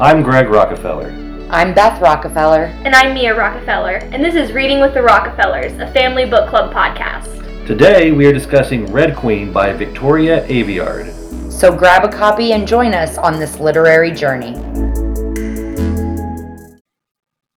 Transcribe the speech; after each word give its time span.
I'm 0.00 0.22
Greg 0.22 0.48
Rockefeller. 0.48 1.10
I'm 1.50 1.74
Beth 1.74 2.00
Rockefeller. 2.00 2.72
And 2.86 2.94
I'm 2.94 3.12
Mia 3.12 3.36
Rockefeller, 3.36 3.96
and 3.96 4.24
this 4.24 4.34
is 4.34 4.50
Reading 4.50 4.80
with 4.80 4.94
the 4.94 5.02
Rockefellers, 5.02 5.78
a 5.78 5.92
family 5.92 6.24
book 6.24 6.48
club 6.48 6.72
podcast. 6.72 7.66
Today 7.66 8.10
we 8.10 8.24
are 8.24 8.32
discussing 8.32 8.90
Red 8.90 9.14
Queen 9.14 9.52
by 9.52 9.74
Victoria 9.74 10.42
Aveyard. 10.46 11.52
So 11.52 11.76
grab 11.76 12.02
a 12.02 12.08
copy 12.08 12.54
and 12.54 12.66
join 12.66 12.94
us 12.94 13.18
on 13.18 13.38
this 13.38 13.60
literary 13.60 14.10
journey. 14.10 14.54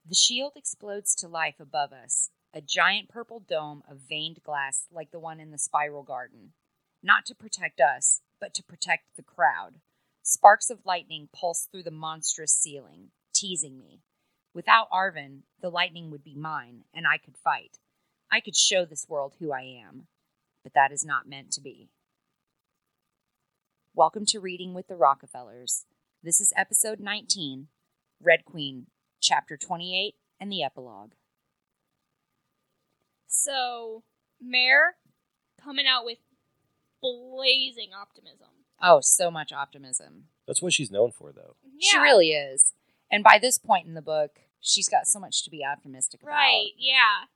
The 0.06 0.14
shield 0.14 0.52
explodes 0.58 1.16
to 1.16 1.30
life 1.30 1.62
above 1.62 1.94
us, 1.94 2.30
a 2.54 2.60
giant 2.60 3.08
purple 3.08 3.40
dome 3.40 3.84
of 3.90 4.00
veined 4.10 4.44
glass 4.44 4.88
like 4.92 5.12
the 5.12 5.20
one 5.20 5.40
in 5.40 5.52
the 5.52 5.58
spiral 5.58 6.04
garden. 6.04 6.52
Not 7.02 7.26
to 7.28 7.36
protect 7.36 7.80
us, 7.80 8.20
but 8.42 8.54
to 8.56 8.64
protect 8.64 9.16
the 9.16 9.24
crowd. 9.24 9.76
Sparks 10.26 10.70
of 10.70 10.86
lightning 10.86 11.28
pulse 11.36 11.68
through 11.70 11.84
the 11.84 11.92
monstrous 11.92 12.54
ceiling, 12.54 13.10
teasing 13.34 13.78
me. 13.78 14.00
Without 14.54 14.88
Arven, 14.90 15.44
the 15.62 15.70
lightning 15.70 16.12
would 16.12 16.24
be 16.24 16.34
mine, 16.34 16.86
and 16.94 17.06
I 17.06 17.18
could 17.18 17.36
fight. 17.36 17.80
I 18.32 18.40
could 18.40 18.56
show 18.56 18.86
this 18.86 19.06
world 19.10 19.36
who 19.38 19.52
I 19.52 19.64
am. 19.64 20.08
But 20.64 20.76
that 20.76 20.94
is 20.94 21.04
not 21.04 21.28
meant 21.28 21.52
to 21.52 21.62
be. 21.62 21.90
Welcome 23.94 24.26
to 24.28 24.40
Reading 24.40 24.74
with 24.74 24.88
the 24.88 24.96
Rockefellers. 24.96 25.84
This 26.24 26.40
is 26.40 26.54
episode 26.56 27.02
19, 27.02 27.68
Red 28.22 28.46
Queen, 28.46 28.88
chapter 29.20 29.58
28, 29.58 30.16
and 30.40 30.50
the 30.50 30.64
epilogue. 30.64 31.12
So, 33.28 34.04
Mare 34.42 34.96
coming 35.62 35.86
out 35.86 36.06
with 36.06 36.20
blazing 37.02 37.90
optimism. 37.94 38.63
Oh, 38.86 39.00
so 39.02 39.32
much 39.32 39.54
optimism. 39.54 40.26
That's 40.46 40.62
what 40.62 40.74
she's 40.74 40.92
known 40.92 41.12
for, 41.12 41.32
though. 41.32 41.56
She 41.80 41.98
really 41.98 42.32
is. 42.32 42.74
And 43.10 43.24
by 43.24 43.40
this 43.40 43.58
point 43.58 43.88
in 43.88 43.94
the 43.94 44.02
book, 44.02 44.40
she's 44.60 44.90
got 44.90 45.08
so 45.08 45.20
much 45.20 45.44
to 45.46 45.50
be 45.50 45.64
optimistic 45.64 46.22
about. 46.22 46.34
Right, 46.34 46.72
yeah. 46.78 47.28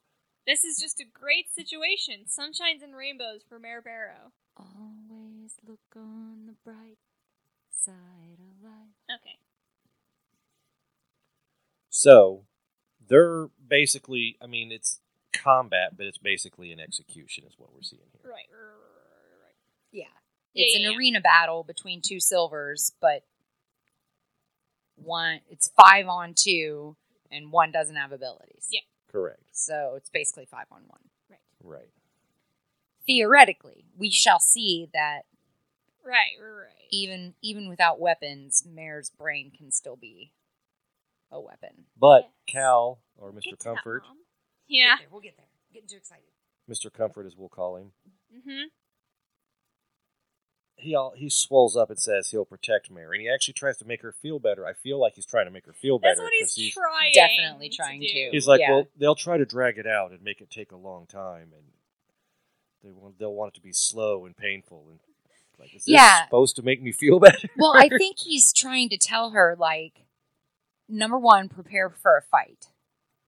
This 0.45 0.65
is 0.65 0.77
just 0.77 0.99
a 0.99 1.05
great 1.05 1.53
situation. 1.53 2.25
Sunshines 2.27 2.83
and 2.83 2.95
rainbows 2.95 3.43
for 3.47 3.59
Mare 3.59 3.81
Barrow. 3.81 4.33
Always 4.57 5.55
look 5.65 5.79
on 5.95 6.47
the 6.47 6.55
bright 6.65 6.97
side 7.69 8.39
of 8.39 8.63
life. 8.63 9.19
Okay. 9.21 9.37
So 11.89 12.43
they're 13.07 13.47
basically, 13.65 14.37
I 14.41 14.47
mean, 14.47 14.71
it's 14.71 14.99
combat, 15.31 15.95
but 15.95 16.07
it's 16.07 16.17
basically 16.17 16.71
an 16.71 16.79
execution, 16.79 17.45
is 17.47 17.53
what 17.57 17.73
we're 17.73 17.83
seeing 17.83 18.09
here. 18.11 18.29
Right, 18.29 18.47
right, 18.51 18.67
right, 18.67 19.43
right. 19.45 19.55
Yeah. 19.91 20.05
Yeah, 20.57 20.65
It's 20.65 20.77
yeah, 20.79 20.85
an 20.87 20.91
yeah. 20.91 20.97
arena 20.97 21.21
battle 21.21 21.63
between 21.63 22.01
two 22.01 22.19
silvers, 22.19 22.93
but 22.99 23.23
one 24.95 25.41
it's 25.49 25.71
five 25.79 26.07
on 26.07 26.33
two 26.35 26.95
and 27.31 27.51
one 27.51 27.71
doesn't 27.71 27.95
have 27.95 28.11
abilities. 28.11 28.67
Yeah. 28.69 28.81
Correct. 29.11 29.41
So 29.51 29.93
it's 29.97 30.09
basically 30.09 30.45
five 30.45 30.65
on 30.71 30.81
one. 30.87 30.99
Right. 31.29 31.39
Right. 31.63 31.89
Theoretically, 33.05 33.85
we 33.97 34.09
shall 34.09 34.39
see 34.39 34.89
that 34.93 35.21
Right, 36.03 36.37
right, 36.41 36.49
right. 36.49 36.71
even 36.91 37.33
even 37.41 37.69
without 37.69 37.99
weapons, 37.99 38.63
Mare's 38.65 39.09
brain 39.09 39.51
can 39.55 39.71
still 39.71 39.95
be 39.97 40.31
a 41.31 41.39
weapon. 41.39 41.85
But 41.99 42.23
Yes. 42.23 42.31
Cal, 42.47 42.99
or 43.17 43.31
Mr. 43.31 43.43
Get 43.51 43.59
Comfort, 43.59 44.03
Yeah. 44.67 44.95
We'll 44.95 44.95
get 44.95 44.99
there. 44.99 45.07
We'll 45.11 45.21
get 45.21 45.37
there. 45.37 45.45
Getting 45.73 45.89
too 45.89 45.97
excited. 45.97 46.23
Mr. 46.69 46.91
Comfort, 46.91 47.25
as 47.25 47.35
we'll 47.37 47.49
call 47.49 47.75
him, 47.77 47.91
Mm-hmm. 48.35 48.67
He 50.79 50.93
all, 50.95 51.13
he 51.15 51.29
swells 51.29 51.75
up 51.75 51.89
and 51.89 51.99
says 51.99 52.29
he'll 52.29 52.45
protect 52.45 52.89
Mary, 52.91 53.17
and 53.17 53.21
he 53.27 53.29
actually 53.33 53.55
tries 53.55 53.77
to 53.77 53.85
make 53.85 54.01
her 54.03 54.11
feel 54.11 54.37
better. 54.39 54.65
I 54.65 54.73
feel 54.73 54.99
like 54.99 55.15
he's 55.15 55.25
trying 55.25 55.45
to 55.45 55.51
make 55.51 55.65
her 55.65 55.73
feel 55.73 55.97
better. 55.99 56.15
That's 56.15 56.21
what 56.21 56.31
'cause 56.39 56.53
he's, 56.55 56.73
trying. 56.73 57.11
Definitely 57.13 57.69
trying 57.69 58.01
do. 58.01 58.07
to. 58.07 58.29
He's 58.31 58.47
like, 58.47 58.61
Yeah. 58.61 58.71
well, 58.71 58.87
they'll 58.95 59.15
try 59.15 59.37
to 59.37 59.45
drag 59.45 59.77
it 59.79 59.87
out 59.87 60.11
and 60.11 60.21
make 60.21 60.39
it 60.39 60.49
take 60.51 60.71
a 60.71 60.77
long 60.77 61.07
time, 61.07 61.51
and 61.53 61.63
they 62.83 62.91
want 62.91 63.17
they'll 63.19 63.33
want 63.33 63.53
it 63.53 63.55
to 63.55 63.61
be 63.61 63.73
slow 63.73 64.25
and 64.25 64.37
painful. 64.37 64.85
And 64.89 64.99
like, 65.59 65.73
is 65.75 65.85
this 65.85 65.93
Yeah. 65.93 66.25
supposed 66.25 66.55
to 66.57 66.61
make 66.61 66.81
me 66.81 66.91
feel 66.91 67.19
better? 67.19 67.49
Well, 67.57 67.73
I 67.75 67.89
think 67.89 68.19
he's 68.19 68.53
trying 68.53 68.89
to 68.89 68.97
tell 68.97 69.31
her 69.31 69.55
like 69.57 70.05
number 70.87 71.17
one, 71.17 71.49
prepare 71.49 71.89
for 71.89 72.15
a 72.17 72.21
fight. 72.21 72.67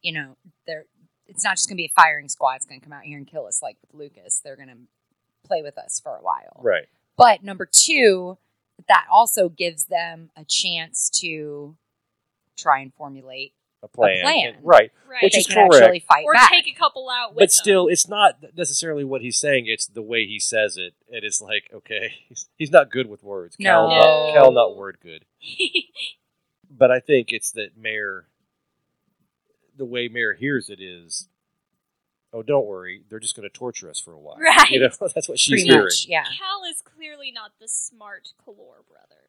You 0.04 0.14
know, 0.14 0.38
there 0.68 0.86
it's 1.28 1.44
not 1.44 1.58
just 1.58 1.68
gonna 1.68 1.78
be 1.78 1.86
a 1.86 2.02
firing 2.02 2.30
squad, 2.30 2.58
it's 2.58 2.66
gonna 2.68 2.80
come 2.80 2.94
out 2.94 3.04
here 3.04 3.18
and 3.18 3.28
kill 3.28 3.48
us 3.48 3.62
like 3.64 3.78
with 3.82 3.94
Lucas. 3.94 4.40
They're 4.44 4.56
gonna 4.56 4.78
play 5.44 5.62
with 5.64 5.78
us 5.80 6.00
for 6.00 6.16
a 6.16 6.22
while. 6.22 6.60
right. 6.64 6.88
But 7.20 7.44
number 7.44 7.68
two, 7.72 8.38
that 8.88 9.06
also 9.12 9.50
gives 9.50 9.86
them 9.86 10.32
a 10.36 10.44
chance 10.46 11.10
to 11.22 11.76
try 12.58 12.80
and 12.80 12.94
formulate 12.94 13.54
A 13.84 13.88
plan, 13.88 14.22
plan. 14.24 14.56
Right? 14.64 14.92
Right. 15.08 15.24
Which 15.24 15.34
they 15.34 15.40
is 15.40 15.48
can 15.48 15.70
correct. 15.70 15.84
actually 15.84 16.00
fight 16.00 16.24
or 16.26 16.34
back. 16.34 16.50
take 16.52 16.68
a 16.68 16.74
couple 16.74 17.10
out 17.10 17.32
with 17.32 17.40
But 17.40 17.50
them. 17.50 17.50
still, 17.50 17.88
it's 17.88 18.08
not 18.08 18.38
necessarily 18.58 19.04
what 19.04 19.22
he's 19.22 19.38
saying. 19.40 19.66
It's 19.68 19.86
the 19.88 20.02
way 20.02 20.26
he 20.26 20.40
says 20.40 20.78
it, 20.78 20.94
and 21.12 21.24
it's 21.24 21.42
like, 21.42 21.70
okay, 21.74 22.14
he's, 22.30 22.50
he's 22.58 22.72
not 22.72 22.90
good 22.92 23.08
with 23.10 23.24
words. 23.24 23.56
Cal, 23.56 23.88
No. 23.90 23.96
not, 23.96 24.34
Cal, 24.34 24.52
not 24.52 24.76
word 24.76 24.98
good. 25.02 25.26
But 26.72 26.92
I 26.92 27.00
think 27.00 27.32
it's 27.32 27.52
that 27.54 27.76
Mare, 27.78 28.28
the 29.76 29.86
way 29.86 30.08
Mare 30.08 30.34
hears 30.34 30.70
it 30.70 30.80
is, 30.82 31.29
oh, 32.34 32.44
don't 32.44 32.66
worry, 32.68 33.02
they're 33.10 33.20
just 33.20 33.36
going 33.36 33.48
to 33.50 33.54
torture 33.54 33.90
us 33.90 34.00
for 34.00 34.14
a 34.14 34.20
while. 34.20 34.38
Right. 34.38 34.70
You 34.70 34.82
know, 34.82 34.90
that's 35.16 35.28
what 35.30 35.40
she's 35.40 35.54
Pretty 35.62 35.68
hearing. 35.70 35.84
much, 35.86 36.06
yeah. 36.08 36.24
Cal 36.24 36.64
is 36.70 36.82
clearly 36.82 37.32
not 37.32 37.52
the 37.60 37.68
smart 37.68 38.30
Calore 38.46 38.86
brother. 38.88 39.22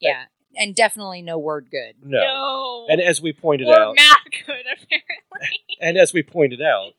Yeah. 0.00 0.24
And 0.56 0.74
definitely 0.74 1.20
no 1.22 1.38
word 1.38 1.68
good. 1.70 1.96
No. 2.02 2.18
No. 2.20 2.86
And 2.88 3.00
as 3.00 3.20
we 3.20 3.32
pointed 3.34 3.68
or 3.68 3.78
out, 3.78 3.96
math 3.96 4.16
good, 4.46 4.64
apparently. 4.64 5.60
and 5.80 5.98
as 5.98 6.12
we 6.14 6.22
pointed 6.22 6.62
out, 6.62 6.92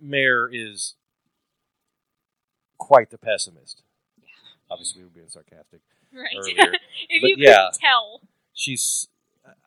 Mare 0.00 0.48
is 0.52 0.94
quite 2.76 3.10
the 3.10 3.18
pessimist. 3.18 3.82
Yeah. 4.20 4.26
Obviously, 4.70 5.00
we 5.00 5.04
were 5.06 5.10
being 5.14 5.28
sarcastic. 5.28 5.80
right. 6.12 6.28
Earlier. 6.38 6.74
if 7.08 7.22
But 7.22 7.28
you 7.30 7.36
yeah. 7.38 7.68
couldn't 7.70 7.80
tell, 7.80 8.20
She's, 8.52 9.08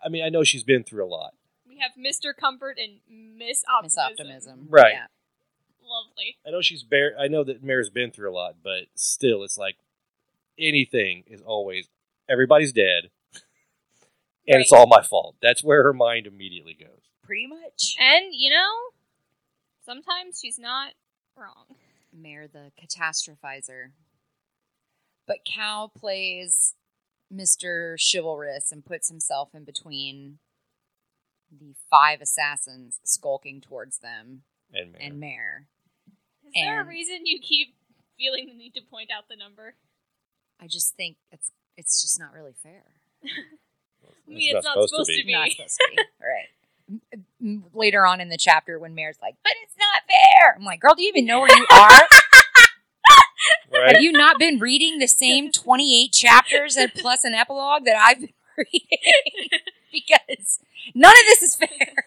I 0.04 0.10
mean, 0.10 0.24
I 0.24 0.30
know 0.30 0.44
she's 0.44 0.64
been 0.64 0.84
through 0.84 1.06
a 1.06 1.08
lot. 1.08 1.34
We 1.82 1.86
have 2.04 2.14
Mr. 2.14 2.36
Comfort 2.36 2.78
and 2.80 3.00
Miss 3.10 3.64
Miss 3.84 3.98
Optimism. 3.98 4.12
Optimism. 4.12 4.68
Right. 4.70 4.94
Yeah. 4.94 5.06
Lovely. 5.84 6.38
I 6.46 6.52
know 6.52 6.62
she's 6.62 6.84
bare. 6.84 7.14
I 7.20 7.28
know 7.28 7.44
that 7.44 7.64
Mare's 7.64 7.90
been 7.90 8.12
through 8.12 8.32
a 8.32 8.34
lot, 8.34 8.56
but 8.64 8.84
still, 8.96 9.44
it's 9.44 9.58
like 9.58 9.78
anything 10.60 11.24
is 11.28 11.42
always 11.42 11.88
everybody's 12.30 12.72
dead, 12.72 13.10
and 14.48 14.62
it's 14.62 14.72
Right. 14.72 14.80
all 14.80 14.88
my 14.88 15.02
fault. 15.02 15.36
That's 15.42 15.64
where 15.64 15.84
her 15.84 15.94
mind 15.94 16.28
immediately 16.28 16.74
goes. 16.74 17.02
Pretty 17.24 17.48
much. 17.48 17.96
And, 18.00 18.34
you 18.34 18.52
know, 18.52 18.92
sometimes 19.84 20.40
she's 20.42 20.60
not 20.60 20.94
wrong. 21.36 21.76
Mare 22.14 22.48
the 22.48 22.72
catastrophizer. 22.82 23.92
But 25.28 25.44
Cal 25.46 25.90
plays 25.90 26.76
Mr. 27.34 27.96
Chivalrous 28.00 28.72
and 28.72 28.86
puts 28.86 29.10
himself 29.10 29.50
in 29.56 29.64
between 29.66 30.40
the 31.52 31.74
five 31.90 32.22
assassins 32.22 33.00
skulking 33.04 33.62
towards 33.62 34.00
them 34.00 34.44
And 34.74 34.92
Mare. 34.94 35.02
and 35.02 35.20
Mare. 35.20 35.68
Is 36.46 36.52
there 36.64 36.82
a 36.82 36.86
reason 36.86 37.26
you 37.26 37.40
keep 37.42 37.76
feeling 38.18 38.48
the 38.48 38.54
need 38.54 38.74
to 38.76 38.82
point 38.82 39.10
out 39.16 39.26
the 39.30 39.36
number? 39.36 39.76
I 40.62 40.68
just 40.68 40.96
think 40.96 41.18
it's 41.32 41.52
it's 41.78 42.02
just 42.02 42.20
not 42.20 42.34
really 42.34 42.54
fair. 42.62 42.84
I 43.24 43.28
mean, 44.28 44.56
it's 44.56 44.66
not 44.66 44.90
supposed 44.90 45.10
to 45.12 45.24
be. 45.26 45.34
Not 45.34 45.50
supposed 45.56 45.78
to 45.80 45.88
be. 45.96 46.02
right. 46.22 46.48
M- 47.14 47.26
m- 47.42 47.64
Later 47.74 48.06
on 48.06 48.20
in 48.20 48.30
the 48.30 48.38
chapter, 48.38 48.78
when 48.80 48.94
Mare's 48.96 49.18
like, 49.22 49.36
"But 49.44 49.54
it's 49.64 49.76
not 49.80 50.04
fair," 50.08 50.56
I'm 50.58 50.66
like, 50.66 50.82
"Girl, 50.82 50.94
do 50.96 51.02
you 51.04 51.10
even 51.10 51.26
know 51.26 51.40
where 51.40 51.56
you 51.56 51.66
are? 51.74 51.90
right? 53.74 53.96
Have 53.96 54.02
you 54.02 54.12
not 54.12 54.38
been 54.40 54.60
reading 54.60 55.00
the 55.00 55.08
same 55.08 55.52
28 55.52 56.12
chapters 56.12 56.76
and 56.76 56.94
plus 56.94 57.24
an 57.24 57.34
epilogue 57.34 57.86
that 57.86 57.96
I've 57.96 58.20
been 58.20 58.34
reading? 58.58 59.50
because 60.08 60.60
none 60.96 61.12
of 61.12 61.26
this 61.26 61.42
is 61.42 61.56
fair. 61.56 61.68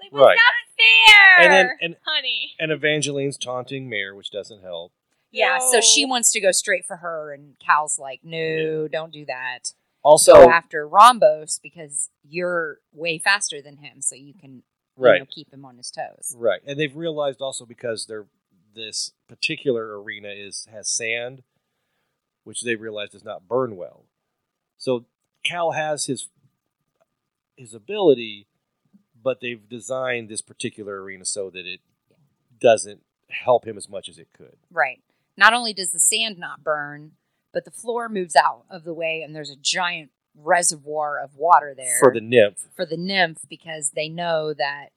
Like, 0.00 0.12
Right. 0.12 0.36
not 0.36 0.76
fair, 1.08 1.44
and 1.44 1.52
then 1.52 1.70
and 1.80 1.96
honey. 2.06 2.52
and 2.60 2.70
Evangeline's 2.70 3.36
taunting 3.36 3.88
Mare, 3.88 4.14
which 4.14 4.30
doesn't 4.30 4.62
help. 4.62 4.92
Yeah, 5.32 5.58
so 5.58 5.80
she 5.80 6.04
wants 6.04 6.30
to 6.32 6.40
go 6.40 6.52
straight 6.52 6.84
for 6.86 6.96
her, 6.98 7.32
and 7.32 7.56
Cal's 7.58 7.98
like, 7.98 8.20
no, 8.22 8.86
don't 8.88 9.12
do 9.12 9.24
that. 9.26 9.72
Also, 10.04 10.32
Go 10.34 10.48
after 10.50 10.88
Rhambos 10.88 11.60
because 11.60 12.10
you're 12.22 12.78
way 12.92 13.18
faster 13.18 13.60
than 13.60 13.78
him, 13.78 14.00
so 14.00 14.14
you 14.14 14.32
can 14.32 14.56
you 14.56 14.62
right, 14.96 15.18
know, 15.18 15.26
keep 15.28 15.52
him 15.52 15.64
on 15.64 15.76
his 15.76 15.90
toes. 15.90 16.36
right, 16.38 16.60
and 16.64 16.78
they've 16.78 16.94
realized 16.96 17.40
also 17.40 17.66
because 17.66 18.06
they're 18.06 18.26
this 18.74 19.12
particular 19.28 20.00
arena 20.00 20.28
is 20.28 20.68
has 20.70 20.88
sand, 20.88 21.42
which 22.44 22.62
they 22.62 22.76
realized 22.76 23.12
does 23.12 23.24
not 23.24 23.48
burn 23.48 23.74
well. 23.76 24.04
So 24.78 25.06
Cal 25.46 25.72
has 25.72 26.06
his 26.06 26.28
his 27.56 27.72
ability, 27.72 28.46
but 29.22 29.40
they've 29.40 29.68
designed 29.68 30.28
this 30.28 30.42
particular 30.42 31.02
arena 31.02 31.24
so 31.24 31.50
that 31.50 31.66
it 31.66 31.80
doesn't 32.60 33.02
help 33.30 33.66
him 33.66 33.76
as 33.76 33.88
much 33.88 34.08
as 34.08 34.18
it 34.18 34.28
could. 34.36 34.56
Right. 34.70 35.02
Not 35.36 35.52
only 35.54 35.72
does 35.72 35.90
the 35.90 35.98
sand 35.98 36.38
not 36.38 36.62
burn, 36.62 37.12
but 37.52 37.64
the 37.64 37.70
floor 37.70 38.08
moves 38.08 38.36
out 38.36 38.64
of 38.70 38.84
the 38.84 38.94
way, 38.94 39.22
and 39.22 39.34
there's 39.34 39.50
a 39.50 39.56
giant 39.56 40.10
reservoir 40.34 41.18
of 41.18 41.34
water 41.36 41.74
there 41.74 41.98
for 41.98 42.12
the 42.12 42.20
nymph. 42.20 42.66
for 42.74 42.84
the 42.84 42.96
nymph 42.96 43.38
because 43.48 43.92
they 43.92 44.08
know 44.08 44.52
that 44.52 44.88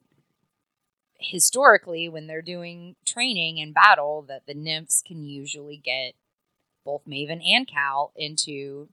historically 1.17 2.09
when 2.09 2.27
they're 2.27 2.41
doing 2.41 2.95
training 3.05 3.59
and 3.59 3.73
battle 3.73 4.21
that 4.27 4.45
the 4.47 4.53
nymphs 4.53 5.01
can 5.05 5.23
usually 5.23 5.77
get 5.77 6.13
both 6.85 7.05
Maven 7.05 7.41
and 7.45 7.67
Cal 7.67 8.11
into 8.15 8.89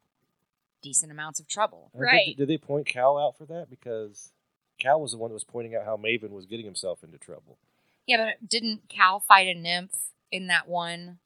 decent 0.87 1.11
amounts 1.11 1.41
of 1.41 1.49
trouble. 1.49 1.91
Did- 1.93 2.01
Right. 2.01 2.37
Did, 2.37 2.49
they 2.49 2.59
point 2.59 2.87
Cal 2.87 3.19
out 3.19 3.37
for 3.37 3.45
that? 3.47 3.69
Because 3.69 4.33
Cal 4.79 5.01
was 5.01 5.13
the 5.13 5.19
one 5.19 5.31
that 5.31 5.35
was 5.35 5.45
pointing 5.45 5.75
out 5.75 5.85
how 5.85 5.97
Maven 5.97 6.31
was 6.31 6.47
getting 6.47 6.65
himself 6.65 7.03
into 7.03 7.19
trouble. 7.19 7.59
Yeah, 8.07 8.19
but 8.19 8.49
didn't 8.49 8.89
Cal 8.89 9.19
fight 9.19 9.49
a 9.49 9.59
nymph 9.59 9.97
in 10.31 10.47
that 10.47 10.69
one 10.69 11.19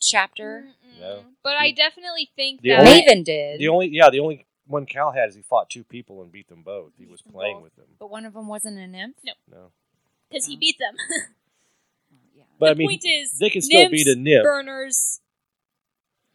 chapter? 0.00 0.66
Mm-mm. 0.66 1.00
No. 1.00 1.24
But 1.44 1.56
I 1.56 1.70
definitely 1.70 2.30
think 2.34 2.62
that 2.62 2.80
only- 2.80 3.02
Maven 3.02 3.24
did. 3.24 3.60
The 3.60 3.68
only 3.68 3.88
yeah, 3.88 4.10
the 4.10 4.18
only 4.20 4.46
one 4.66 4.84
Cal 4.84 5.12
had 5.12 5.28
is 5.28 5.36
he 5.36 5.42
fought 5.42 5.70
two 5.70 5.84
people 5.84 6.22
and 6.22 6.32
beat 6.32 6.48
them 6.48 6.62
both. 6.62 6.92
He 6.98 7.06
was 7.06 7.22
playing 7.22 7.56
both. 7.56 7.62
with 7.64 7.76
them. 7.76 7.86
but 8.00 8.10
one 8.10 8.26
of 8.26 8.34
them 8.34 8.48
wasn't 8.48 8.78
a 8.78 8.86
nymph? 8.88 9.16
No. 9.24 9.32
No, 9.48 9.70
because 10.28 10.46
he 10.46 10.56
oh. 10.56 10.58
beat 10.58 10.78
them. 10.78 10.94
Oh, 12.12 12.16
yeah. 12.36 12.44
but 12.58 12.66
the 12.66 12.70
I 12.70 12.74
mean, 12.74 12.88
point 12.88 13.04
is, 13.04 13.32
they 13.38 13.50
can 13.50 13.62
still 13.62 13.80
nymphs, 13.80 14.04
beat 14.04 14.06
a 14.06 14.16
nymph. 14.16 14.44
Burners, 14.44 15.20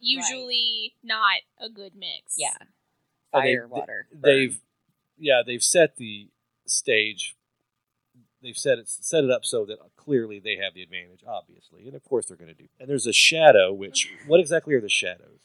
usually 0.02 0.94
not 1.02 1.40
a 1.58 1.68
good 1.70 1.94
mix. 1.94 2.34
Yeah. 2.36 2.50
Oh, 3.32 3.40
they- 3.40 3.54
Fire, 3.54 3.66
water. 3.68 4.06
burn. 4.12 4.20
they've 4.22 4.60
yeah 5.16 5.42
they've 5.46 5.62
set 5.62 5.96
the 5.96 6.28
stage 6.66 7.34
they've 8.42 8.56
set 8.58 8.78
it 8.78 8.88
set 8.88 9.24
it 9.24 9.30
up 9.30 9.44
so 9.44 9.64
that 9.64 9.78
clearly 9.96 10.38
they 10.38 10.56
have 10.56 10.74
the 10.74 10.82
advantage 10.82 11.22
obviously 11.26 11.86
and 11.86 11.94
of 11.94 12.02
course 12.04 12.26
they're 12.26 12.36
going 12.36 12.54
to 12.54 12.62
do 12.62 12.68
and 12.80 12.88
there's 12.90 13.06
a 13.06 13.12
shadow 13.12 13.72
which 13.72 14.10
what 14.26 14.40
exactly 14.40 14.74
are 14.74 14.80
the 14.80 14.88
shadows 14.88 15.38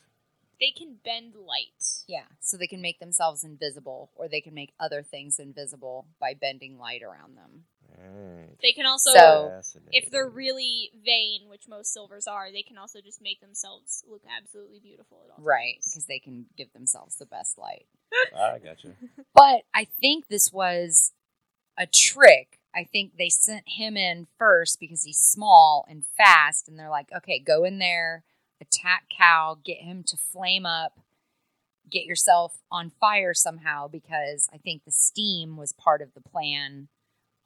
They 0.60 0.72
can 0.76 0.98
bend 1.06 1.36
light. 1.36 2.04
Yeah, 2.08 2.26
so 2.40 2.58
they 2.58 2.66
can 2.68 2.82
make 2.82 3.00
themselves 3.00 3.44
invisible, 3.44 4.10
or 4.16 4.28
they 4.28 4.42
can 4.42 4.56
make 4.56 4.74
other 4.80 5.04
things 5.04 5.38
invisible 5.40 6.08
by 6.20 6.34
bending 6.34 6.80
light 6.80 7.04
around 7.04 7.38
them. 7.38 7.66
Right. 7.96 8.50
They 8.62 8.72
can 8.74 8.86
also, 8.86 9.12
So- 9.12 9.62
if 9.92 10.10
they're 10.10 10.30
really 10.30 10.92
vain, 11.06 11.48
which 11.48 11.68
most 11.68 11.94
silvers 11.94 12.28
are, 12.28 12.52
they 12.52 12.64
can 12.64 12.78
also 12.78 13.02
just 13.02 13.22
make 13.22 13.40
themselves 13.40 14.04
look 14.08 14.24
absolutely 14.30 14.80
beautiful 14.80 15.22
at 15.26 15.32
all 15.32 15.44
Right, 15.44 15.78
because 15.78 16.06
they 16.06 16.20
can 16.20 16.48
give 16.58 16.72
themselves 16.74 17.16
the 17.18 17.26
best 17.26 17.58
light. 17.58 17.88
I 18.36 18.60
gotcha 18.60 18.96
But 19.34 19.64
I 19.74 19.86
think 20.00 20.28
this 20.28 20.52
was 20.52 21.14
a 21.78 21.86
trick. 21.86 22.60
I 22.76 22.84
think 22.84 23.18
they 23.18 23.30
sent 23.30 23.64
him 23.68 23.98
in 23.98 24.28
first 24.38 24.80
because 24.80 25.04
he's 25.04 25.20
small 25.20 25.86
and 25.90 26.04
fast, 26.18 26.68
and 26.68 26.78
they're 26.78 26.90
like, 26.90 27.12
okay, 27.16 27.40
go 27.40 27.64
in 27.64 27.80
there, 27.80 28.24
attack 28.62 29.06
Cal, 29.16 29.56
get 29.56 29.78
him 29.78 30.04
to 30.04 30.18
flame 30.18 30.66
up, 30.66 31.00
get 31.90 32.06
yourself 32.06 32.62
on 32.72 32.92
fire 33.00 33.34
somehow, 33.34 33.88
because 33.88 34.50
I 34.54 34.58
think 34.58 34.84
the 34.84 34.92
steam 34.92 35.58
was 35.58 35.74
part 35.74 36.02
of 36.02 36.14
the 36.14 36.22
plan 36.22 36.90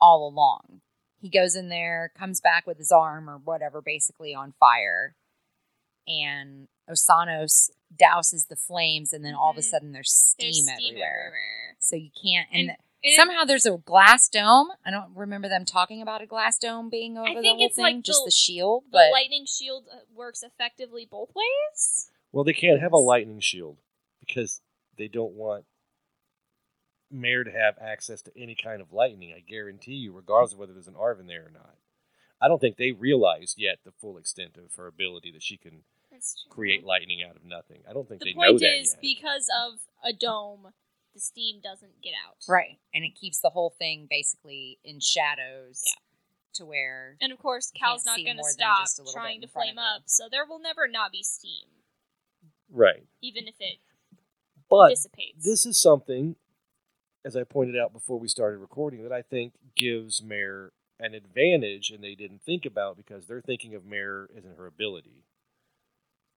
all 0.01 0.27
along. 0.27 0.81
He 1.21 1.29
goes 1.29 1.55
in 1.55 1.69
there, 1.69 2.11
comes 2.17 2.41
back 2.41 2.65
with 2.65 2.77
his 2.79 2.91
arm 2.91 3.29
or 3.29 3.37
whatever, 3.37 3.81
basically 3.81 4.33
on 4.33 4.53
fire, 4.59 5.15
and 6.07 6.67
Osanos 6.89 7.69
douses 7.95 8.47
the 8.47 8.55
flames, 8.55 9.13
and 9.13 9.23
then 9.23 9.35
all 9.35 9.51
of 9.51 9.57
a 9.57 9.61
Mhm. 9.61 9.63
sudden 9.65 9.91
there's 9.91 10.11
steam, 10.11 10.47
There's 10.47 10.63
steam 10.63 10.93
everywhere. 10.95 11.19
everywhere. 11.27 11.75
So 11.79 11.95
you 11.95 12.09
can't. 12.11 12.49
And, 12.51 12.69
And- 12.71 12.77
And 13.03 13.15
somehow 13.15 13.45
there's 13.45 13.65
a 13.65 13.77
glass 13.79 14.29
dome. 14.29 14.71
I 14.85 14.91
don't 14.91 15.15
remember 15.15 15.47
them 15.49 15.65
talking 15.65 16.03
about 16.03 16.21
a 16.21 16.27
glass 16.27 16.59
dome 16.59 16.87
being 16.89 17.17
over 17.17 17.29
the 17.33 17.41
think 17.41 17.57
whole 17.57 17.65
it's 17.65 17.75
thing. 17.75 17.81
like 17.83 18.01
just 18.03 18.19
the- 18.21 18.25
the 18.27 18.31
shield, 18.31 18.83
the 18.85 18.89
but 18.91 19.11
lightning 19.11 19.45
shield 19.47 19.87
uh, 19.91 20.01
works 20.13 20.43
effectively 20.43 21.05
both 21.05 21.33
ways. 21.33 22.11
well 22.31 22.43
they 22.43 22.53
can't 22.53 22.79
have 22.79 22.93
a 22.93 22.97
lightning 22.97 23.39
shield 23.39 23.77
because 24.19 24.61
they 24.97 25.07
don't 25.07 25.33
want 25.33 25.65
mare 27.11 27.43
to 27.43 27.51
have 27.51 27.75
access 27.81 28.21
to 28.21 28.31
any 28.37 28.55
kind 28.55 28.81
of 28.81 28.91
lightning 28.93 29.33
i 29.35 29.39
guarantee 29.39 29.93
you 29.93 30.11
regardless 30.13 30.53
of 30.53 30.59
whether 30.59 30.73
there's 30.73 30.87
an 30.87 30.95
arven 30.97 31.27
there 31.27 31.45
or 31.45 31.51
not 31.51 31.75
i 32.41 32.47
don't 32.47 32.59
think 32.61 32.77
they 32.77 32.91
realize 32.91 33.55
yet 33.57 33.77
the 33.83 33.91
full 33.91 34.17
extent 34.17 34.57
of 34.57 34.73
her 34.75 34.87
ability 34.87 35.31
that 35.31 35.43
she 35.43 35.57
can 35.57 35.83
create 36.49 36.83
lightning 36.85 37.19
out 37.27 37.35
of 37.35 37.43
nothing 37.43 37.79
i 37.89 37.93
don't 37.93 38.07
think 38.07 38.21
The 38.21 38.33
they 38.33 38.33
know 38.33 38.41
that. 38.41 38.47
The 38.47 38.51
point 38.53 38.61
that 38.61 38.79
is, 38.81 38.91
yet. 38.93 39.01
because 39.01 39.47
of 39.65 39.79
a 40.03 40.13
dome, 40.13 40.67
the 41.13 41.19
steam 41.19 41.59
doesn't 41.63 42.01
get 42.03 42.13
out. 42.27 42.37
right, 42.47 42.77
and 42.93 43.03
it 43.03 43.15
keeps 43.19 43.39
the 43.39 43.49
whole 43.49 43.71
thing 43.77 44.07
basically 44.09 44.77
in 44.83 44.99
shadows. 44.99 45.81
Yeah. 45.85 45.93
To 46.55 46.65
where 46.65 47.15
And 47.21 47.31
of 47.31 47.39
course, 47.39 47.71
Cal's 47.71 48.05
not 48.05 48.17
going 48.17 48.35
to 48.35 48.43
stop 48.43 48.81
just 48.81 48.99
a 48.99 49.03
little 49.03 49.13
bit 49.13 49.21
trying 49.21 49.41
to 49.41 49.47
flame 49.47 49.77
up, 49.77 50.01
so 50.05 50.25
there 50.29 50.45
will 50.45 50.59
never 50.59 50.85
not 50.85 51.13
be 51.13 51.23
steam, 51.23 51.65
right 52.69 53.03
even 53.21 53.47
if 53.47 53.55
it 53.59 53.77
but 54.69 54.89
dissipates. 54.89 55.45
this 55.45 55.65
is 55.65 55.81
something, 55.81 56.35
as 57.23 57.35
I 57.35 57.43
pointed 57.43 57.77
out 57.77 57.93
before 57.93 58.19
we 58.19 58.27
started 58.27 58.57
recording, 58.59 59.03
that 59.03 59.11
I 59.11 59.21
think 59.21 59.53
gives 59.75 60.21
Mare 60.21 60.71
an 60.99 61.13
advantage, 61.13 61.89
and 61.89 62.03
they 62.03 62.15
didn't 62.15 62.41
think 62.43 62.65
about 62.65 62.97
because 62.97 63.27
they're 63.27 63.41
thinking 63.41 63.75
of 63.75 63.85
Mare 63.85 64.27
as 64.37 64.45
in 64.45 64.55
her 64.55 64.67
ability. 64.67 65.23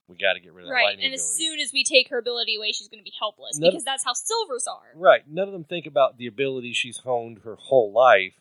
We 0.08 0.16
got 0.16 0.34
to 0.34 0.40
get 0.40 0.52
rid 0.52 0.64
of 0.64 0.68
that 0.68 0.74
right, 0.74 0.84
lightning 0.84 1.06
and 1.06 1.14
as 1.14 1.22
soon 1.22 1.58
as 1.60 1.72
we 1.72 1.82
take 1.82 2.10
her 2.10 2.18
ability 2.18 2.56
away, 2.56 2.72
she's 2.72 2.88
going 2.88 3.00
to 3.00 3.04
be 3.04 3.12
helpless 3.18 3.58
None- 3.58 3.70
because 3.70 3.84
that's 3.84 4.04
how 4.04 4.12
silvers 4.12 4.66
are. 4.66 4.92
right. 4.94 5.22
None 5.26 5.48
of 5.48 5.52
them 5.52 5.64
think 5.64 5.86
about 5.86 6.18
the 6.18 6.26
ability 6.26 6.72
she's 6.74 6.98
honed 6.98 7.40
her 7.44 7.56
whole 7.56 7.90
life 7.90 8.34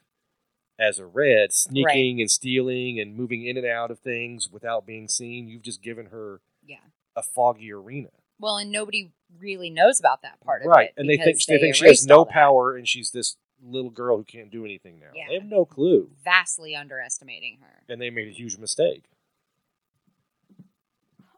as 0.77 0.99
a 0.99 1.05
red, 1.05 1.53
sneaking 1.53 2.19
and 2.19 2.29
stealing 2.29 2.99
and 2.99 3.15
moving 3.15 3.45
in 3.45 3.57
and 3.57 3.65
out 3.65 3.91
of 3.91 3.99
things 3.99 4.49
without 4.51 4.85
being 4.85 5.07
seen. 5.07 5.47
You've 5.47 5.61
just 5.61 5.81
given 5.81 6.07
her 6.07 6.41
yeah. 6.65 6.77
a 7.15 7.23
foggy 7.23 7.71
arena. 7.71 8.09
Well, 8.39 8.57
and 8.57 8.71
nobody 8.71 9.11
really 9.39 9.69
knows 9.69 9.99
about 9.99 10.21
that 10.23 10.39
part 10.41 10.61
of 10.61 10.67
right. 10.67 10.73
it. 10.73 10.77
Right, 10.77 10.89
and 10.97 11.09
they 11.09 11.17
think 11.17 11.37
because 11.37 11.45
they 11.47 11.59
think 11.59 11.75
she 11.75 11.87
has 11.87 12.05
no 12.05 12.25
power 12.25 12.75
and 12.75 12.87
she's 12.87 13.11
this 13.11 13.37
little 13.65 13.89
girl 13.89 14.17
who 14.17 14.23
can't 14.23 14.51
do 14.51 14.65
anything 14.65 14.99
now. 14.99 15.07
Yeah. 15.15 15.25
They 15.29 15.35
have 15.35 15.45
no 15.45 15.65
clue. 15.65 16.09
Vastly 16.23 16.75
underestimating 16.75 17.59
her. 17.61 17.83
and 17.87 18.01
they 18.01 18.09
made 18.09 18.27
a 18.27 18.31
huge 18.31 18.57
mistake. 18.57 19.05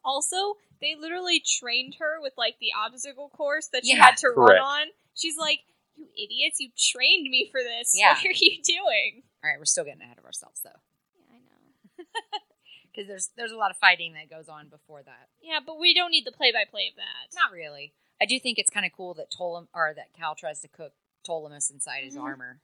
Also, 0.04 0.56
they 0.82 0.96
literally 1.00 1.40
trained 1.40 1.96
her 2.00 2.22
with 2.22 2.34
like 2.38 2.56
the 2.60 2.70
obstacle 2.78 3.30
course 3.30 3.68
that 3.74 3.86
she 3.86 3.96
Yeah. 3.96 4.06
had 4.06 4.18
to 4.18 4.28
Correct. 4.34 4.60
run 4.60 4.60
on. 4.60 4.88
She's 5.16 5.38
like, 5.38 5.62
"You 5.96 6.08
idiots! 6.16 6.60
You 6.60 6.70
trained 6.78 7.30
me 7.30 7.50
for 7.52 7.62
this. 7.62 7.94
Yeah. 7.96 8.14
What 8.16 8.26
are 8.26 8.30
you 8.34 8.62
doing?" 8.64 9.24
All 9.44 9.50
right, 9.50 9.58
we're 9.60 9.66
still 9.66 9.84
getting 9.84 10.02
ahead 10.02 10.18
of 10.18 10.26
ourselves 10.26 10.62
though, 10.64 10.80
Yeah, 11.18 11.36
I 11.36 11.40
know. 11.40 12.40
because 12.96 13.08
there's 13.08 13.30
there's 13.36 13.52
a 13.52 13.58
lot 13.58 13.72
of 13.72 13.78
fighting 13.78 14.14
that 14.14 14.30
goes 14.30 14.48
on 14.48 14.68
before 14.70 15.04
that. 15.04 15.30
Yeah, 15.42 15.60
but 15.66 15.80
we 15.80 15.94
don't 15.94 16.12
need 16.12 16.26
the 16.26 16.32
play-by-play 16.32 16.88
of 16.90 16.96
that. 16.96 17.36
Not 17.36 17.52
really. 17.52 17.94
I 18.22 18.26
do 18.26 18.40
think 18.40 18.58
it's 18.58 18.70
kind 18.70 18.86
of 18.86 18.92
cool 18.96 19.14
that 19.16 19.32
Tolam 19.32 19.68
or 19.74 19.94
that 19.96 20.14
Cal 20.14 20.36
tries 20.36 20.62
to 20.62 20.68
cook 20.68 20.94
Ptolemus 21.28 21.72
inside 21.72 22.04
his 22.04 22.16
Mhm. 22.16 22.22
armor. 22.24 22.62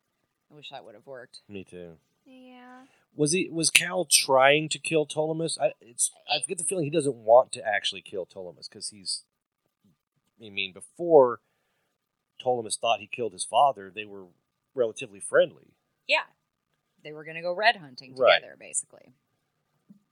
I 0.50 0.54
wish 0.54 0.70
that 0.70 0.86
would 0.86 0.96
have 0.96 1.06
worked. 1.08 1.42
Me 1.48 1.64
too. 1.64 1.98
Yeah. 2.26 2.86
Was 3.16 3.32
he? 3.34 3.50
Was 3.50 3.70
Cal 3.70 4.06
trying 4.06 4.70
to 4.70 4.80
kill 4.80 5.06
Ptolemus? 5.06 5.60
I 5.60 5.74
it's 5.82 6.12
I 6.30 6.40
get 6.48 6.58
the 6.58 6.64
feeling 6.64 6.86
he 6.86 6.92
doesn't 6.92 7.16
want 7.16 7.52
to 7.54 7.66
actually 7.68 8.02
kill 8.02 8.26
Ptolemus 8.26 8.70
because 8.70 8.90
he's. 8.90 9.24
I 10.44 10.50
mean, 10.50 10.72
before 10.74 11.42
Ptolemus 12.40 12.78
thought 12.80 13.00
he 13.00 13.08
killed 13.08 13.34
his 13.34 13.44
father, 13.46 13.92
they 13.94 14.06
were 14.06 14.28
relatively 14.74 15.20
friendly. 15.20 15.74
Yeah, 16.08 16.24
they 17.04 17.12
were 17.12 17.24
gonna 17.24 17.42
go 17.42 17.54
red 17.54 17.76
hunting 17.78 18.16
Right. 18.16 18.36
together, 18.40 18.56
basically. 18.58 19.14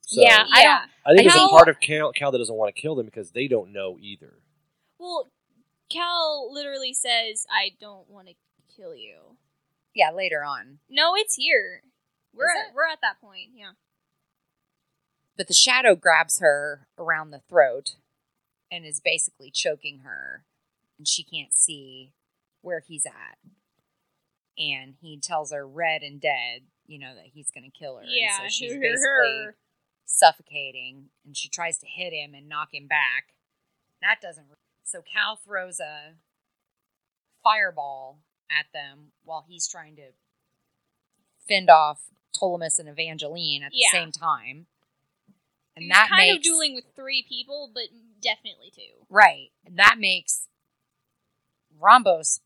So 0.10 0.22
Yeah, 0.24 0.44
I 0.52 0.62
yeah. 0.64 0.86
I 1.06 1.16
think 1.16 1.32
there's 1.32 1.40
a 1.44 1.48
part 1.50 1.70
of 1.70 1.80
Cal, 1.80 2.12
Cal 2.14 2.32
that 2.32 2.40
doesn't 2.40 2.56
want 2.56 2.74
to 2.76 2.82
kill 2.82 2.96
them 2.96 3.06
because 3.06 3.30
they 3.30 3.48
don't 3.48 3.72
know 3.72 3.96
either. 4.02 4.40
Well, 4.98 5.28
Cal 5.92 6.52
literally 6.52 6.94
says, 6.94 7.46
"I 7.48 7.76
don't 7.80 8.10
want 8.10 8.28
to 8.28 8.34
kill 8.76 8.96
you." 8.96 9.38
Yeah, 9.94 10.10
later 10.10 10.44
on, 10.44 10.80
No, 10.90 11.14
it's 11.16 11.36
here. 11.36 11.84
We're 12.34 12.46
at, 12.50 12.70
it? 12.70 12.74
we're 12.76 12.88
at 12.88 13.02
that 13.02 13.22
point. 13.22 13.50
Yeah. 13.54 13.72
but 15.38 15.48
the 15.48 15.54
shadow 15.54 15.96
grabs 15.96 16.40
her 16.40 16.88
around 16.98 17.30
the 17.32 17.40
throat 17.48 17.96
and 18.72 18.86
is 18.86 19.00
basically 19.00 19.52
choking 19.52 20.00
her, 20.00 20.44
and 20.98 21.08
she 21.08 21.24
can't 21.24 21.54
see 21.54 22.14
where 22.62 22.80
he's 22.82 23.06
at. 23.06 23.38
And 24.58 24.96
he 25.02 25.18
tells 25.20 25.52
her, 25.54 25.68
"Red 25.68 26.02
and 26.02 26.20
dead," 26.20 26.64
you 26.88 26.98
know 26.98 27.14
that 27.14 27.28
he's 27.28 27.52
gonna 27.52 27.70
kill 27.72 27.98
her. 27.98 28.02
And 28.02 28.12
Yeah. 28.12 28.40
so 28.40 28.48
she's 28.50 28.74
basically 28.74 29.44
her- 29.46 29.56
suffocating 30.10 31.10
and 31.26 31.38
she 31.38 31.48
tries 31.50 31.78
to 31.78 31.86
hit 31.86 32.12
him 32.12 32.34
and 32.34 32.50
knock 32.50 32.74
him 32.74 32.88
back. 32.88 33.34
That 34.02 34.20
doesn't. 34.22 34.48
So 34.84 35.02
Cal 35.02 35.36
throws 35.36 35.80
a 35.80 36.14
fireball 37.44 38.20
at 38.50 38.66
them 38.74 39.12
while 39.24 39.46
he's 39.48 39.68
trying 39.68 39.96
to 39.98 40.08
fend 41.48 41.70
off 41.70 42.02
Ptolemus 42.36 42.80
and 42.80 42.90
Evangeline 42.90 43.64
at 43.64 43.72
the 43.72 43.78
Yeah. 43.80 43.92
same 43.92 44.12
time. 44.12 44.68
And 45.76 45.86
He's 45.86 45.94
that 45.94 46.10
kind 46.10 46.20
makes 46.28 46.38
of 46.38 46.44
dueling 46.44 46.74
with 46.76 46.86
three 46.96 47.24
people, 47.28 47.70
but 47.74 47.84
definitely 48.22 48.72
two. 48.72 49.06
right. 49.10 49.52
And 49.66 49.78
that 49.78 49.98
makes 50.00 50.48
Rhambos 51.80 52.40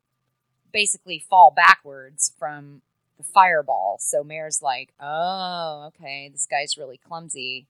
basically 0.71 1.19
fall 1.19 1.51
backwards 1.51 2.33
from 2.37 2.81
the 3.17 3.23
fireball. 3.23 3.97
So 3.99 4.23
Mare's 4.23 4.61
like, 4.61 4.93
"Oh, 4.99 5.89
okay, 5.89 6.29
this 6.31 6.47
guy's 6.49 6.77
really 6.77 6.97
clumsy." 6.97 7.67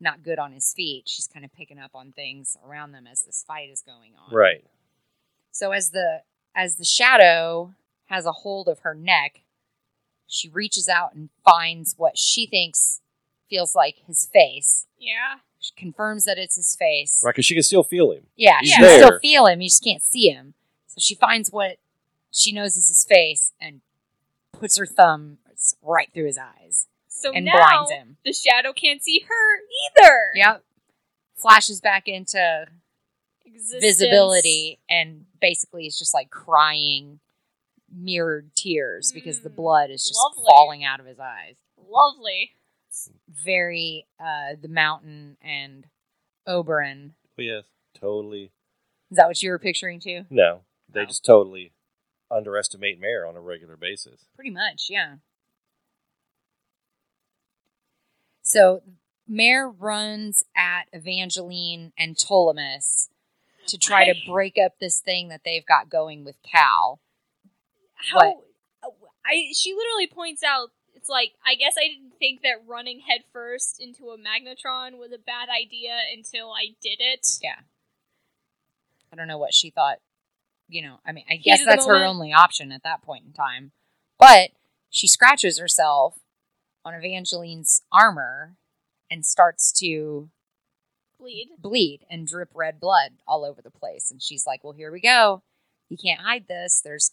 not 0.00 0.22
good 0.22 0.38
on 0.38 0.52
his 0.52 0.72
feet. 0.72 1.04
She's 1.06 1.26
kind 1.26 1.44
of 1.44 1.52
picking 1.52 1.78
up 1.78 1.92
on 1.94 2.12
things 2.12 2.56
around 2.64 2.92
them 2.92 3.06
as 3.10 3.22
this 3.22 3.44
fight 3.46 3.70
is 3.70 3.80
going 3.80 4.12
on. 4.14 4.34
Right. 4.34 4.64
So 5.50 5.72
as 5.72 5.90
the 5.90 6.22
as 6.54 6.76
the 6.76 6.84
shadow 6.84 7.74
has 8.06 8.26
a 8.26 8.32
hold 8.32 8.68
of 8.68 8.80
her 8.80 8.94
neck, 8.94 9.42
she 10.26 10.48
reaches 10.48 10.88
out 10.88 11.14
and 11.14 11.30
finds 11.44 11.94
what 11.96 12.18
she 12.18 12.46
thinks 12.46 13.00
feels 13.48 13.74
like 13.74 13.96
his 14.06 14.26
face. 14.26 14.86
Yeah. 14.98 15.36
She 15.58 15.72
confirms 15.76 16.24
that 16.24 16.38
it's 16.38 16.56
his 16.56 16.76
face. 16.76 17.22
Right, 17.24 17.30
because 17.30 17.46
she 17.46 17.54
can 17.54 17.62
still 17.62 17.84
feel 17.84 18.12
him. 18.12 18.26
Yeah, 18.36 18.58
He's 18.60 18.70
she 18.70 18.80
can 18.80 18.98
still 18.98 19.18
feel 19.20 19.46
him. 19.46 19.62
You 19.62 19.68
just 19.68 19.82
can't 19.82 20.02
see 20.02 20.28
him. 20.28 20.54
So 20.88 20.96
she 20.98 21.14
finds 21.14 21.50
what 21.50 21.78
she 22.30 22.52
knows 22.52 22.76
is 22.76 22.88
his 22.88 23.04
face 23.04 23.52
and 23.58 23.80
puts 24.64 24.78
her 24.78 24.86
thumb 24.86 25.36
right 25.82 26.08
through 26.14 26.24
his 26.24 26.38
eyes 26.38 26.86
So 27.08 27.32
and 27.34 27.44
now 27.44 27.52
blinds 27.58 27.90
him. 27.90 28.16
the 28.24 28.32
shadow 28.32 28.72
can't 28.72 29.02
see 29.02 29.20
her 29.28 29.56
either. 30.00 30.16
Yep. 30.36 30.64
Flashes 31.36 31.82
back 31.82 32.08
into 32.08 32.64
Existence. 33.44 33.82
visibility 33.84 34.78
and 34.88 35.26
basically 35.38 35.86
is 35.86 35.98
just 35.98 36.14
like 36.14 36.30
crying 36.30 37.20
mirrored 37.94 38.54
tears 38.56 39.12
because 39.12 39.40
the 39.42 39.50
Mm, 39.50 39.56
blood 39.56 39.90
is 39.90 40.02
just 40.02 40.18
lovely. 40.18 40.44
falling 40.48 40.82
out 40.84 40.98
of 40.98 41.04
his 41.06 41.20
eyes. 41.20 41.56
Lovely. 41.76 42.52
Very 43.28 44.06
uh 44.18 44.54
the 44.60 44.68
mountain 44.68 45.36
and 45.42 45.84
Oberyn. 46.48 47.10
Oh, 47.38 47.42
yes. 47.42 47.64
Totally. 48.00 48.50
Is 49.10 49.16
that 49.18 49.26
what 49.28 49.42
you 49.42 49.50
were 49.50 49.58
picturing 49.58 50.00
too? 50.00 50.24
No. 50.30 50.62
They 50.88 51.02
Oh. 51.02 51.04
just 51.04 51.22
totally 51.24 51.72
underestimate 52.34 53.00
Mare 53.00 53.26
on 53.26 53.36
a 53.36 53.40
regular 53.40 53.76
basis. 53.76 54.26
Pretty 54.34 54.50
much, 54.50 54.86
yeah. 54.88 55.16
So 58.42 58.82
Mare 59.26 59.68
runs 59.68 60.44
at 60.56 60.84
Evangeline 60.92 61.92
and 61.96 62.16
Ptolemus 62.16 63.08
to 63.66 63.78
try 63.78 64.04
to 64.04 64.14
break 64.30 64.56
up 64.62 64.78
this 64.78 65.00
thing 65.00 65.28
that 65.28 65.42
they've 65.44 65.64
got 65.64 65.88
going 65.88 66.24
with 66.24 66.36
Cal. 66.42 67.00
How 67.94 68.18
uh, 68.82 68.88
I 69.24 69.52
she 69.54 69.72
literally 69.72 70.06
points 70.06 70.42
out 70.42 70.68
it's 70.94 71.08
like 71.08 71.32
I 71.46 71.54
guess 71.54 71.74
I 71.78 71.88
didn't 71.88 72.18
think 72.18 72.42
that 72.42 72.62
running 72.66 73.00
headfirst 73.00 73.80
into 73.80 74.10
a 74.10 74.18
magnetron 74.18 74.98
was 74.98 75.12
a 75.12 75.18
bad 75.18 75.48
idea 75.48 75.96
until 76.14 76.52
I 76.52 76.74
did 76.82 76.98
it. 77.00 77.26
Yeah. 77.42 77.60
I 79.12 79.16
don't 79.16 79.28
know 79.28 79.38
what 79.38 79.54
she 79.54 79.70
thought. 79.70 79.98
You 80.68 80.82
know, 80.82 80.96
I 81.06 81.12
mean, 81.12 81.24
I 81.30 81.36
guess 81.36 81.64
that's 81.64 81.86
her 81.86 82.04
only 82.04 82.32
option 82.32 82.72
at 82.72 82.82
that 82.84 83.02
point 83.02 83.24
in 83.26 83.32
time. 83.32 83.72
But 84.18 84.50
she 84.90 85.06
scratches 85.06 85.58
herself 85.58 86.16
on 86.84 86.94
Evangeline's 86.94 87.82
armor 87.92 88.56
and 89.10 89.24
starts 89.26 89.72
to 89.80 90.30
Bleed. 91.18 91.48
bleed 91.58 92.00
and 92.10 92.26
drip 92.26 92.50
red 92.54 92.80
blood 92.80 93.12
all 93.26 93.44
over 93.44 93.62
the 93.62 93.70
place. 93.70 94.10
And 94.10 94.22
she's 94.22 94.46
like, 94.46 94.62
Well, 94.64 94.72
here 94.72 94.92
we 94.92 95.00
go. 95.00 95.42
You 95.88 95.96
can't 95.96 96.20
hide 96.20 96.46
this. 96.48 96.80
There's 96.84 97.12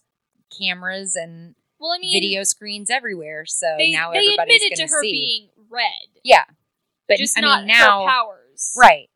cameras 0.58 1.16
and 1.16 1.56
Well, 1.80 1.92
I 1.92 2.00
mean, 2.00 2.14
video 2.14 2.44
screens 2.44 2.90
everywhere. 2.90 3.46
So 3.46 3.76
they, 3.78 3.92
now 3.92 4.12
they 4.12 4.18
everybody's 4.20 4.62
admitted 4.64 4.78
going 4.78 4.88
to 4.88 4.94
her 4.94 5.02
see. 5.02 5.12
being 5.12 5.50
red, 5.70 6.22
yeah. 6.24 6.46
But 7.08 7.18
just 7.18 7.38
I 7.38 7.42
not 7.42 7.60
mean, 7.66 7.68
now. 7.68 8.04
her 8.06 8.10
powers. 8.10 8.74
Right. 8.76 9.10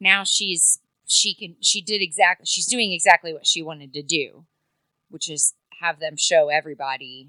Now 0.00 0.24
she's 0.24 0.80
she 1.06 1.34
can 1.34 1.56
she 1.60 1.80
did 1.80 2.00
exactly 2.02 2.46
she's 2.46 2.66
doing 2.66 2.92
exactly 2.92 3.32
what 3.32 3.46
she 3.46 3.62
wanted 3.62 3.92
to 3.94 4.02
do, 4.02 4.44
which 5.10 5.28
is 5.30 5.54
have 5.80 6.00
them 6.00 6.16
show 6.16 6.48
everybody, 6.48 7.28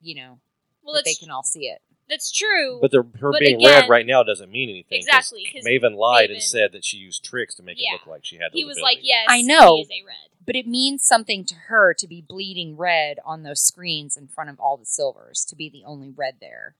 you 0.00 0.14
know, 0.14 0.40
Well, 0.82 0.94
that 0.94 1.04
they 1.04 1.14
can 1.14 1.30
all 1.30 1.42
see 1.42 1.66
it. 1.66 1.82
that's 2.08 2.30
true. 2.32 2.78
But 2.80 2.90
the, 2.92 3.02
her 3.20 3.32
But 3.32 3.40
being 3.40 3.56
again- 3.56 3.82
red 3.82 3.90
right 3.90 4.06
now 4.06 4.22
doesn't 4.22 4.50
mean 4.50 4.70
anything. 4.70 5.00
'cause 5.00 5.06
Exactly, 5.08 5.44
'cause 5.52 5.64
Maven 5.64 5.96
lied 5.96 6.30
and 6.30 6.42
said 6.42 6.72
that 6.72 6.84
she 6.84 6.96
used 6.98 7.24
tricks 7.24 7.54
to 7.56 7.62
make 7.62 7.76
Yeah. 7.80 7.90
it 7.90 7.92
look 7.94 8.06
like 8.06 8.24
she 8.24 8.36
had 8.36 8.52
those 8.52 8.58
he 8.58 8.64
was 8.64 8.78
like, 8.78 8.98
"Yes, 9.02 9.26
I 9.28 9.42
know. 9.42 9.76
He 9.76 9.82
is 9.82 9.90
a 9.90 10.04
red." 10.06 10.30
But 10.46 10.54
it 10.56 10.66
means 10.68 11.04
something 11.04 11.44
to 11.46 11.54
her 11.66 11.92
to 11.94 12.06
be 12.06 12.20
bleeding 12.22 12.76
red 12.76 13.18
on 13.24 13.42
those 13.42 13.60
screens 13.62 14.16
in 14.16 14.28
front 14.28 14.48
of 14.48 14.60
all 14.60 14.76
the 14.76 14.86
silvers, 14.86 15.44
to 15.46 15.56
be 15.56 15.68
the 15.68 15.82
only 15.84 16.10
red 16.10 16.38
there. 16.40 16.76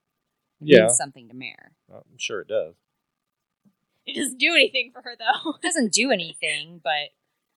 It 0.61 0.68
Yeah. 0.68 0.80
means 0.82 0.96
something 0.96 1.26
to 1.28 1.35
Mare. 1.35 1.73
I'm 1.92 2.16
sure 2.16 2.40
it 2.40 2.46
does. 2.49 2.76
It 4.08 4.14
doesn't 4.14 4.38
do 4.38 4.52
anything 4.54 4.92
for 4.92 5.02
her 5.02 5.16
though. 5.18 5.54
It 5.56 5.62
doesn't 5.62 5.92
do 5.92 6.12
anything, 6.12 6.80
but 6.82 7.10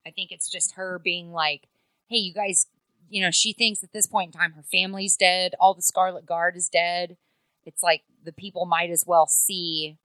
I 0.05 0.09
think 0.09 0.31
it's 0.31 0.49
just 0.49 0.73
her 0.73 0.97
being 0.97 1.31
like, 1.31 1.67
hey, 2.07 2.17
you 2.17 2.33
guys, 2.33 2.65
you 3.07 3.21
know, 3.21 3.29
she 3.29 3.53
thinks 3.53 3.83
at 3.83 3.93
this 3.93 4.07
point 4.07 4.33
in 4.33 4.39
time 4.39 4.53
her 4.53 4.63
family's 4.63 5.15
dead, 5.15 5.53
all 5.59 5.75
the 5.75 5.83
Scarlet 5.83 6.25
Guard 6.25 6.55
is 6.57 6.67
dead. 6.67 7.17
It's 7.65 7.83
like 7.83 8.01
the 8.23 8.31
people 8.31 8.65
might 8.65 8.89
as 8.89 9.03
well 9.05 9.27
see, 9.27 9.97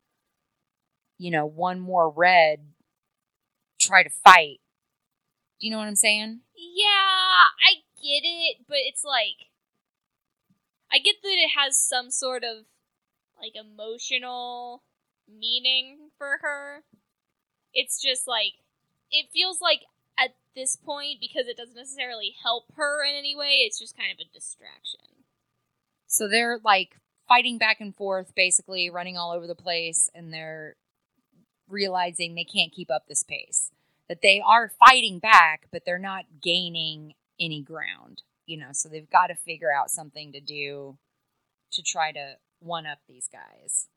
you 1.16 1.30
know, 1.30 1.46
one 1.46 1.80
more 1.80 2.10
red 2.10 2.60
try 3.80 4.02
to 4.02 4.10
fight. 4.10 4.60
Do 5.60 5.66
you 5.66 5.70
know 5.72 5.78
what 5.78 5.88
I'm 5.88 5.96
saying? 5.96 6.40
Yeah, 6.56 6.84
I 6.86 7.76
get 8.02 8.22
it, 8.22 8.58
but 8.68 8.78
it's 8.80 9.04
like 9.04 9.48
I 10.92 10.98
get 10.98 11.16
that 11.22 11.28
it 11.28 11.50
has 11.58 11.76
some 11.78 12.10
sort 12.10 12.44
of 12.44 12.66
like 13.40 13.52
emotional 13.56 14.82
meaning 15.28 16.03
for 16.18 16.38
her. 16.42 16.82
It's 17.72 18.02
just 18.02 18.26
like 18.26 18.54
it 19.10 19.26
feels 19.32 19.60
like 19.60 19.80
at 20.18 20.34
this 20.54 20.76
point 20.76 21.18
because 21.20 21.46
it 21.46 21.56
doesn't 21.56 21.76
necessarily 21.76 22.34
help 22.42 22.64
her 22.76 23.04
in 23.04 23.14
any 23.14 23.34
way, 23.36 23.64
it's 23.66 23.78
just 23.78 23.96
kind 23.96 24.12
of 24.12 24.18
a 24.18 24.32
distraction. 24.32 25.24
So 26.06 26.28
they're 26.28 26.60
like 26.64 26.96
fighting 27.28 27.58
back 27.58 27.80
and 27.80 27.94
forth, 27.94 28.34
basically 28.34 28.90
running 28.90 29.16
all 29.16 29.32
over 29.32 29.46
the 29.46 29.54
place, 29.54 30.08
and 30.14 30.32
they're 30.32 30.76
realizing 31.68 32.34
they 32.34 32.44
can't 32.44 32.72
keep 32.72 32.90
up 32.90 33.06
this 33.08 33.22
pace. 33.22 33.70
That 34.08 34.20
they 34.22 34.42
are 34.44 34.70
fighting 34.86 35.18
back, 35.18 35.66
but 35.72 35.82
they're 35.86 35.98
not 35.98 36.26
gaining 36.42 37.14
any 37.40 37.62
ground, 37.62 38.22
you 38.46 38.58
know. 38.58 38.68
So 38.72 38.88
they've 38.88 39.08
got 39.08 39.28
to 39.28 39.34
figure 39.34 39.72
out 39.72 39.90
something 39.90 40.32
to 40.32 40.40
do 40.40 40.98
to 41.72 41.82
try 41.82 42.12
to 42.12 42.34
one 42.60 42.86
up 42.86 42.98
these 43.08 43.28
guys. 43.32 43.88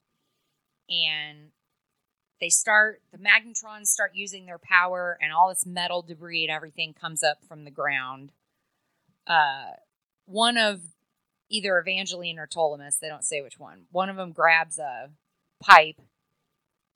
And 0.89 1.51
they 2.39 2.49
start, 2.49 3.01
the 3.11 3.17
Magnetrons 3.17 3.87
start 3.87 4.11
using 4.13 4.45
their 4.45 4.59
power, 4.59 5.17
and 5.21 5.31
all 5.31 5.49
this 5.49 5.65
metal 5.65 6.01
debris 6.01 6.43
and 6.43 6.51
everything 6.51 6.93
comes 6.93 7.23
up 7.23 7.37
from 7.47 7.63
the 7.65 7.71
ground. 7.71 8.31
Uh, 9.25 9.71
one 10.25 10.57
of 10.57 10.81
either 11.49 11.77
Evangeline 11.79 12.37
or 12.39 12.47
Ptolemus, 12.47 12.99
they 12.99 13.07
don't 13.07 13.23
say 13.25 13.41
which 13.41 13.59
one. 13.59 13.83
One 13.91 14.09
of 14.09 14.17
them 14.17 14.31
grabs 14.33 14.77
a 14.79 15.09
pipe 15.61 15.99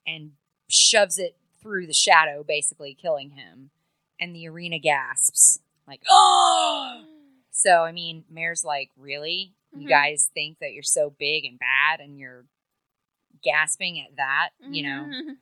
and 0.06 0.32
shoves 0.68 1.18
it 1.18 1.36
through 1.60 1.86
the 1.86 1.92
shadow, 1.94 2.44
basically 2.46 2.94
killing 2.94 3.30
him. 3.30 3.70
And 4.20 4.34
the 4.34 4.48
arena 4.48 4.78
gasps, 4.78 5.58
like, 5.88 6.02
oh! 6.08 7.02
So, 7.50 7.82
I 7.82 7.92
mean, 7.92 8.24
Mare's 8.30 8.64
like, 8.64 8.90
really? 8.96 9.54
You 9.74 9.86
Mhm. 9.86 9.88
guys 9.88 10.30
think 10.32 10.58
that 10.60 10.72
you're 10.72 10.82
so 10.82 11.10
big 11.10 11.44
and 11.44 11.58
bad 11.58 12.00
and 12.00 12.18
you're 12.18 12.44
gasping 13.42 14.00
at 14.00 14.16
that? 14.16 14.50
You 14.60 14.82
know, 14.82 15.04
Mhm. 15.04 15.38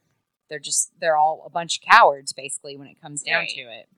they're 0.49 0.59
just, 0.59 0.93
they're 0.99 1.17
all 1.17 1.43
a 1.47 1.51
bunch 1.51 1.79
of 1.79 1.83
cowards, 1.83 2.33
basically, 2.33 2.77
when 2.77 2.89
it 2.89 3.01
comes 3.01 3.23
down 3.23 3.41
Right. 3.41 3.49
to 3.51 3.61
it. 3.63 3.89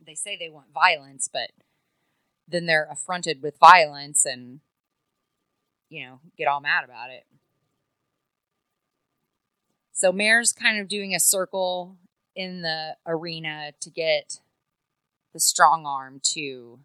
They 0.00 0.14
say 0.14 0.36
they 0.36 0.48
want 0.48 0.70
violence, 0.72 1.28
but 1.28 1.52
then 2.48 2.66
they're 2.66 2.86
affronted 2.90 3.42
with 3.42 3.58
violence 3.58 4.24
and, 4.26 4.60
you 5.88 6.04
know, 6.04 6.20
get 6.36 6.48
all 6.48 6.60
mad 6.60 6.84
about 6.84 7.10
it. 7.10 7.26
So 9.92 10.10
Mare's 10.10 10.52
kind 10.52 10.80
of 10.80 10.88
doing 10.88 11.14
a 11.14 11.20
circle 11.20 11.98
in 12.34 12.62
the 12.62 12.96
arena 13.06 13.72
to 13.80 13.90
get 13.90 14.40
the 15.32 15.40
strong 15.40 15.86
arm 15.86 16.20
to 16.34 16.80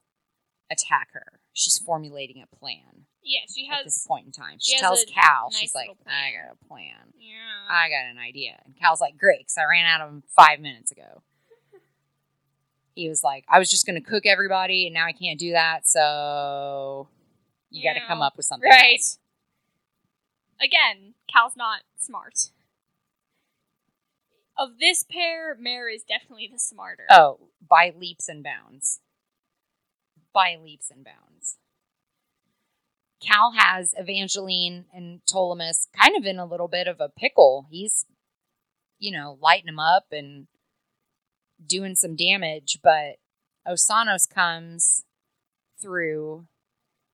attack 0.69 1.11
her. 1.13 1.39
She's 1.59 1.79
formulating 1.79 2.43
a 2.43 2.55
plan 2.55 3.07
Yeah, 3.23 3.39
she 3.51 3.65
has. 3.65 3.79
at 3.79 3.85
this 3.85 4.05
point 4.07 4.27
in 4.27 4.31
time. 4.31 4.59
She, 4.61 4.73
she 4.73 4.79
tells 4.79 5.03
Cal, 5.05 5.49
nice 5.51 5.59
she's 5.59 5.73
like. 5.73 5.89
I 6.05 6.29
got 6.31 6.53
a 6.53 6.67
plan. 6.67 7.13
Yeah. 7.17 7.33
I 7.67 7.89
got 7.89 8.05
an 8.11 8.19
idea. 8.19 8.61
And 8.63 8.75
Cal's 8.77 9.01
like, 9.01 9.17
great, 9.17 9.39
because 9.39 9.57
I 9.57 9.63
ran 9.63 9.87
out 9.87 10.01
of 10.01 10.09
them 10.11 10.21
five 10.35 10.59
minutes 10.59 10.91
ago. 10.91 11.23
He 12.93 13.09
was 13.09 13.23
like, 13.23 13.43
I 13.47 13.59
was 13.59 13.69
just 13.69 13.85
going 13.85 14.01
to 14.01 14.07
cook 14.07 14.25
everybody, 14.25 14.87
and 14.87 14.93
now 14.95 15.05
I 15.05 15.11
can't 15.11 15.37
do 15.39 15.51
that, 15.51 15.87
so 15.87 17.07
you 17.69 17.83
got 17.83 17.93
to 17.99 18.05
come 18.07 18.23
up 18.23 18.35
with 18.37 18.45
something. 18.47 18.67
Right. 18.67 18.93
else." 18.99 19.19
Again, 20.59 21.13
Cal's 21.31 21.55
not 21.55 21.81
smart. 21.99 22.49
Of 24.57 24.79
this 24.79 25.03
pair, 25.03 25.55
Mare 25.59 25.87
is 25.89 26.03
definitely 26.03 26.49
the 26.51 26.57
smarter. 26.57 27.05
Oh, 27.11 27.49
by 27.69 27.93
leaps 27.95 28.27
and 28.27 28.43
bounds. 28.43 28.99
By 30.37 30.55
leaps 30.63 30.91
and 30.91 31.03
bounds. 31.03 31.57
Cal 33.19 33.53
has 33.57 33.95
Evangeline 33.97 34.85
and 34.93 35.21
Ptolemus 35.25 35.87
kind 35.99 36.15
of 36.15 36.25
in 36.25 36.37
a 36.37 36.45
little 36.45 36.67
bit 36.67 36.87
of 36.87 37.01
a 37.01 37.09
pickle. 37.09 37.65
He's, 37.71 38.05
you 38.99 39.11
know, 39.11 39.39
lighting 39.41 39.65
them 39.65 39.79
up 39.79 40.11
and 40.11 40.45
doing 41.65 41.95
some 41.95 42.15
damage, 42.15 42.77
but 42.83 43.15
Osanos 43.67 44.29
comes 44.31 45.05
through. 45.81 46.45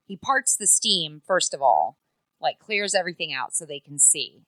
He 0.05 0.17
parts 0.17 0.57
the 0.57 0.67
steam, 0.67 1.21
first 1.25 1.53
of 1.53 1.61
all, 1.61 1.97
like 2.41 2.59
clears 2.59 2.93
everything 2.93 3.31
out 3.31 3.55
so 3.55 3.65
they 3.65 3.79
can 3.79 3.99
see. 3.99 4.43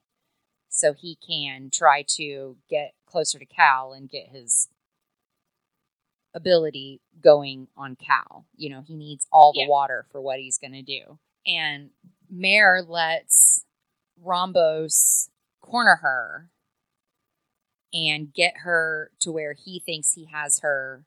so 0.68 0.92
he 0.92 1.16
can 1.26 1.70
try 1.72 2.04
to 2.06 2.56
get 2.68 2.92
closer 3.06 3.38
to 3.38 3.46
Cal 3.46 3.94
and 3.94 4.10
get 4.10 4.28
his 4.28 4.68
ability 6.36 7.00
going 7.20 7.66
on 7.76 7.96
Cal. 7.96 8.46
You 8.56 8.70
know, 8.70 8.82
he 8.82 8.94
needs 8.94 9.26
all 9.32 9.52
the 9.52 9.62
Yeah. 9.62 9.68
water 9.68 10.06
for 10.12 10.20
what 10.20 10.38
he's 10.38 10.58
going 10.58 10.74
to 10.74 10.82
do. 10.82 11.18
And 11.46 11.90
Mare 12.28 12.82
lets 12.82 13.64
Rhambos 14.22 15.30
corner 15.60 15.96
her 15.96 16.50
and 17.92 18.32
get 18.32 18.58
her 18.58 19.10
to 19.20 19.32
where 19.32 19.54
he 19.54 19.80
thinks 19.80 20.12
he 20.12 20.26
has 20.26 20.60
her 20.60 21.06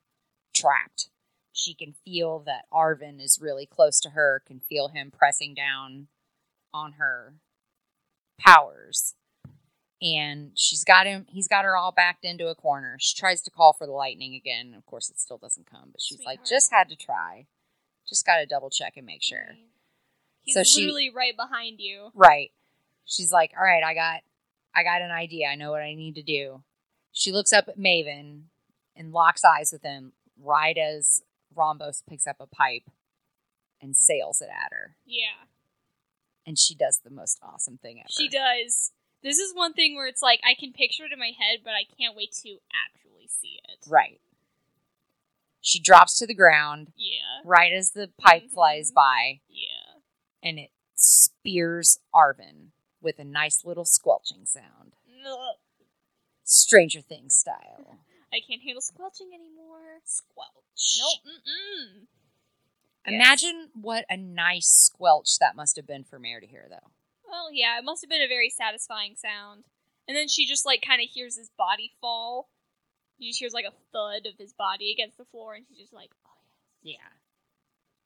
trapped. 0.52 1.08
She 1.52 1.74
can 1.74 1.92
feel 2.04 2.40
that 2.40 2.66
Arven 2.72 3.20
is 3.20 3.38
really 3.40 3.66
close 3.66 4.00
to 4.00 4.10
her, 4.10 4.42
can 4.44 4.60
feel 4.60 4.88
him 4.88 5.10
pressing 5.10 5.54
down 5.54 6.08
on 6.72 6.92
her 6.94 7.34
powers. 8.38 9.14
And 10.02 10.52
she's 10.54 10.82
got 10.84 11.06
him, 11.06 11.26
he's 11.28 11.46
got 11.48 11.64
her 11.64 11.76
all 11.76 11.92
backed 11.92 12.24
into 12.24 12.48
a 12.48 12.54
corner. 12.54 12.96
She 13.00 13.14
tries 13.18 13.42
to 13.42 13.50
call 13.50 13.74
for 13.74 13.86
the 13.86 13.92
lightning 13.92 14.34
again. 14.34 14.72
Of 14.76 14.86
course, 14.86 15.10
it 15.10 15.18
still 15.18 15.36
doesn't 15.38 15.66
come, 15.70 15.90
but 15.92 16.00
she's 16.00 16.24
like, 16.24 16.44
just 16.44 16.70
had 16.72 16.88
to 16.88 16.96
try. 16.96 17.46
Just 18.08 18.24
got 18.24 18.38
to 18.38 18.46
double 18.46 18.70
check 18.70 18.94
and 18.96 19.04
make 19.04 19.22
sure. 19.22 19.56
He's 20.40 20.54
So 20.54 20.62
she- 20.62 20.80
literally 20.82 21.10
right 21.14 21.36
behind 21.36 21.80
you. 21.80 22.10
Right. 22.14 22.50
She's 23.04 23.30
like, 23.32 23.52
"All 23.58 23.64
right, 23.64 23.82
I 23.82 23.92
got 23.94 24.20
I 24.74 24.84
got 24.84 25.02
an 25.02 25.10
idea. 25.10 25.48
I 25.48 25.56
know 25.56 25.70
what 25.72 25.82
I 25.82 25.94
need 25.94 26.14
to 26.14 26.22
do." 26.22 26.62
She 27.12 27.32
looks 27.32 27.52
up 27.52 27.66
at 27.68 27.76
Maven 27.78 28.42
and 28.96 29.12
locks 29.12 29.44
eyes 29.44 29.70
with 29.72 29.82
him 29.82 30.12
right 30.40 30.78
as 30.78 31.22
Rhambos 31.54 32.02
picks 32.08 32.26
up 32.26 32.36
a 32.40 32.46
pipe 32.46 32.84
and 33.82 33.96
sails 33.96 34.40
it 34.40 34.48
at 34.48 34.72
her. 34.72 34.94
Yeah, 35.04 35.44
And 36.46 36.56
she 36.58 36.74
does 36.74 37.00
the 37.02 37.10
most 37.10 37.38
awesome 37.42 37.78
thing 37.78 37.98
ever. 37.98 38.08
she 38.10 38.28
does. 38.28 38.92
This 39.22 39.38
is 39.38 39.54
one 39.54 39.72
thing 39.74 39.96
where 39.96 40.06
it's 40.06 40.22
like 40.22 40.40
I 40.44 40.54
can 40.58 40.72
picture 40.72 41.04
it 41.04 41.12
in 41.12 41.18
my 41.18 41.32
head, 41.38 41.60
but 41.64 41.72
I 41.74 41.84
can't 41.98 42.16
wait 42.16 42.32
to 42.42 42.58
actually 42.86 43.28
see 43.28 43.60
it. 43.68 43.84
Right. 43.88 44.20
She 45.60 45.78
drops 45.78 46.18
to 46.18 46.26
the 46.26 46.34
ground 46.34 46.92
Yeah, 46.96 47.40
right 47.44 47.72
as 47.72 47.90
the 47.90 48.08
pipe 48.18 48.44
Mhm. 48.44 48.50
flies 48.52 48.90
by 48.92 49.40
yeah. 49.48 50.00
and 50.42 50.58
it 50.58 50.70
spears 50.94 52.00
Arven 52.14 52.72
with 53.02 53.18
a 53.18 53.24
nice 53.24 53.64
little 53.64 53.84
squelching 53.84 54.46
sound. 54.46 54.96
Ugh. 55.26 55.56
Stranger 56.44 57.00
Things 57.02 57.36
style. 57.36 57.98
I 58.32 58.40
can't 58.40 58.62
handle 58.62 58.80
squelching 58.80 59.32
anymore. 59.34 60.00
Squelch. 60.04 60.98
Nope. 60.98 61.20
Mm-mm. 61.26 62.06
Imagine 63.06 63.70
what 63.74 64.04
a 64.08 64.16
nice 64.16 64.68
squelch 64.68 65.38
that 65.38 65.56
must 65.56 65.76
have 65.76 65.86
been 65.86 66.04
for 66.04 66.18
Mare 66.18 66.40
to 66.40 66.46
hear, 66.46 66.66
though. 66.68 66.90
Well, 67.30 67.52
yeah, 67.52 67.78
it 67.78 67.84
must 67.84 68.02
have 68.02 68.10
been 68.10 68.22
a 68.22 68.28
very 68.28 68.50
satisfying 68.50 69.14
sound. 69.16 69.64
And 70.08 70.16
then 70.16 70.26
she 70.28 70.46
just 70.46 70.66
like 70.66 70.82
kind 70.86 71.00
of 71.00 71.08
hears 71.08 71.36
his 71.36 71.50
body 71.56 71.92
fall. 72.00 72.48
She 73.18 73.28
just 73.28 73.38
hears 73.38 73.52
like 73.52 73.66
a 73.66 73.74
thud 73.92 74.26
of 74.26 74.38
his 74.38 74.52
body 74.52 74.90
against 74.90 75.18
the 75.18 75.24
floor, 75.26 75.54
and 75.54 75.64
she's 75.68 75.78
just 75.78 75.92
like, 75.92 76.10
"Oh 76.26 76.40
Yeah. 76.82 76.96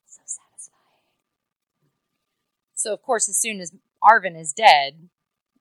so 0.05 0.21
satisfying." 0.27 0.81
So, 2.75 2.93
of 2.93 3.03
course, 3.03 3.29
as 3.29 3.39
soon 3.39 3.61
as 3.61 3.73
Arven 4.03 4.37
is 4.37 4.53
dead, 4.53 5.09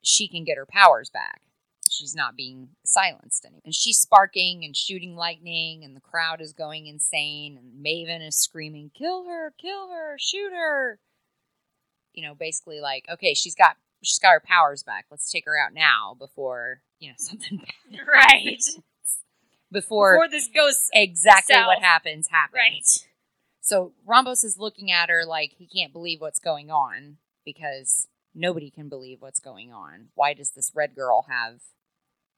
she 0.01 0.27
can 0.27 0.43
get 0.43 0.57
her 0.57 0.65
powers 0.65 1.09
back. 1.09 1.41
She's 1.89 2.15
not 2.15 2.35
being 2.35 2.69
silenced 2.83 3.45
anymore. 3.45 3.61
And 3.63 3.75
she's 3.75 3.99
sparking 3.99 4.65
and 4.65 4.75
shooting 4.75 5.15
lightning, 5.15 5.83
and 5.85 5.95
the 5.95 6.01
crowd 6.01 6.41
is 6.41 6.51
going 6.53 6.87
insane. 6.87 7.57
And 7.57 7.85
Maven 7.85 8.25
is 8.27 8.35
screaming, 8.37 8.91
Kill 8.93 9.25
her, 9.25 9.53
kill 9.57 9.91
her, 9.91 10.17
shoot 10.19 10.51
her. 10.51 10.99
You 12.13 12.27
know, 12.27 12.35
basically 12.35 12.79
like, 12.79 13.05
okay, 13.11 13.33
she's 13.33 13.55
got 13.55 13.77
she's 14.01 14.19
got 14.19 14.31
her 14.31 14.43
powers 14.45 14.83
back. 14.83 15.05
Let's 15.09 15.31
take 15.31 15.45
her 15.45 15.57
out 15.57 15.73
now 15.73 16.15
before, 16.17 16.81
you 16.99 17.09
know, 17.09 17.15
something 17.17 17.57
bad 17.57 17.99
Right. 18.07 18.61
Before, 19.71 20.13
Before 20.15 20.29
this 20.29 20.47
goes 20.53 20.89
exactly 20.93 21.55
what 21.55 21.81
happens 21.81 22.27
happens. 22.27 22.53
right. 22.55 23.07
So 23.61 23.93
Rhambos 24.07 24.43
is 24.43 24.57
looking 24.59 24.91
at 24.91 25.09
her 25.09 25.23
like 25.25 25.53
he 25.57 25.65
can't 25.67 25.91
believe 25.93 26.21
what's 26.21 26.39
going 26.39 26.69
on 26.69 27.17
because 27.43 28.07
nobody 28.35 28.69
can 28.69 28.87
believe 28.89 29.21
what's 29.21 29.39
going 29.39 29.71
on. 29.73 30.09
Why 30.13 30.33
does 30.33 30.51
this 30.51 30.71
red 30.75 30.93
girl 30.95 31.25
have 31.27 31.61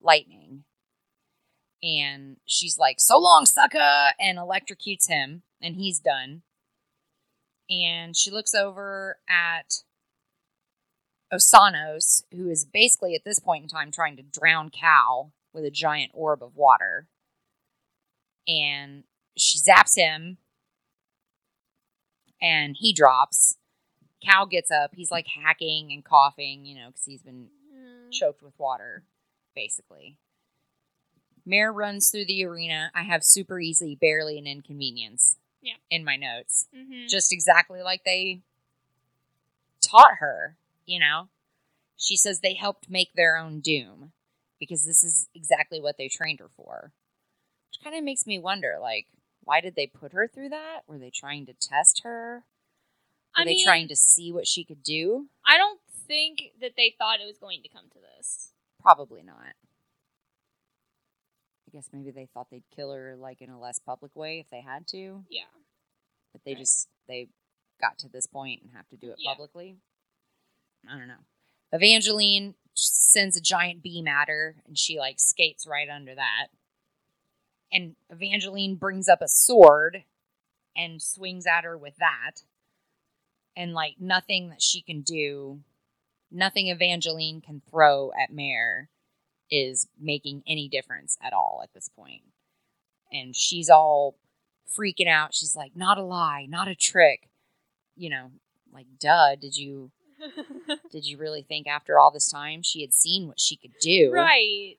lightning? 0.02 0.64
And 1.84 2.38
she's 2.46 2.78
like, 2.78 2.98
So 3.00 3.18
long, 3.20 3.46
sucker! 3.46 4.12
And 4.20 4.38
electrocutes 4.38 5.10
him, 5.10 5.44
and 5.62 5.76
he's 5.76 6.00
done. 6.00 6.44
And 7.70 8.16
she 8.16 8.30
looks 8.32 8.54
over 8.54 9.18
at 9.28 9.82
Osanos, 11.34 12.24
who 12.32 12.50
is 12.50 12.66
basically 12.66 13.16
at 13.16 13.24
this 13.26 13.40
point 13.40 13.64
in 13.64 13.70
time 13.70 13.92
trying 13.92 14.16
to 14.18 14.24
drown 14.24 14.70
Cal 14.70 15.32
with 15.54 15.66
a 15.66 15.72
giant 15.72 16.12
orb 16.14 16.44
of 16.44 16.56
water. 16.56 17.08
And 18.48 19.04
she 19.38 19.58
zaps 19.58 19.96
him 19.96 20.38
and 22.42 22.76
he 22.80 22.94
drops. 22.94 23.58
Cal 24.24 24.46
gets 24.46 24.70
up. 24.70 24.92
He's 24.94 25.12
like 25.12 25.28
hacking 25.28 25.92
and 25.92 26.06
coughing, 26.06 26.66
you 26.66 26.76
know, 26.76 26.88
because 26.90 27.06
he's 27.06 27.24
been 27.24 27.50
Mm. 27.74 28.12
choked 28.12 28.42
with 28.42 28.58
water, 28.60 29.04
basically. 29.56 30.18
Mare 31.46 31.72
runs 31.72 32.10
through 32.10 32.26
the 32.26 32.44
arena. 32.46 32.92
I 32.96 33.04
have 33.04 33.24
super 33.24 33.60
easy, 33.60 33.96
barely 33.96 34.38
an 34.38 34.48
inconvenience. 34.48 35.38
Yeah. 35.66 35.78
In 35.90 36.04
my 36.06 36.16
notes. 36.16 36.68
Mhm. 36.74 37.10
Just 37.10 37.34
exactly 37.34 37.82
like 37.82 38.04
they 38.04 38.42
taught 39.82 40.18
her, 40.20 40.58
you 40.86 41.00
know? 41.00 41.30
She 41.98 42.16
says 42.16 42.40
they 42.40 42.54
helped 42.54 42.88
make 42.90 43.14
their 43.14 43.36
own 43.36 43.62
doom 43.62 44.14
because 44.60 44.86
this 44.86 45.04
is 45.04 45.28
exactly 45.34 45.82
what 45.82 45.98
they 45.98 46.08
trained 46.08 46.40
her 46.40 46.50
for. 46.50 46.94
Which 47.72 47.84
kind 47.84 47.96
of 47.98 48.04
makes 48.04 48.28
me 48.28 48.38
wonder, 48.38 48.78
like, 48.80 49.08
why 49.44 49.60
did 49.60 49.76
they 49.76 49.88
put 49.88 50.14
her 50.14 50.28
through 50.28 50.50
that? 50.50 50.82
Were 50.88 51.00
they 51.00 51.10
trying 51.10 51.48
to 51.48 51.54
test 51.54 52.02
her? 52.04 52.44
Were 53.36 53.42
I 53.42 53.46
they 53.46 53.56
mean, 53.56 53.66
trying 53.66 53.88
to 53.88 53.96
see 53.96 54.32
what 54.32 54.48
she 54.48 54.64
could 54.64 54.84
do? 54.84 55.30
I 55.46 55.58
don't 55.58 55.82
think 56.08 56.52
that 56.62 56.76
they 56.78 56.94
thought 56.98 57.22
it 57.22 57.26
was 57.26 57.40
going 57.40 57.64
to 57.64 57.70
come 57.70 57.90
to 57.90 58.00
this. 58.18 58.52
Probably 58.82 59.24
not. 59.24 59.56
I 61.76 61.78
guess 61.78 61.90
maybe 61.92 62.12
they 62.12 62.26
thought 62.34 62.48
they'd 62.50 62.64
kill 62.74 62.94
her 62.94 63.18
like 63.18 63.42
in 63.42 63.50
a 63.50 63.60
less 63.60 63.80
public 63.80 64.16
way 64.16 64.40
if 64.40 64.50
they 64.50 64.62
had 64.62 64.88
to, 64.88 65.26
Yeah. 65.30 65.44
but 66.32 66.42
they 66.46 66.52
Right. 66.54 66.60
just 66.60 66.88
they 67.08 67.28
got 67.82 67.98
to 68.00 68.08
this 68.08 68.28
point 68.28 68.62
and 68.62 68.72
have 68.72 68.88
to 68.90 68.96
do 68.98 69.12
it 69.12 69.20
Yeah. 69.20 69.32
publicly. 69.32 69.78
I 70.88 70.98
don't 70.98 71.10
know. 71.10 71.26
Evangeline 71.74 72.56
sends 72.76 73.36
a 73.36 73.42
giant 73.42 73.82
beam 73.84 74.08
at 74.08 74.30
her 74.30 74.56
and 74.66 74.78
she 74.80 74.98
like 75.00 75.20
skates 75.20 75.68
right 75.68 75.90
under 75.90 76.16
that. 76.16 76.48
And 77.74 77.98
Evangeline 78.10 78.76
brings 78.76 79.10
up 79.10 79.22
a 79.22 79.28
sword 79.28 80.06
and 80.78 81.02
swings 81.02 81.46
at 81.46 81.66
her 81.66 81.78
with 81.78 81.98
that. 81.98 82.44
And 83.54 83.74
like 83.74 84.00
nothing 84.00 84.50
that 84.50 84.62
she 84.62 84.82
can 84.82 85.02
do, 85.02 85.64
nothing 86.32 86.68
Evangeline 86.70 87.42
can 87.42 87.60
throw 87.70 88.14
at 88.14 88.32
Mare 88.32 88.90
is 89.52 89.88
making 90.00 90.44
any 90.48 90.68
difference 90.68 91.18
at 91.24 91.34
all 91.34 91.62
at 91.64 91.74
this 91.74 91.90
point. 91.90 92.24
And 93.12 93.36
she's 93.36 93.70
all 93.70 94.16
freaking 94.78 95.08
out. 95.08 95.34
She's 95.34 95.56
like, 95.56 95.76
not 95.76 95.98
a 95.98 96.04
lie, 96.04 96.46
not 96.50 96.68
a 96.68 96.76
trick. 96.76 97.30
You 97.96 98.10
know, 98.10 98.32
like, 98.74 98.88
duh, 99.00 99.36
did 99.36 99.56
you 99.56 99.92
did 100.92 101.06
you 101.06 101.18
really 101.18 101.44
think 101.44 101.68
after 101.68 102.00
all 102.00 102.12
this 102.12 102.30
time 102.30 102.62
she 102.64 102.82
had 102.82 102.94
seen 102.94 103.28
what 103.28 103.40
she 103.40 103.56
could 103.58 103.74
do? 103.82 104.12
right. 104.14 104.76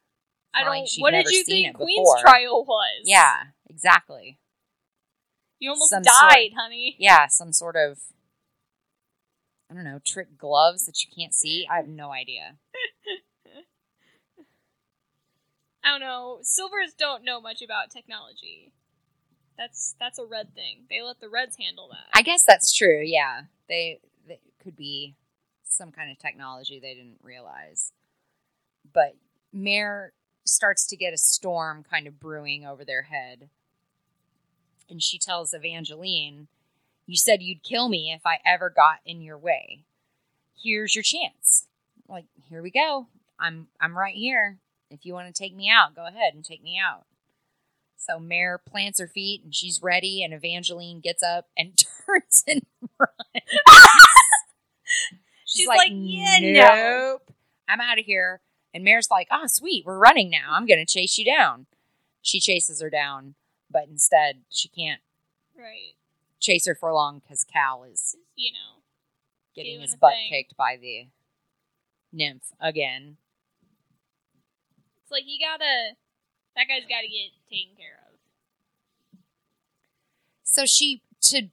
I 0.55 0.65
don't. 0.65 0.89
she'd 0.89 1.03
What 1.03 1.11
did 1.13 1.27
you 1.29 1.45
think 1.45 1.77
Queen's 1.77 1.99
before. 2.01 2.19
trial 2.21 2.65
was? 2.65 3.03
Yeah, 3.05 3.35
exactly. 3.69 4.39
You 5.59 5.71
almost 5.71 5.91
Some 5.91 6.03
sort- 6.05 6.31
died, 6.31 6.51
honey. 6.57 6.97
Yeah, 6.99 7.27
some 7.29 7.53
sort 7.53 7.77
of 7.77 7.99
I 9.71 9.75
don't 9.75 9.85
know, 9.85 10.01
trick 10.05 10.39
gloves 10.39 10.87
that 10.87 11.03
you 11.03 11.11
can't 11.15 11.35
see. 11.35 11.67
I 11.71 11.77
have 11.77 11.89
no 11.89 12.13
idea. 12.13 12.57
I 15.87 15.91
don't 15.91 16.01
know. 16.01 16.41
Silvers 16.43 16.95
don't 16.99 17.25
know 17.25 17.41
much 17.41 17.63
about 17.63 17.93
technology. 17.93 18.73
That's 19.57 19.95
that's 20.01 20.19
a 20.19 20.25
red 20.25 20.53
thing. 20.53 20.81
They 20.91 21.01
let 21.01 21.21
the 21.21 21.29
reds 21.29 21.57
handle 21.57 21.89
that. 21.93 22.09
I 22.13 22.23
guess 22.23 22.45
that's 22.45 22.75
true. 22.75 23.01
Yeah, 23.03 23.43
they, 23.69 24.01
they 24.27 24.41
could 24.63 24.77
be 24.77 25.15
some 25.63 25.93
kind 25.93 26.11
of 26.11 26.19
technology 26.19 26.81
they 26.81 26.95
didn't 26.95 27.21
realize. 27.23 27.93
But 28.93 29.15
Mare 29.53 30.13
starts 30.45 30.87
to 30.89 30.97
get 30.97 31.15
a 31.15 31.19
storm 31.19 31.85
kind 31.89 32.09
of 32.09 32.19
brewing 32.19 32.67
over 32.67 32.85
their 32.85 33.03
head, 33.03 33.49
and 34.91 35.01
she 35.01 35.19
tells 35.19 35.55
Evangeline, 35.55 36.49
"You 37.07 37.17
said 37.17 37.43
you'd 37.43 37.63
kill 37.63 37.89
me 37.89 38.13
if 38.13 38.27
I 38.27 38.41
ever 38.45 38.71
got 38.71 38.99
in 39.07 39.23
your 39.23 39.39
way. 39.39 39.85
Here's 40.61 40.97
your 40.97 41.05
chance. 41.05 41.69
Like 42.09 42.25
here 42.49 42.61
we 42.61 42.73
go. 42.73 43.07
I'm 43.39 43.69
I'm 43.81 43.97
right 43.97 44.17
here. 44.17 44.59
If 44.91 45.05
you 45.05 45.13
want 45.15 45.27
to 45.27 45.33
take 45.33 45.55
me 45.55 45.69
out, 45.71 45.95
go 45.95 46.07
ahead 46.07 46.35
and 46.35 46.45
take 46.45 46.63
me 46.63 46.79
out." 46.79 47.07
So 47.97 48.19
Mare 48.19 48.59
plants 48.59 49.01
her 49.01 49.09
feet 49.09 49.43
and 49.43 49.55
she's 49.55 49.83
ready, 49.83 50.23
and 50.23 50.33
Evangeline 50.33 51.01
gets 51.01 51.23
up 51.23 51.47
and 51.57 51.77
turns 52.07 52.45
and 52.47 52.65
runs. 52.99 53.11
She's 55.45 55.67
like, 55.67 55.91
"Yeah, 55.93 56.39
no." 56.41 57.21
I'm 57.69 57.81
out 57.81 57.99
of 57.99 58.05
here. 58.05 58.41
And 58.75 58.85
Mare's 58.85 59.11
like, 59.11 59.29
"Ah, 59.31 59.47
sweet, 59.47 59.85
we're 59.87 59.99
running 59.99 60.29
now. 60.31 60.53
I'm 60.53 60.67
gonna 60.67 60.87
chase 60.87 61.17
you 61.19 61.25
down." 61.25 61.67
She 62.23 62.41
chases 62.41 62.81
her 62.83 62.91
down, 62.91 63.35
but 63.71 63.85
instead 63.89 64.43
she 64.51 64.69
can't 64.69 65.01
Right. 65.57 65.95
chase 66.41 66.67
her 66.67 66.75
for 66.75 66.93
long 66.93 67.21
because 67.21 67.45
Cal 67.45 67.85
is 67.85 68.17
You 68.35 68.53
know. 68.53 68.83
getting 69.55 69.81
his 69.81 69.97
butt 69.97 70.13
thing. 70.13 70.29
kicked 70.31 70.57
by 70.57 70.77
the 70.77 71.09
nymph 72.13 72.53
again. 72.61 73.17
It's 75.07 75.13
like 75.13 75.23
you 75.25 75.39
gotta 75.39 75.95
that 76.57 76.67
guy's 76.67 76.83
gotta 76.89 77.07
get 77.07 77.31
taken 77.49 77.77
care 77.77 78.01
of. 78.11 78.19
So 80.43 80.67
she 80.67 81.03
to 81.21 81.51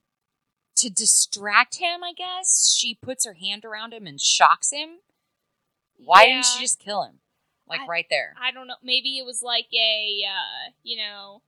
to 0.78 0.90
distract 0.90 1.76
him, 1.76 2.04
I 2.04 2.14
guess, 2.14 2.74
she 2.76 2.96
puts 2.96 3.26
her 3.26 3.34
hand 3.34 3.64
around 3.64 3.94
him 3.94 4.08
and 4.08 4.20
shocks 4.20 4.72
him. 4.72 5.02
Why 6.04 6.26
didn't 6.26 6.46
she 6.46 6.62
just 6.62 6.80
kill 6.80 7.04
him? 7.04 7.20
Like 7.68 7.82
I- 7.82 7.86
right 7.86 8.08
there. 8.10 8.34
I 8.42 8.50
don't 8.52 8.66
know. 8.66 8.78
Maybe 8.82 9.20
it 9.20 9.26
was 9.26 9.44
like 9.44 9.68
a, 9.72 10.24
uh, 10.28 10.72
you 10.82 10.98
know, 10.98 11.44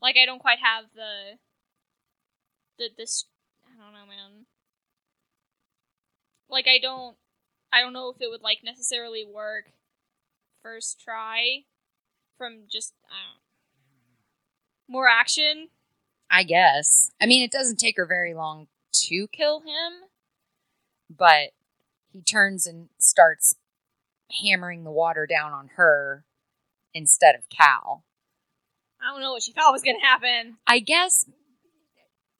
like 0.00 0.16
I 0.16 0.26
don't 0.26 0.38
quite 0.38 0.60
have 0.60 0.84
the, 0.94 1.38
the 2.78 2.90
this. 2.96 3.24
I 3.66 3.82
don't 3.82 3.92
know, 3.92 4.06
man. 4.06 4.46
Like 6.48 6.68
I 6.68 6.78
don't, 6.80 7.16
I 7.72 7.80
don't 7.80 7.92
know 7.92 8.10
if 8.10 8.22
it 8.22 8.30
would 8.30 8.42
like 8.42 8.60
necessarily 8.62 9.24
work 9.26 9.72
first 10.68 11.00
try 11.00 11.62
from 12.36 12.64
just 12.70 12.92
I 13.06 13.16
don't 13.32 14.92
more 14.92 15.08
action. 15.08 15.68
I 16.30 16.42
guess. 16.42 17.10
I 17.20 17.26
mean, 17.26 17.42
it 17.42 17.50
doesn't 17.50 17.78
take 17.78 17.96
her 17.96 18.06
very 18.06 18.34
long 18.34 18.68
to 18.92 19.26
kill 19.32 19.60
him, 19.60 20.08
but 21.10 21.50
he 22.12 22.20
turns 22.22 22.66
and 22.66 22.88
starts 22.98 23.54
hammering 24.42 24.84
the 24.84 24.90
water 24.90 25.26
down 25.26 25.52
on 25.52 25.70
her 25.76 26.24
instead 26.92 27.34
of 27.34 27.48
Cal. 27.48 28.04
I 29.00 29.10
don't 29.12 29.20
know 29.22 29.32
what 29.32 29.42
she 29.42 29.52
thought 29.52 29.72
was 29.72 29.82
gonna 29.82 30.00
happen. 30.02 30.56
I 30.66 30.80
guess. 30.80 31.24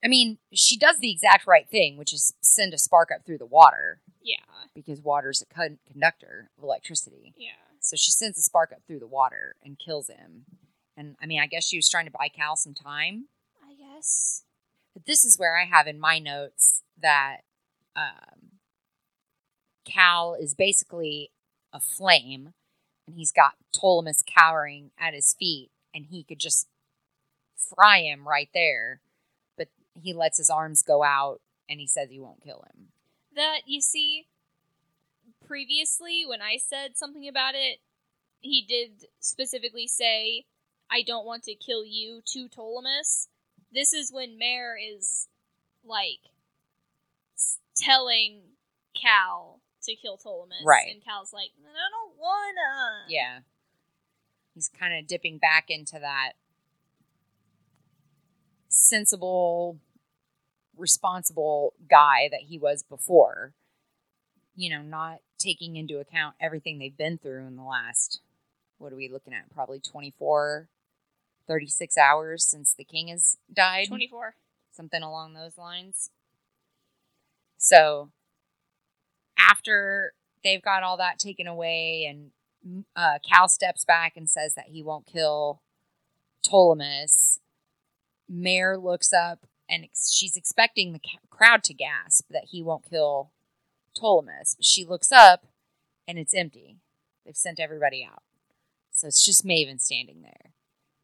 I 0.04 0.08
mean, 0.08 0.38
she 0.52 0.76
does 0.76 0.98
the 0.98 1.10
exact 1.10 1.46
right 1.46 1.68
thing, 1.68 1.96
which 1.96 2.12
is 2.12 2.32
send 2.40 2.72
a 2.74 2.78
spark 2.78 3.10
up 3.14 3.24
through 3.26 3.38
the 3.38 3.46
water 3.46 4.00
Yeah, 4.22 4.36
because 4.74 5.00
water's 5.00 5.42
a 5.42 5.46
con- 5.54 5.78
conductor 5.90 6.50
of 6.58 6.62
electricity. 6.64 7.34
yeah. 7.36 7.50
So 7.88 7.96
she 7.96 8.10
sends 8.10 8.36
a 8.36 8.42
spark 8.42 8.70
up 8.70 8.82
through 8.86 8.98
the 8.98 9.06
water 9.06 9.56
and 9.64 9.78
kills 9.78 10.08
him. 10.08 10.44
And 10.94 11.16
I 11.22 11.26
mean, 11.26 11.40
I 11.40 11.46
guess 11.46 11.66
she 11.66 11.78
was 11.78 11.88
trying 11.88 12.04
to 12.04 12.10
buy 12.10 12.28
Cal 12.28 12.54
some 12.54 12.74
time. 12.74 13.28
I 13.62 13.72
guess. 13.74 14.42
But 14.92 15.06
this 15.06 15.24
is 15.24 15.38
where 15.38 15.56
I 15.56 15.64
have 15.64 15.86
in 15.86 15.98
my 15.98 16.18
notes 16.18 16.82
that 17.00 17.38
um, 17.96 18.58
Cal 19.86 20.34
is 20.38 20.54
basically 20.54 21.30
a 21.72 21.80
flame, 21.80 22.52
and 23.06 23.16
he's 23.16 23.32
got 23.32 23.54
Ptolemus 23.74 24.22
cowering 24.26 24.90
at 24.98 25.14
his 25.14 25.34
feet, 25.38 25.70
and 25.94 26.06
he 26.10 26.24
could 26.24 26.38
just 26.38 26.66
fry 27.56 28.00
him 28.00 28.28
right 28.28 28.50
there. 28.52 29.00
But 29.56 29.68
he 29.94 30.12
lets 30.12 30.36
his 30.36 30.50
arms 30.50 30.82
go 30.82 31.02
out, 31.02 31.40
and 31.70 31.80
he 31.80 31.86
says 31.86 32.10
he 32.10 32.20
won't 32.20 32.42
kill 32.42 32.66
him. 32.74 32.88
that 33.34 33.60
you 33.66 33.80
see 33.80 34.26
previously 35.48 36.24
when 36.26 36.42
I 36.42 36.58
said 36.58 36.96
something 36.96 37.26
about 37.26 37.54
it, 37.54 37.80
he 38.40 38.62
did 38.62 39.06
specifically 39.18 39.88
say, 39.88 40.46
"I 40.90 41.02
don't 41.02 41.26
want 41.26 41.42
to 41.44 41.54
kill 41.54 41.84
you 41.84 42.22
to 42.26 42.48
Ptolemus." 42.48 43.28
This 43.72 43.92
is 43.92 44.12
when 44.12 44.38
Mare 44.38 44.76
is 44.76 45.28
like 45.82 46.20
telling 47.74 48.56
Cal 48.94 49.60
to 49.82 49.96
kill 49.96 50.18
Ptolemus, 50.18 50.64
Right. 50.64 50.92
And 50.92 51.02
Cal's 51.02 51.32
like, 51.32 51.52
"I 51.58 51.90
don't 51.90 52.16
wanna." 52.16 53.06
Yeah. 53.08 53.40
He's 54.54 54.68
kind 54.68 54.94
of 54.94 55.06
dipping 55.06 55.38
back 55.38 55.70
into 55.70 55.98
that 55.98 56.32
sensible, 58.68 59.80
responsible 60.76 61.74
guy 61.88 62.28
that 62.28 62.42
he 62.42 62.58
was 62.58 62.82
before. 62.82 63.54
You 64.54 64.70
know, 64.70 64.82
not 64.82 65.22
taking 65.38 65.76
into 65.76 65.98
account 66.00 66.34
everything 66.40 66.78
they've 66.78 66.96
been 66.96 67.18
through 67.18 67.46
in 67.46 67.56
the 67.56 67.62
last, 67.62 68.20
what 68.78 68.92
are 68.92 68.96
we 68.96 69.08
looking 69.08 69.32
at? 69.32 69.52
Probably 69.54 69.80
24, 69.80 70.68
36 71.46 71.96
hours 71.98 72.44
since 72.44 72.74
the 72.76 72.84
king 72.84 73.08
has 73.08 73.36
died 73.52 73.88
Twenty-four. 73.88 74.34
something 74.72 75.02
along 75.02 75.34
those 75.34 75.56
lines. 75.56 76.10
So 77.56 78.10
after 79.38 80.12
they've 80.44 80.62
got 80.62 80.82
all 80.82 80.96
that 80.98 81.18
taken 81.18 81.46
away, 81.46 82.04
and 82.08 82.84
uh, 82.94 83.18
Cal 83.28 83.48
steps 83.48 83.84
back 83.84 84.16
and 84.16 84.28
says 84.28 84.54
that 84.54 84.66
he 84.68 84.82
won't 84.82 85.06
kill 85.06 85.62
Ptolemus, 86.44 87.38
Mare 88.28 88.76
looks 88.78 89.12
up 89.12 89.40
and 89.70 89.86
she's 89.94 90.36
expecting 90.36 90.92
the 90.92 91.00
crowd 91.30 91.62
to 91.64 91.74
gasp 91.74 92.26
that 92.30 92.46
he 92.50 92.62
won't 92.62 92.88
kill 92.88 93.30
Ptolemus. 93.98 94.56
She 94.60 94.84
looks 94.84 95.12
up 95.12 95.46
and 96.06 96.18
it's 96.18 96.34
empty. 96.34 96.78
They've 97.24 97.36
sent 97.36 97.60
everybody 97.60 98.06
out. 98.08 98.22
So 98.92 99.06
it's 99.06 99.24
just 99.24 99.44
Maven 99.44 99.80
standing 99.80 100.22
there. 100.22 100.52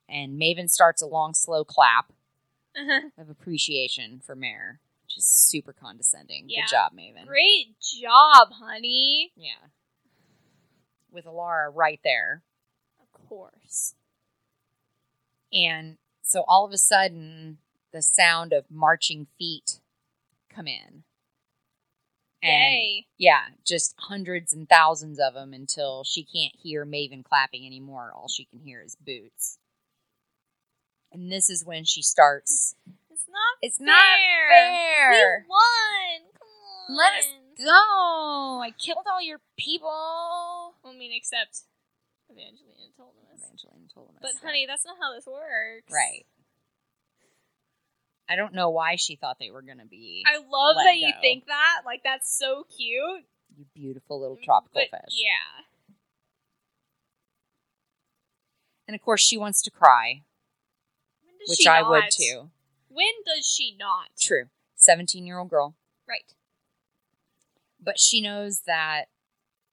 And 0.09 0.41
Maven 0.41 0.69
starts 0.69 1.03
a 1.03 1.07
long, 1.07 1.35
slow 1.35 1.65
clap 1.65 2.13
uh-huh. 2.77 3.09
of 3.19 3.31
appreciation 3.31 4.21
for 4.25 4.35
Mare, 4.35 4.81
which 5.05 5.17
is 5.17 5.27
super 5.27 5.73
condescending. 5.73 6.47
Yeah. 6.49 6.63
Good 6.63 6.71
job, 6.71 6.93
Maven. 6.93 7.27
Great 7.27 7.79
job, 7.81 8.49
honey. 8.53 9.33
Yeah. 9.37 9.69
With 11.11 11.25
Elara 11.25 11.71
right 11.73 12.01
there. 12.03 12.43
Of 13.01 13.29
course. 13.29 13.95
And 15.53 15.99
so 16.23 16.45
all 16.49 16.65
of 16.65 16.73
a 16.73 16.79
sudden, 16.79 17.59
the 17.93 18.03
sound 18.03 18.53
of 18.53 18.65
marching 18.71 19.29
feet 19.39 19.79
come 20.49 20.67
in. 20.67 21.05
And 22.45 22.75
Yay. 22.75 23.07
yeah, 23.17 23.41
just 23.65 23.95
hundreds 23.99 24.53
and 24.53 24.69
thousands 24.69 25.19
of 25.19 25.33
them 25.33 25.55
until 25.55 26.05
she 26.05 26.23
can't 26.25 26.55
hear 26.55 26.85
Maven 26.85 27.25
clapping 27.25 27.65
anymore. 27.67 28.13
All 28.15 28.29
she 28.29 28.45
can 28.45 28.61
hear 28.61 28.83
is 28.83 28.97
boots. 28.97 29.59
And 31.11 31.33
this 31.33 31.49
is 31.49 31.65
when 31.65 31.85
she 31.85 32.03
starts. 32.03 32.75
It's 33.11 33.25
not. 33.29 33.57
It's 33.63 33.79
fair. 33.79 33.87
not 33.87 34.03
fair. 35.09 35.45
We 35.47 35.49
won. 35.49 36.33
Come 36.39 36.49
on. 36.91 36.97
Let 36.97 37.15
us 37.15 37.33
go. 37.57 38.61
I 38.63 38.73
killed 38.79 39.07
all 39.11 39.23
your 39.23 39.41
people. 39.59 39.89
I 40.85 40.93
mean, 40.93 41.13
except 41.17 41.63
Evangeline 42.29 42.93
told 42.97 43.15
us. 43.33 43.41
Evangeline 43.41 43.89
told 43.95 44.09
us. 44.11 44.21
But 44.21 44.33
that. 44.35 44.47
honey, 44.47 44.67
that's 44.67 44.85
not 44.85 44.97
how 45.01 45.15
this 45.15 45.27
works. 45.27 45.91
right. 45.91 46.27
I 48.29 48.37
don't 48.37 48.55
know 48.55 48.71
why 48.71 48.97
she 48.97 49.17
thought 49.17 49.39
they 49.39 49.51
were 49.51 49.63
going 49.63 49.79
to 49.79 49.87
be 49.87 50.25
I 50.27 50.39
love 50.39 50.77
that 50.77 50.97
you 50.97 51.13
think 51.21 51.47
that. 51.47 51.83
Like 51.85 52.03
that's 52.03 52.37
so 52.37 52.65
cute. 52.77 53.25
you 53.57 53.65
beautiful 53.75 54.21
little 54.21 54.37
mm, 54.37 54.43
tropical 54.43 54.83
But, 54.91 54.99
fish. 54.99 55.19
Yeah. 55.23 55.65
And 58.87 58.95
of 58.95 59.03
course, 59.03 59.23
she 59.23 59.39
wants 59.39 59.63
to 59.63 59.71
cry, 59.71 60.23
When 61.25 61.39
does 61.39 61.49
which 61.49 61.67
I 61.67 61.83
would 61.83 62.05
too. 62.11 62.51
When 62.89 63.13
does 63.27 63.47
she 63.47 63.75
not? 63.79 64.11
True. 64.21 64.45
17 64.77 65.27
year 65.27 65.39
old 65.39 65.51
girl. 65.51 65.75
Right. 66.09 66.33
But 67.83 67.99
she 67.99 68.21
knows 68.21 68.61
that 68.67 69.07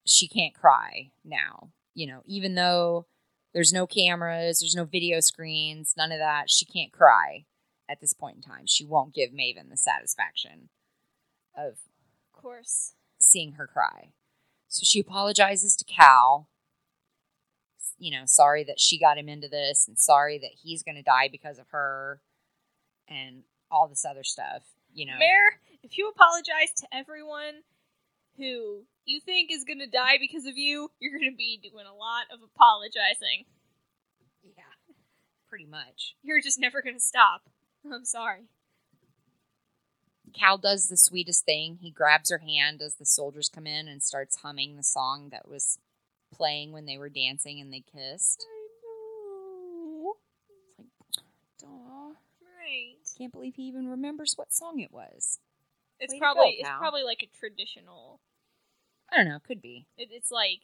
she 0.06 0.28
can't 0.28 0.54
cry 0.54 1.10
now. 1.24 1.70
You 1.94 2.06
know, 2.06 2.22
even 2.26 2.54
though 2.54 3.06
there's 3.52 3.72
no 3.72 3.86
cameras, 3.86 4.60
there's 4.60 4.74
no 4.74 4.84
video 4.84 5.20
screens, 5.20 5.94
none 5.96 6.10
of 6.10 6.18
that, 6.18 6.50
she 6.50 6.64
can't 6.64 6.92
cry 6.92 7.44
at 7.88 8.00
this 8.00 8.12
point 8.12 8.36
in 8.36 8.42
time. 8.42 8.64
She 8.66 8.84
won't 8.84 9.14
give 9.14 9.30
Maven 9.30 9.70
the 9.70 9.76
satisfaction 9.76 10.68
of 11.56 11.72
Of 12.34 12.42
course. 12.42 12.94
seeing 13.20 13.52
her 13.52 13.66
cry. 13.66 14.12
So 14.68 14.82
she 14.84 15.00
apologizes 15.00 15.76
to 15.76 15.84
Cal. 15.84 16.48
You 17.98 18.10
know, 18.18 18.22
sorry 18.26 18.64
that 18.64 18.80
she 18.80 18.98
got 18.98 19.18
him 19.18 19.28
into 19.28 19.48
this 19.48 19.86
and 19.86 19.98
sorry 19.98 20.38
that 20.38 20.50
he's 20.62 20.82
going 20.82 20.96
to 20.96 21.02
die 21.02 21.28
because 21.30 21.58
of 21.58 21.68
her 21.70 22.20
and 23.08 23.42
all 23.70 23.86
this 23.86 24.04
other 24.04 24.24
stuff, 24.24 24.62
you 24.92 25.06
know. 25.06 25.18
Mare, 25.18 25.60
if 25.82 25.96
you 25.98 26.08
apologize 26.08 26.72
to 26.78 26.86
everyone 26.92 27.62
who 28.38 28.82
you 29.04 29.20
think 29.20 29.50
is 29.52 29.64
gonna 29.64 29.86
die 29.86 30.16
because 30.18 30.46
of 30.46 30.56
you, 30.56 30.90
you're 31.00 31.12
gonna 31.18 31.36
be 31.36 31.58
doing 31.62 31.84
a 31.86 31.94
lot 31.94 32.24
of 32.32 32.40
apologizing. 32.42 33.44
yeah. 34.42 34.62
Pretty 35.48 35.66
much. 35.66 36.16
You're 36.22 36.40
just 36.40 36.58
never 36.58 36.80
gonna 36.82 36.98
stop. 37.00 37.42
I'm 37.92 38.04
sorry. 38.04 38.44
Cal 40.32 40.56
does 40.56 40.88
the 40.88 40.96
sweetest 40.96 41.44
thing. 41.44 41.78
He 41.80 41.90
grabs 41.90 42.30
her 42.30 42.38
hand 42.38 42.80
as 42.80 42.94
the 42.94 43.04
soldiers 43.04 43.50
come 43.52 43.66
in 43.66 43.86
and 43.86 44.02
starts 44.02 44.36
humming 44.36 44.76
the 44.76 44.82
song 44.82 45.28
that 45.30 45.48
was 45.48 45.78
playing 46.34 46.72
when 46.72 46.86
they 46.86 46.96
were 46.96 47.10
dancing 47.10 47.60
and 47.60 47.72
they 47.72 47.80
kissed. 47.80 48.46
I 48.48 48.68
know. 50.02 50.14
It's 50.78 50.78
like, 51.62 51.70
aw, 51.70 52.12
Right. 52.58 52.96
can't 53.18 53.32
believe 53.32 53.56
he 53.56 53.64
even 53.64 53.88
remembers 53.88 54.34
what 54.36 54.52
song 54.54 54.80
it 54.80 54.92
was. 54.92 55.38
It's 56.00 56.14
Way 56.14 56.18
probably 56.18 56.58
go, 56.62 56.68
it's 56.68 56.78
probably 56.78 57.02
like 57.02 57.22
a 57.22 57.38
traditional. 57.38 58.20
I 59.12 59.16
don't 59.16 59.28
know, 59.28 59.38
could 59.46 59.60
be. 59.60 59.86
It, 59.98 60.08
it's 60.10 60.30
like 60.30 60.60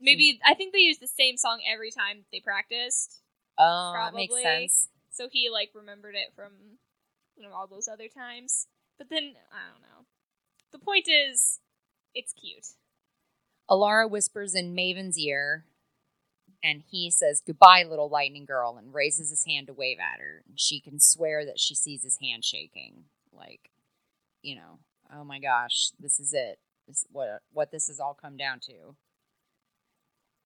Maybe 0.00 0.40
I 0.44 0.54
think 0.54 0.72
they 0.72 0.80
use 0.80 0.98
the 0.98 1.06
same 1.06 1.36
song 1.36 1.60
every 1.70 1.90
time 1.90 2.24
they 2.32 2.40
practiced. 2.40 3.22
Oh, 3.58 3.92
that 3.94 4.14
makes 4.14 4.32
Probably. 4.32 4.42
sense. 4.42 4.88
So 5.14 5.28
he 5.30 5.48
like 5.48 5.70
remembered 5.74 6.16
it 6.16 6.34
from 6.34 6.52
you 7.36 7.48
know 7.48 7.54
all 7.54 7.68
those 7.68 7.88
other 7.88 8.08
times. 8.08 8.66
But 8.98 9.08
then 9.10 9.34
I 9.52 9.70
don't 9.70 9.82
know. 9.82 10.06
The 10.72 10.78
point 10.78 11.08
is, 11.08 11.60
it's 12.14 12.32
cute. 12.32 12.66
Elara 13.70 14.10
whispers 14.10 14.54
in 14.54 14.74
Maven's 14.74 15.18
ear, 15.18 15.66
and 16.62 16.82
he 16.90 17.10
says, 17.10 17.42
Goodbye, 17.46 17.84
little 17.88 18.08
lightning 18.08 18.44
girl, 18.44 18.76
and 18.76 18.92
raises 18.92 19.30
his 19.30 19.44
hand 19.44 19.68
to 19.68 19.72
wave 19.72 19.98
at 20.00 20.20
her. 20.20 20.42
And 20.48 20.58
she 20.58 20.80
can 20.80 20.98
swear 20.98 21.44
that 21.44 21.60
she 21.60 21.76
sees 21.76 22.02
his 22.02 22.18
hand 22.20 22.44
shaking. 22.44 23.04
Like, 23.32 23.70
you 24.42 24.56
know, 24.56 24.80
oh 25.16 25.24
my 25.24 25.38
gosh, 25.38 25.90
this 25.98 26.18
is 26.18 26.32
it. 26.32 26.58
This 26.88 26.98
is 26.98 27.06
what 27.12 27.40
what 27.52 27.70
this 27.70 27.86
has 27.86 28.00
all 28.00 28.18
come 28.20 28.36
down 28.36 28.58
to. 28.60 28.96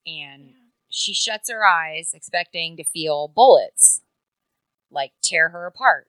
And 0.06 0.52
she 0.90 1.14
shuts 1.14 1.50
her 1.50 1.66
eyes, 1.66 2.12
expecting 2.14 2.76
to 2.76 2.84
feel 2.84 3.28
bullets 3.28 4.02
like 4.90 5.12
tear 5.22 5.48
her 5.50 5.66
apart. 5.66 6.06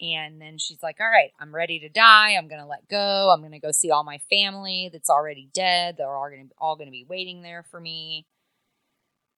And 0.00 0.40
then 0.40 0.56
she's 0.58 0.82
like, 0.82 0.96
All 1.00 1.08
right, 1.08 1.30
I'm 1.38 1.54
ready 1.54 1.78
to 1.80 1.88
die. 1.90 2.36
I'm 2.38 2.48
going 2.48 2.60
to 2.60 2.66
let 2.66 2.88
go. 2.88 3.30
I'm 3.30 3.40
going 3.40 3.52
to 3.52 3.58
go 3.58 3.70
see 3.70 3.90
all 3.90 4.02
my 4.04 4.18
family 4.30 4.88
that's 4.92 5.10
already 5.10 5.48
dead. 5.52 5.96
They're 5.98 6.08
all 6.16 6.28
going 6.30 6.48
to 6.48 6.54
all 6.58 6.76
going 6.76 6.88
to 6.88 6.92
be 6.92 7.04
waiting 7.08 7.42
there 7.42 7.64
for 7.70 7.80
me. 7.80 8.26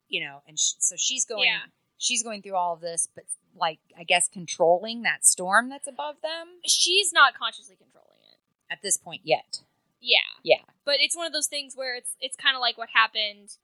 You 0.09 0.25
know, 0.25 0.43
and 0.47 0.59
sh- 0.59 0.75
so 0.79 0.95
she's 0.97 1.25
going 1.25 1.45
Yeah. 1.47 1.59
she's 1.99 2.23
going 2.23 2.43
through 2.43 2.55
all 2.55 2.75
of 2.75 2.81
this, 2.81 3.09
but 3.15 3.25
like 3.57 3.81
I 3.99 4.05
guess 4.05 4.29
controlling 4.29 5.03
that 5.03 5.27
storm 5.27 5.69
that's 5.69 5.87
above 5.89 6.17
them 6.23 6.47
She's 6.65 7.13
not 7.13 7.35
consciously 7.35 7.77
controlling 7.77 8.09
it. 8.31 8.39
at 8.73 8.83
this 8.83 8.97
point 8.99 9.23
yet. 9.25 9.61
Yeah. 10.01 10.19
Yeah. 10.45 10.63
But 10.85 10.97
it's 11.01 11.17
one 11.17 11.27
of 11.27 11.33
those 11.33 11.49
things 11.49 11.75
where 11.75 11.97
it's 11.97 12.15
it's 12.21 12.37
kind 12.37 12.55
of 12.57 12.61
like 12.61 12.79
what 12.79 12.89
happened 12.95 13.57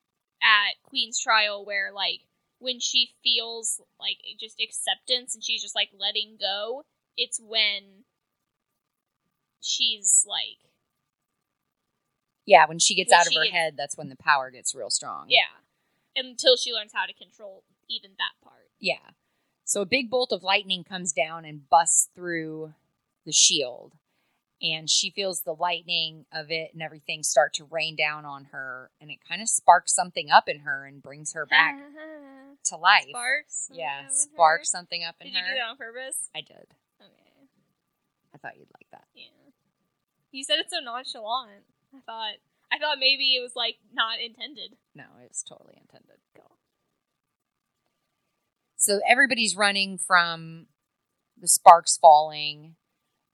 at 0.43 0.75
Queenstrial 0.93 1.65
where 1.67 1.93
like 1.93 2.21
when 2.59 2.81
she 2.81 3.11
feels 3.23 3.81
like 4.01 4.19
just 4.41 4.61
acceptance 4.61 5.35
and 5.35 5.45
she's 5.45 5.63
just 5.63 5.75
like 5.75 5.91
letting 5.99 6.37
go, 6.41 6.83
it's 7.17 7.41
when 7.41 8.05
she's 9.61 10.25
like 10.29 10.59
Yeah, 12.47 12.67
when 12.67 12.79
she 12.79 12.95
gets 12.95 13.11
When 13.11 13.21
out 13.21 13.27
of 13.27 13.35
her 13.35 13.43
gets- 13.45 13.53
head, 13.55 13.75
that's 13.77 13.97
when 13.97 14.09
the 14.09 14.17
power 14.17 14.51
gets 14.51 14.75
real 14.75 14.91
strong. 14.91 15.27
yeah. 15.29 15.63
Until 16.17 16.57
she 16.57 16.73
learns 16.73 16.93
how 16.93 17.07
to 17.07 17.13
control 17.13 17.63
even 17.89 18.13
that 18.19 18.33
part. 18.43 18.71
Yeah. 18.81 19.11
So 19.65 19.83
a 19.83 19.87
big 19.87 20.11
bolt 20.11 20.33
of 20.33 20.43
lightning 20.43 20.83
comes 20.83 21.13
down 21.13 21.45
and 21.45 21.69
busts 21.69 22.09
through 22.15 22.75
the 23.25 23.33
shield. 23.33 23.93
And 24.61 24.91
she 24.91 25.11
feels 25.11 25.43
the 25.43 25.53
lightning 25.55 26.27
of 26.33 26.51
it 26.51 26.71
and 26.73 26.83
everything 26.83 27.23
start 27.23 27.55
to 27.55 27.65
rain 27.65 27.95
down 27.95 28.25
on 28.25 28.47
her. 28.53 28.91
And 29.01 29.11
it 29.11 29.19
kind 29.29 29.41
of 29.41 29.49
sparks 29.49 29.95
something 29.95 30.31
up 30.31 30.49
in 30.49 30.61
her 30.61 30.85
and 30.85 31.01
brings 31.03 31.33
her 31.35 31.47
back 31.47 31.77
to 32.65 32.77
life. 32.77 33.07
Sparks. 33.09 33.69
Oh, 33.73 33.77
yeah, 33.77 34.01
in 34.01 34.05
her. 34.07 34.11
sparks 34.13 34.71
something 34.71 35.05
up 35.05 35.15
in 35.21 35.29
Did 35.29 35.35
you 35.35 35.41
her. 35.41 35.47
do 35.53 35.55
that 35.55 35.71
on 35.71 35.77
purpose? 35.77 36.29
I 36.35 36.41
did. 36.41 36.67
Okay. 37.01 37.49
I 38.35 38.39
thought 38.39 38.57
you'd 38.59 38.67
like 38.75 38.89
that. 38.91 39.05
Yeah. 39.15 39.25
You 40.33 40.43
said 40.43 40.59
it 40.59 40.67
so 40.71 40.81
nonchalant. 40.81 41.63
I 41.95 42.01
thought 42.05 42.35
I 42.71 42.79
thought 42.79 42.99
maybe 42.99 43.35
it 43.37 43.41
was 43.41 43.53
like 43.57 43.77
not 43.95 44.19
intended. 44.21 44.77
No, 44.95 45.05
it's 45.25 45.43
totally 45.43 45.75
intended. 45.81 46.17
So 48.81 49.01
everybody's 49.09 49.57
running 49.57 49.99
from 49.99 50.67
the 51.37 51.49
sparks 51.49 51.97
falling, 51.97 52.77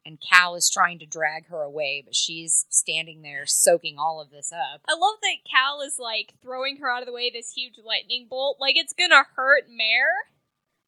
and 0.04 0.18
Cal 0.20 0.54
is 0.54 0.70
trying 0.70 0.98
to 0.98 1.06
drag 1.06 1.48
her 1.48 1.62
away, 1.62 2.02
but 2.04 2.14
she's 2.14 2.66
standing 2.68 3.22
there 3.22 3.46
soaking 3.46 3.96
all 3.98 4.20
of 4.20 4.30
this 4.30 4.52
up. 4.52 4.82
I 4.88 4.92
love 4.92 5.16
that 5.22 5.50
Cal 5.50 5.80
is 5.80 5.98
like 5.98 6.34
throwing 6.42 6.78
her 6.78 6.90
out 6.90 7.02
of 7.02 7.06
the 7.06 7.12
way 7.12 7.30
this 7.30 7.52
huge 7.52 7.74
lightning 7.84 8.26
bolt. 8.28 8.58
Like 8.60 8.76
it's 8.76 8.92
gonna 8.92 9.24
hurt 9.36 9.64
Mare. 9.68 10.28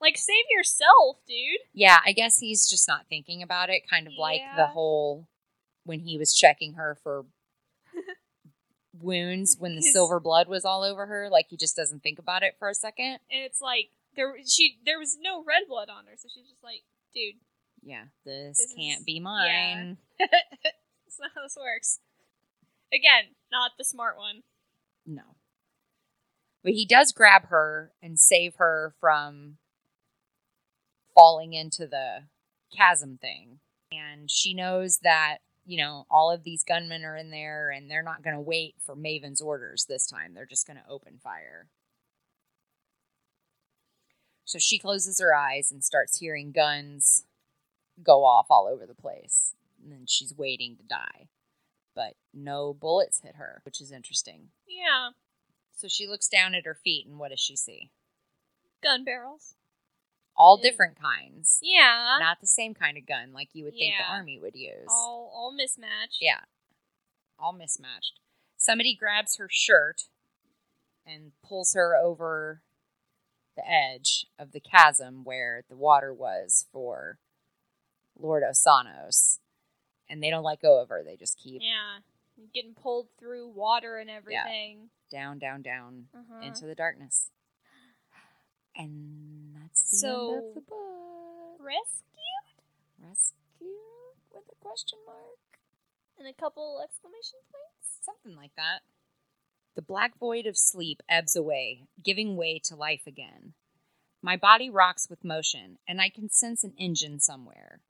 Like 0.01 0.19
save 0.19 0.45
yourself, 0.51 1.19
dude. 1.27 1.61
Yeah, 1.73 1.99
I 2.05 2.13
guess 2.13 2.39
he's 2.39 2.69
just 2.69 2.87
not 2.87 3.07
thinking 3.09 3.43
about 3.43 3.71
it, 3.71 3.89
kind 3.89 4.07
of 4.07 4.13
like 4.19 4.43
the 4.57 4.67
whole 4.67 5.27
when 5.85 6.01
he 6.01 6.19
was 6.19 6.35
checking 6.35 6.75
her 6.75 6.99
for 7.03 7.25
wounds 9.01 9.57
when 9.59 9.77
the 9.77 9.83
silver 9.83 10.21
blood 10.21 10.49
was 10.49 10.65
all 10.65 10.83
over 10.83 11.07
her, 11.07 11.29
like 11.31 11.47
he 11.49 11.57
just 11.57 11.77
doesn't 11.77 12.03
think 12.03 12.19
about 12.19 12.43
it 12.43 12.57
for 12.59 12.69
a 12.69 12.75
second. 12.75 13.19
And 13.31 13.45
it's 13.45 13.61
like 13.63 13.89
there 14.17 14.35
she 14.47 14.79
there 14.85 14.99
was 14.99 15.17
no 15.21 15.43
red 15.43 15.63
blood 15.69 15.89
on 15.89 16.07
her, 16.07 16.17
so 16.17 16.29
she's 16.33 16.49
just 16.49 16.63
like, 16.63 16.83
dude, 17.15 17.37
Yeah, 17.87 18.07
this, 18.25 18.59
This 18.59 18.75
can't 18.77 18.99
is- 19.01 19.05
be 19.05 19.21
mine. 19.21 19.99
that's 20.19 21.21
not 21.21 21.31
how 21.37 21.43
this 21.45 21.57
works. 21.57 22.01
Again, 22.93 23.35
not 23.53 23.73
the 23.79 23.85
smart 23.85 24.17
one. 24.19 24.43
No. 25.07 25.23
But 26.65 26.73
he 26.73 26.85
does 26.85 27.13
grab 27.13 27.47
her 27.47 27.93
and 28.03 28.19
save 28.19 28.57
her 28.57 28.93
from 29.01 29.59
falling 31.15 31.53
into 31.53 31.87
the 31.87 32.25
chasm 32.77 33.19
thing. 33.21 33.61
And 33.93 34.29
she 34.29 34.53
knows 34.53 34.99
that, 35.05 35.39
you 35.65 35.77
know, 35.79 36.07
all 36.11 36.33
of 36.33 36.43
these 36.43 36.65
gunmen 36.65 37.05
are 37.05 37.17
in 37.17 37.31
there 37.31 37.71
and 37.71 37.89
they're 37.89 38.03
not 38.03 38.25
going 38.25 38.35
to 38.35 38.41
wait 38.43 38.75
for 38.85 38.97
Maven's 38.97 39.41
orders 39.41 39.87
this 39.89 40.09
time. 40.09 40.35
They're 40.35 40.45
just 40.45 40.67
going 40.67 40.79
to 40.79 40.91
open 40.91 41.21
fire. 41.23 41.69
So 44.45 44.59
she 44.59 44.79
closes 44.79 45.21
her 45.21 45.33
eyes 45.33 45.71
and 45.71 45.85
starts 45.85 46.19
hearing 46.19 46.51
guns 46.51 47.25
go 48.03 48.25
off 48.25 48.47
all 48.51 48.69
over 48.71 48.87
the 48.87 48.95
place. 48.95 49.55
And 49.83 49.93
then 49.93 50.05
she's 50.07 50.35
waiting 50.37 50.77
to 50.77 50.83
die. 50.83 51.29
But 51.95 52.15
no 52.35 52.75
bullets 52.75 53.21
hit 53.21 53.37
her, 53.37 53.61
which 53.65 53.81
is 53.81 53.91
interesting. 53.93 54.49
Yeah, 54.69 55.11
So 55.75 55.89
she 55.89 56.07
looks 56.07 56.29
down 56.29 56.55
at 56.55 56.65
her 56.67 56.75
feet, 56.75 57.07
and 57.07 57.19
what 57.19 57.31
does 57.31 57.41
she 57.41 57.57
see? 57.57 57.91
gun 58.83 59.05
barrels. 59.05 59.55
All 60.37 60.59
Yeah. 60.63 60.71
different 60.71 61.01
kinds. 61.01 61.59
Yeah, 61.63 62.19
Not 62.21 62.41
the 62.41 62.47
same 62.47 62.75
kind 62.75 62.99
of 62.99 63.07
gun 63.07 63.33
like 63.33 63.55
you 63.55 63.65
would 63.65 63.73
think 63.75 63.97
the 63.97 64.05
army 64.05 64.39
would 64.39 64.55
use. 64.55 64.87
all 64.91 65.31
all 65.35 65.51
mismatched. 65.53 66.19
yeah. 66.21 66.41
All 67.39 67.53
mismatched. 67.53 68.21
Somebody 68.59 68.95
grabs 68.95 69.37
her 69.37 69.49
shirt 69.51 70.09
and 71.07 71.33
pulls 71.43 71.73
her 71.75 71.97
over 71.97 72.63
the 73.57 73.67
edge 73.69 74.27
of 74.39 74.53
the 74.53 74.61
chasm 74.61 75.25
where 75.25 75.65
the 75.69 75.77
water 75.77 76.13
was 76.13 76.67
for 76.71 77.19
Lord 78.19 78.43
Osanos. 78.43 79.39
And 80.09 80.23
they 80.23 80.31
don't 80.31 80.45
let 80.45 80.61
go 80.63 80.81
of 80.81 80.89
her. 80.89 81.03
They 81.05 81.17
just 81.17 81.37
keep 81.39 81.63
Yeah, 81.63 81.99
getting 82.55 82.75
pulled 82.75 83.09
through 83.19 83.49
water 83.49 83.97
and 83.99 84.09
everything. 84.11 84.91
down, 85.11 85.39
down, 85.39 85.63
down 85.63 86.09
Uh-huh. 86.15 86.41
into 86.43 86.67
the 86.67 86.75
darkness. 86.75 87.31
And 88.75 89.55
that's 89.57 90.01
the 90.01 90.07
end 90.07 90.39
of 90.49 90.55
the 90.55 90.61
book. 90.61 91.57
Rescued, 91.59 92.63
rescued 93.01 94.17
with 94.33 94.45
a 94.53 94.55
question 94.61 94.99
mark? 95.07 95.39
and 96.19 96.27
a 96.27 96.33
couple 96.33 96.81
exclamation 96.83 97.39
points. 97.53 97.99
Something 98.03 98.35
like 98.37 98.53
that. 98.57 98.81
The 99.75 99.83
black 99.83 100.17
void 100.19 100.47
of 100.47 100.57
sleep 100.57 101.03
ebbs 101.11 101.37
away, 101.37 101.83
giving 102.03 102.37
way 102.39 102.59
to 102.65 102.75
life 102.75 103.03
again. 103.07 103.53
My 104.23 104.35
body 104.39 104.71
rocks 104.71 105.11
with 105.11 105.25
motion, 105.25 105.79
and 105.87 106.01
I 106.01 106.09
can 106.09 106.31
sense 106.31 106.65
an 106.65 106.73
engine 106.79 107.21
somewhere. 107.21 107.81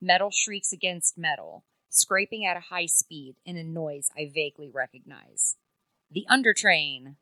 Metal 0.00 0.30
shrieks 0.30 0.72
against 0.72 1.18
metal, 1.18 1.64
scraping 1.88 2.44
at 2.46 2.56
a 2.56 2.60
high 2.60 2.86
speed 2.86 3.36
in 3.44 3.56
a 3.56 3.64
noise 3.64 4.10
I 4.16 4.30
vaguely 4.32 4.70
recognize. 4.70 5.56
The 6.10 6.26
undertrain. 6.30 7.16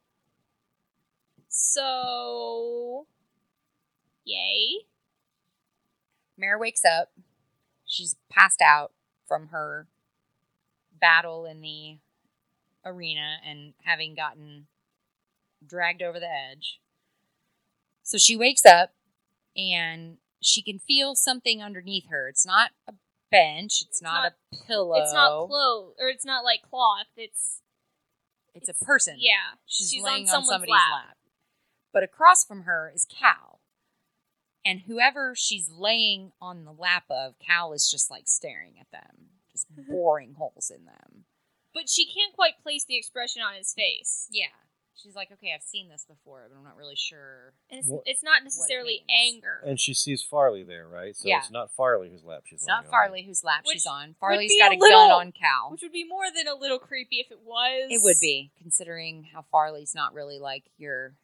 So, 1.49 3.07
yay! 4.25 4.85
Mare 6.37 6.59
wakes 6.59 6.85
up. 6.85 7.11
She's 7.85 8.17
passed 8.31 8.63
out 8.63 8.93
from 9.27 9.49
her 9.49 9.89
battle 11.01 11.47
in 11.47 11.61
the 11.61 11.99
arena 12.85 13.37
and 13.47 13.75
having 13.85 14.15
gotten 14.15 14.67
dragged 15.67 16.03
over 16.03 16.21
the 16.21 16.31
edge. 16.31 16.81
So 18.03 18.19
she 18.19 18.37
wakes 18.37 18.65
up 18.65 18.93
and 19.57 20.19
she 20.41 20.63
can 20.63 20.79
feel 20.79 21.15
something 21.15 21.63
underneath 21.63 22.09
her. 22.11 22.29
It's 22.29 22.47
not 22.47 22.71
a 22.89 22.95
bench, 23.31 23.83
it's, 23.83 24.03
not, 24.03 24.23
not- 24.23 24.33
a 24.53 24.67
pillow. 24.67 24.97
It's 25.03 25.13
not 25.13 25.49
clothes, 25.49 25.95
or 26.01 26.09
it's 26.09 26.25
not 26.25 26.45
like 26.45 26.63
cloth. 26.63 27.07
It's 27.17 27.61
It's 28.55 28.69
a 28.69 28.85
person. 28.85 29.17
yeah. 29.19 29.57
She's, 29.67 29.91
She's 29.91 30.03
laying 30.03 30.29
on 30.29 30.37
on, 30.37 30.45
somebody's 30.45 30.73
lap. 30.73 30.81
lap. 30.93 31.17
But 31.93 32.03
across 32.03 32.45
from 32.45 32.63
her 32.63 32.93
is 32.95 33.07
Cal. 33.07 33.61
And 34.65 34.83
whoever 34.87 35.35
she's 35.35 35.71
laying 35.71 36.33
on 36.43 36.65
the 36.65 36.73
lap 36.73 37.05
of, 37.09 37.39
Cal 37.39 37.73
is 37.73 37.91
just 37.91 38.11
like 38.11 38.25
staring 38.27 38.75
at 38.79 38.91
them, 38.91 39.31
just 39.51 39.73
mm-hmm. 39.73 39.91
boring 39.91 40.35
holes 40.37 40.71
in 40.75 40.85
them. 40.85 41.25
But 41.73 41.89
she 41.89 42.05
can't 42.05 42.35
quite 42.35 42.63
place 42.63 42.85
the 42.85 42.99
expression 42.99 43.41
on 43.41 43.55
his 43.55 43.73
face. 43.73 44.27
Yeah. 44.31 44.47
She's 45.01 45.15
like, 45.15 45.31
okay, 45.33 45.53
I've 45.55 45.63
seen 45.63 45.89
this 45.89 46.05
before, 46.09 46.49
but 46.51 46.59
I'm 46.59 46.65
not 46.65 46.77
really 46.77 46.97
sure. 46.97 47.53
And 47.71 47.79
it's, 47.81 47.89
Well- 47.89 48.03
it's 48.05 48.23
not 48.25 48.43
necessarily 48.43 49.05
means. 49.09 49.35
anger. 49.37 49.63
And 49.65 49.79
she 49.79 49.95
sees 49.95 50.23
Farley 50.23 50.65
there, 50.65 50.89
right? 50.89 51.15
So 51.17 51.29
Yeah. 51.29 51.39
it's 51.39 51.51
not 51.53 51.71
Farley 51.71 52.11
whose 52.11 52.25
lap 52.25 52.43
she's 52.47 52.61
It's 52.61 52.67
not 52.67 52.79
laying 52.83 52.87
on. 52.87 52.91
Farley 52.91 53.23
whose 53.23 53.45
lap 53.45 53.63
Which 53.65 53.75
she's 53.75 53.87
on. 53.87 54.09
would 54.09 54.17
Farley's 54.17 54.51
be 54.51 54.59
got 54.59 54.73
a 54.73 54.75
a, 54.75 54.79
little- 54.79 54.99
gun 54.99 55.11
on 55.27 55.33
Cal. 55.33 55.71
Which 55.71 55.83
would 55.83 55.93
be 55.93 56.05
more 56.05 56.25
than 56.35 56.49
a 56.49 56.55
little 56.55 56.79
creepy 56.81 57.21
if 57.21 57.31
it 57.31 57.41
was. 57.45 57.89
It 57.91 58.01
would 58.03 58.17
be, 58.21 58.51
considering 58.61 59.29
how 59.33 59.43
Farley's 59.53 59.95
not 59.95 60.15
really 60.15 60.39
like 60.41 60.65
your 60.79 61.15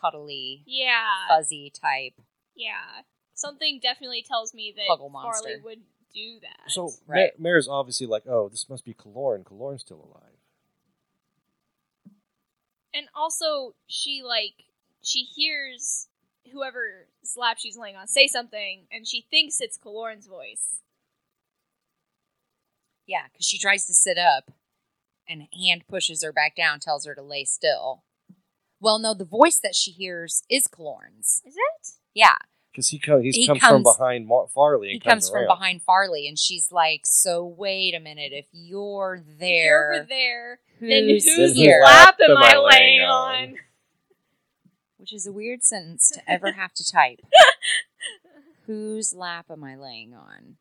cuddly, 0.00 0.62
Yeah. 0.66 1.28
fuzzy 1.28 1.70
type. 1.70 2.14
Yeah. 2.54 3.02
Something 3.34 3.80
definitely 3.82 4.22
tells 4.22 4.52
me 4.54 4.72
that 4.76 4.86
Puggle 4.90 5.10
Farley 5.10 5.52
monster. 5.54 5.60
would 5.64 5.82
do 6.14 6.40
that. 6.40 6.70
So 6.70 6.90
Right. 7.06 7.32
Ma- 7.38 7.42
Mare's 7.44 7.66
obviously 7.68 8.06
like, 8.06 8.24
oh, 8.26 8.48
this 8.50 8.68
must 8.68 8.84
be 8.84 8.92
Kilorn. 8.94 9.44
Kilorn's 9.44 9.80
still 9.80 10.02
alive. 10.02 10.31
And 12.94 13.06
also 13.14 13.74
she 13.86 14.22
like 14.24 14.64
she 15.02 15.24
hears 15.24 16.08
whoever 16.52 17.06
lap 17.36 17.56
she's 17.58 17.76
laying 17.76 17.96
on 17.96 18.06
say 18.06 18.26
something 18.26 18.82
and 18.90 19.06
she 19.06 19.26
thinks 19.30 19.60
it's 19.60 19.78
Kilorn's 19.78 20.26
voice. 20.26 20.80
Yeah, 23.06 23.24
because 23.32 23.46
she 23.46 23.58
tries 23.58 23.86
to 23.86 23.94
sit 23.94 24.18
up 24.18 24.52
and 25.28 25.48
hand 25.52 25.84
pushes 25.88 26.22
her 26.22 26.32
back 26.32 26.54
down, 26.56 26.78
tells 26.78 27.06
her 27.06 27.14
to 27.14 27.22
lay 27.22 27.44
still. 27.44 28.04
Well, 28.80 28.98
no, 28.98 29.14
the 29.14 29.24
voice 29.24 29.58
that 29.60 29.76
she 29.76 29.90
hears 29.90 30.42
is 30.50 30.66
Kilorn's. 30.66 31.42
Is 31.44 31.54
it? 31.56 31.88
Yeah, 32.14 32.36
Because 32.72 32.88
he, 32.88 32.98
come, 32.98 33.20
he's 33.22 33.36
He 33.36 33.46
comes, 33.46 33.60
from 33.60 33.82
behind 33.82 34.26
Mar- 34.26 34.46
Farley 34.48 34.88
and 34.88 34.94
he 34.94 35.00
comes 35.00 35.28
from 35.28 35.46
behind 35.46 35.82
Farley, 35.82 36.26
and 36.26 36.38
she's 36.38 36.72
like, 36.72 37.02
"So 37.04 37.44
wait 37.44 37.94
a 37.94 38.00
minute, 38.00 38.32
if 38.32 38.46
you're 38.50 39.22
If 39.22 39.26
you're 39.28 39.38
there, 39.38 39.94
over 39.94 40.06
there, 40.08 40.58
then 40.80 41.04
who's 41.04 41.24
whose 41.24 41.54
here?" 41.54 41.82
lap 41.84 42.16
am 42.26 42.38
I 42.38 42.56
laying 42.56 43.02
on? 43.02 43.56
Which 44.96 45.12
is 45.12 45.26
a 45.26 45.32
weird 45.32 45.62
sentence 45.62 46.10
to 46.14 46.30
ever 46.30 46.52
have 46.56 46.72
to 46.74 46.90
type. 46.90 47.20
Whose 48.66 49.12
lap 49.12 49.46
am 49.50 49.64
I 49.64 49.76
laying 49.76 50.14
on? 50.14 50.56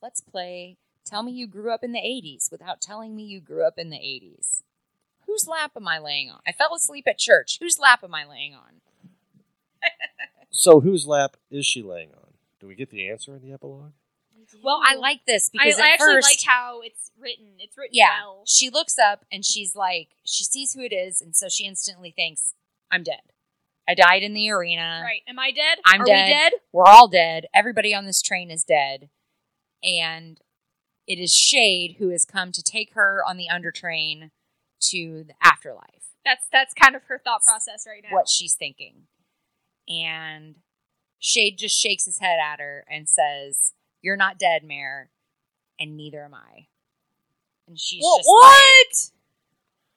Let's 0.00 0.20
play. 0.20 0.78
Tell 1.04 1.22
me 1.22 1.32
you 1.32 1.46
grew 1.46 1.72
up 1.74 1.84
in 1.84 1.92
the 1.92 1.98
80s 1.98 2.50
without 2.50 2.80
telling 2.80 3.14
me 3.14 3.24
you 3.24 3.40
grew 3.40 3.66
up 3.66 3.74
in 3.76 3.90
the 3.90 3.96
80s. 3.98 4.62
Whose 5.26 5.46
lap 5.46 5.72
am 5.76 5.86
I 5.88 5.98
laying 5.98 6.30
on? 6.30 6.40
I 6.46 6.52
fell 6.52 6.74
asleep 6.74 7.06
at 7.06 7.18
church. 7.18 7.58
Whose 7.60 7.78
lap 7.78 8.00
am 8.02 8.14
I 8.14 8.24
laying 8.24 8.54
on? 8.54 8.80
So 10.54 10.80
whose 10.80 11.06
lap 11.06 11.36
is 11.50 11.66
she 11.66 11.82
laying 11.82 12.10
on? 12.10 12.34
Do 12.60 12.68
we 12.68 12.76
get 12.76 12.90
the 12.90 13.08
answer 13.10 13.34
in 13.34 13.42
the 13.42 13.52
epilogue? 13.52 13.92
Well, 14.62 14.80
I 14.86 14.94
like 14.94 15.24
this 15.26 15.50
because 15.50 15.78
I 15.78 15.82
at 15.82 15.92
actually 15.94 16.14
first, 16.14 16.28
like 16.28 16.46
how 16.46 16.80
it's 16.82 17.10
written. 17.18 17.46
It's 17.58 17.76
written 17.76 17.90
yeah, 17.92 18.20
well. 18.22 18.44
she 18.46 18.70
looks 18.70 18.96
up 18.98 19.24
and 19.32 19.44
she's 19.44 19.74
like, 19.74 20.10
she 20.24 20.44
sees 20.44 20.74
who 20.74 20.82
it 20.82 20.92
is, 20.92 21.20
and 21.20 21.34
so 21.34 21.48
she 21.48 21.64
instantly 21.64 22.12
thinks, 22.12 22.54
"I'm 22.90 23.02
dead. 23.02 23.32
I 23.88 23.94
died 23.94 24.22
in 24.22 24.32
the 24.32 24.50
arena. 24.50 25.02
Right. 25.04 25.22
Am 25.26 25.38
I 25.38 25.50
dead? 25.50 25.78
I'm 25.84 26.02
Are 26.02 26.04
dead. 26.04 26.26
we 26.26 26.32
dead? 26.32 26.52
We're 26.72 26.86
all 26.86 27.08
dead. 27.08 27.46
Everybody 27.52 27.94
on 27.94 28.06
this 28.06 28.22
train 28.22 28.50
is 28.50 28.64
dead. 28.64 29.10
And 29.82 30.40
it 31.06 31.18
is 31.18 31.34
Shade 31.34 31.96
who 31.98 32.08
has 32.10 32.24
come 32.24 32.52
to 32.52 32.62
take 32.62 32.94
her 32.94 33.22
on 33.26 33.36
the 33.36 33.50
under 33.50 33.70
train 33.70 34.30
to 34.88 35.24
the 35.24 35.34
afterlife. 35.42 36.14
That's 36.24 36.48
that's 36.50 36.72
kind 36.72 36.96
of 36.96 37.02
her 37.04 37.20
thought 37.22 37.42
process 37.42 37.84
right 37.86 38.02
now. 38.02 38.16
What 38.16 38.28
she's 38.28 38.54
thinking. 38.54 39.08
And 39.88 40.56
Shade 41.18 41.58
just 41.58 41.78
shakes 41.78 42.04
his 42.04 42.18
head 42.18 42.38
at 42.42 42.60
her 42.60 42.84
and 42.90 43.08
says, 43.08 43.72
You're 44.02 44.16
not 44.16 44.38
dead, 44.38 44.64
Mare, 44.64 45.10
and 45.78 45.96
neither 45.96 46.24
am 46.24 46.34
I. 46.34 46.66
And 47.66 47.78
she's 47.78 48.02
Wha- 48.02 48.18
just 48.18 48.26
what? 48.28 48.86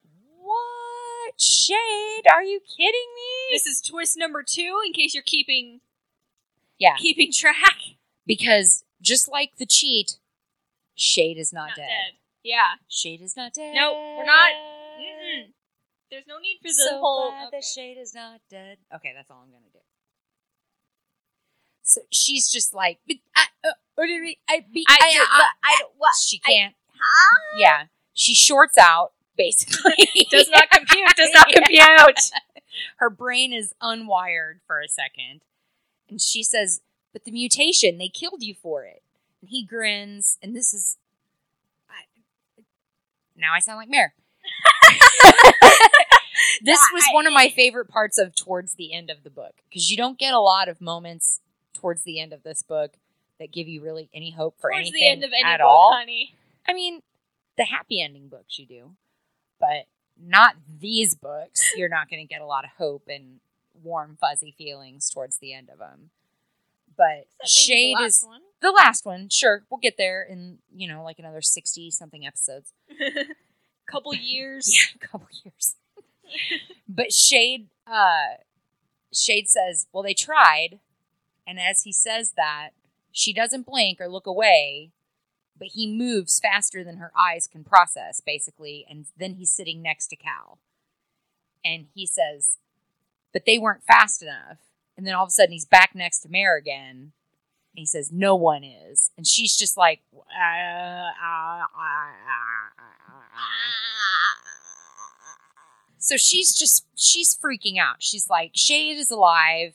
like, 0.03 0.13
What? 0.41 1.41
Shade, 1.41 2.23
are 2.31 2.43
you 2.43 2.59
kidding 2.59 3.07
me? 3.15 3.51
This 3.51 3.65
is 3.65 3.81
twist 3.81 4.17
number 4.17 4.43
two. 4.43 4.79
In 4.85 4.93
case 4.93 5.13
you're 5.13 5.23
keeping 5.23 5.81
yeah. 6.79 6.95
keeping 6.97 7.31
track. 7.31 7.77
Because 8.25 8.83
just 9.01 9.29
like 9.29 9.51
the 9.57 9.65
cheat, 9.65 10.17
Shade 10.95 11.37
is 11.37 11.53
not, 11.53 11.69
Not 11.69 11.75
dead. 11.77 11.87
dead. 11.87 12.13
Yeah. 12.43 12.75
Shade 12.87 13.21
is 13.21 13.35
not 13.37 13.53
dead. 13.53 13.73
Nope, 13.75 13.95
we're 14.17 14.25
not. 14.25 14.51
Mm-mm. 14.99 15.51
There's 16.09 16.25
no 16.27 16.39
need 16.39 16.57
for 16.61 16.69
the 16.69 16.73
so 16.73 16.99
whole. 16.99 17.29
glad 17.31 17.47
okay. 17.47 17.57
that 17.57 17.63
Shade 17.63 17.97
is 17.99 18.15
not 18.15 18.39
dead. 18.49 18.77
Okay, 18.95 19.11
that's 19.15 19.29
all 19.29 19.43
I'm 19.43 19.51
gonna. 19.51 19.66
So 21.87 22.01
she's 22.11 22.51
just 22.51 22.73
like, 22.73 22.99
"But 23.07 23.17
I, 23.35 23.45
uh, 23.63 23.71
what 23.95 24.09
I, 24.09 24.65
be, 24.71 24.85
I- 24.87 24.97
I, 25.01 25.25
I, 25.31 25.45
I 25.63 25.77
don't- 25.79 25.93
what? 25.97 26.13
She 26.21 26.37
can't. 26.37 26.75
yeah, 27.57 27.85
she 28.13 28.35
shorts 28.35 28.77
out 28.77 29.13
basically. 29.37 30.09
Does 30.31 30.49
not 30.49 30.69
compute. 30.69 31.07
Does 31.15 31.31
not 31.33 31.47
compute. 31.53 32.19
Her 32.97 33.09
brain 33.09 33.53
is 33.53 33.73
unwired 33.81 34.59
for 34.67 34.81
a 34.81 34.87
second, 34.89 35.41
and 36.09 36.21
she 36.21 36.43
says, 36.43 36.81
"But 37.13 37.23
the 37.23 37.31
mutation, 37.31 37.97
they 37.97 38.09
killed 38.09 38.43
you 38.43 38.53
for 38.53 38.83
it." 38.83 39.01
And 39.41 39.49
he 39.49 39.63
grins, 39.63 40.37
and 40.43 40.55
this 40.55 40.73
is. 40.73 40.97
I, 41.89 42.03
now 43.35 43.53
I 43.53 43.59
sound 43.59 43.77
like 43.77 43.89
Mare. 43.89 44.13
this 46.63 46.79
was 46.93 47.03
one 47.13 47.27
of 47.27 47.33
my 47.33 47.49
favorite 47.49 47.87
parts 47.87 48.17
of 48.17 48.35
towards 48.35 48.75
the 48.75 48.93
end 48.93 49.09
of 49.09 49.23
the 49.23 49.29
book 49.29 49.55
because 49.69 49.89
you 49.89 49.97
don't 49.97 50.17
get 50.19 50.33
a 50.33 50.39
lot 50.39 50.67
of 50.67 50.81
moments 50.81 51.39
towards 51.79 52.03
the 52.03 52.19
end 52.19 52.33
of 52.33 52.43
this 52.43 52.61
book 52.63 52.93
that 53.39 53.51
give 53.51 53.67
you 53.67 53.81
really 53.83 54.09
any 54.13 54.31
hope 54.31 54.55
for 54.59 54.69
Towards 54.71 54.89
anything 54.89 54.99
the 55.01 55.09
end 55.09 55.23
of 55.23 55.31
any 55.33 55.43
at 55.43 55.57
book, 55.59 55.67
all. 55.67 55.93
honey. 55.95 56.35
I 56.67 56.73
mean, 56.73 57.01
the 57.57 57.65
happy 57.65 58.01
ending 58.01 58.27
books 58.27 58.57
you 58.59 58.65
do, 58.65 58.91
but 59.59 59.85
not 60.21 60.55
these 60.79 61.15
books. 61.15 61.61
You're 61.77 61.89
not 61.89 62.09
going 62.09 62.25
to 62.25 62.31
get 62.31 62.41
a 62.41 62.45
lot 62.45 62.63
of 62.65 62.71
hope 62.77 63.03
and 63.07 63.39
warm, 63.83 64.17
fuzzy 64.19 64.53
feelings 64.57 65.09
towards 65.09 65.37
the 65.37 65.53
end 65.53 65.69
of 65.69 65.77
them. 65.79 66.09
But 66.97 67.27
Shade 67.45 67.95
the 67.99 68.05
is 68.05 68.23
one. 68.27 68.41
the 68.59 68.71
last 68.71 69.05
one. 69.05 69.29
Sure, 69.29 69.61
we'll 69.69 69.79
get 69.79 69.97
there 69.97 70.23
in 70.23 70.57
you 70.75 70.87
know 70.87 71.03
like 71.03 71.19
another 71.19 71.41
sixty 71.43 71.91
something 71.91 72.25
episodes. 72.25 72.73
Couple 73.85 74.13
years. 74.15 74.67
Yeah, 74.73 74.99
a 75.03 75.07
couple 75.07 75.27
years. 75.45 75.75
but 76.89 77.13
Shade, 77.13 77.67
uh, 77.85 78.37
Shade 79.13 79.47
says, 79.47 79.85
"Well, 79.93 80.01
they 80.03 80.15
tried," 80.15 80.79
and 81.47 81.59
as 81.59 81.83
he 81.83 81.93
says 81.93 82.33
that, 82.35 82.71
she 83.11 83.33
doesn't 83.33 83.65
blink 83.65 84.01
or 84.01 84.09
look 84.09 84.27
away, 84.27 84.91
but 85.57 85.69
he 85.69 85.87
moves 85.87 86.39
faster 86.39 86.83
than 86.83 86.97
her 86.97 87.11
eyes 87.17 87.47
can 87.47 87.63
process, 87.63 88.21
basically, 88.21 88.85
and 88.89 89.05
then 89.17 89.35
he's 89.35 89.49
sitting 89.49 89.81
next 89.81 90.07
to 90.07 90.15
Cal, 90.15 90.59
and 91.63 91.87
he 91.95 92.05
says, 92.05 92.57
"But 93.33 93.45
they 93.45 93.57
weren't 93.57 93.85
fast 93.85 94.21
enough." 94.21 94.57
And 94.95 95.07
then 95.07 95.15
all 95.15 95.23
of 95.23 95.29
a 95.29 95.31
sudden, 95.31 95.53
he's 95.53 95.65
back 95.65 95.95
next 95.95 96.19
to 96.19 96.29
Mare 96.29 96.57
again. 96.57 97.13
And 97.71 97.79
he 97.79 97.85
says, 97.85 98.11
"No 98.11 98.35
one 98.35 98.63
is," 98.63 99.11
and 99.17 99.25
she's 99.25 99.55
just 99.55 99.77
like, 99.77 100.01
uh, 100.13 100.19
uh, 100.19 101.63
uh, 101.63 102.07
so 106.07 106.15
she's 106.15 106.57
just 106.57 106.85
she's 106.95 107.37
freaking 107.37 107.77
out. 107.77 107.97
She's 107.99 108.29
like, 108.29 108.51
Shade 108.55 108.97
is 108.97 109.11
alive. 109.11 109.73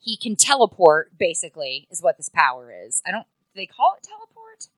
He 0.00 0.16
can 0.16 0.36
teleport, 0.36 1.16
basically, 1.18 1.86
is 1.90 2.00
what 2.02 2.16
this 2.16 2.28
power 2.28 2.72
is. 2.72 3.02
I 3.06 3.10
don't 3.10 3.24
do 3.54 3.60
they 3.60 3.66
call 3.66 3.94
it 3.96 4.02
teleport? 4.06 4.68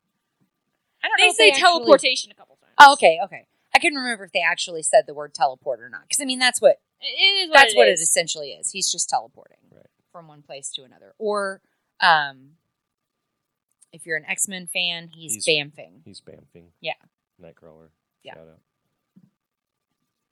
I 1.03 1.09
don't 1.09 1.19
know. 1.19 1.25
They 1.25 1.29
if 1.31 1.37
say 1.37 1.51
actually- 1.51 1.61
teleportation 1.61 2.31
a 2.31 2.35
couple 2.35 2.57
times. 2.57 2.75
Oh, 2.79 2.93
okay, 2.95 3.19
okay. 3.25 3.47
I 3.75 3.79
couldn't 3.79 3.99
remember 3.99 4.25
if 4.25 4.33
they 4.33 4.43
actually 4.43 4.83
said 4.83 5.05
the 5.07 5.15
word 5.15 5.33
teleport 5.35 5.81
or 5.81 5.89
not. 5.89 6.03
Because 6.03 6.21
I 6.21 6.25
mean 6.25 6.39
that's 6.39 6.61
what 6.61 6.81
It 7.01 7.05
is 7.07 7.49
what 7.51 7.55
that's 7.59 7.75
it 7.75 7.77
what 7.77 7.89
is. 7.89 8.01
it 8.01 8.05
essentially 8.05 8.51
is. 8.53 8.71
He's 8.71 8.91
just 8.91 9.09
teleporting 9.09 9.59
Right. 9.71 9.87
from 10.13 10.27
one 10.29 10.43
place 10.43 10.71
to 10.73 10.83
another. 10.85 11.15
Or 11.19 11.61
um 12.01 12.57
if 13.93 14.07
you're 14.07 14.17
an 14.17 14.25
X 14.27 14.49
Men 14.49 14.67
fan, 14.67 15.09
he's, 15.09 15.45
He's- 15.45 15.47
bamfing. 15.47 16.03
He's 16.05 16.21
bamfing. 16.21 16.67
Yeah. 16.81 16.95
Nightcrawler. 17.43 17.89
Yeah. 18.23 18.35
Shout 18.35 18.49
out. 18.49 18.61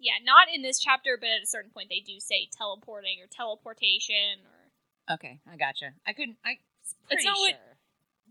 Yeah, 0.00 0.12
not 0.22 0.46
in 0.52 0.62
this 0.62 0.78
chapter, 0.78 1.16
but 1.18 1.28
at 1.28 1.42
a 1.42 1.46
certain 1.46 1.70
point 1.70 1.88
they 1.90 2.00
do 2.00 2.20
say 2.20 2.48
teleporting 2.56 3.18
or 3.22 3.26
teleportation 3.26 4.40
or 4.44 4.57
Okay, 5.10 5.40
I 5.50 5.56
gotcha. 5.56 5.90
I 6.06 6.12
couldn't. 6.12 6.36
I. 6.44 6.58
It's 6.82 6.94
Pretty 7.10 7.24
not 7.24 7.38
what- 7.38 7.50
sure. 7.50 7.76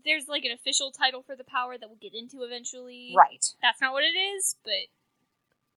there's 0.04 0.28
like 0.28 0.44
an 0.44 0.52
official 0.52 0.90
title 0.90 1.22
for 1.22 1.34
the 1.36 1.44
power 1.44 1.76
that 1.78 1.88
we'll 1.88 1.98
get 2.00 2.14
into 2.14 2.42
eventually. 2.44 3.12
Right. 3.16 3.44
That's 3.62 3.80
not 3.80 3.92
what 3.92 4.04
it 4.04 4.16
is, 4.16 4.56
but 4.64 4.72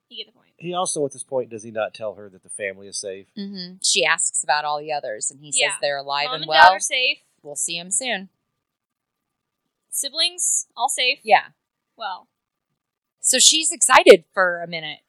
you 0.10 0.18
get 0.24 0.32
the 0.32 0.38
point. 0.38 0.52
He 0.58 0.74
also, 0.74 1.06
at 1.06 1.12
this 1.14 1.24
point, 1.24 1.50
does 1.50 1.64
he 1.64 1.72
not 1.72 1.94
tell 1.94 2.16
her 2.16 2.30
that 2.30 2.44
the 2.44 2.50
family 2.50 2.88
is 2.88 2.98
safe? 2.98 3.28
hmm 3.36 3.74
She 3.84 4.04
asks 4.06 4.44
about 4.44 4.66
all 4.66 4.80
the 4.80 4.92
others, 4.92 5.32
and 5.32 5.40
he 5.40 5.52
Yeah. 5.54 5.70
says 5.72 5.78
they're 5.82 5.98
alive 5.98 6.26
Mom 6.26 6.34
and 6.36 6.44
and 6.44 6.50
well. 6.50 6.70
dad 6.70 6.76
are 6.76 6.80
safe. 6.80 7.20
We'll 7.44 7.56
see 7.56 7.78
them 7.80 7.92
soon. 7.92 8.30
Siblings 9.90 10.68
all 10.76 10.90
safe. 10.90 11.20
Yeah. 11.24 11.50
Well, 11.98 12.28
So 13.20 13.38
she's 13.40 13.72
excited 13.72 14.24
for 14.34 14.62
a 14.64 14.68
minute, 14.68 15.00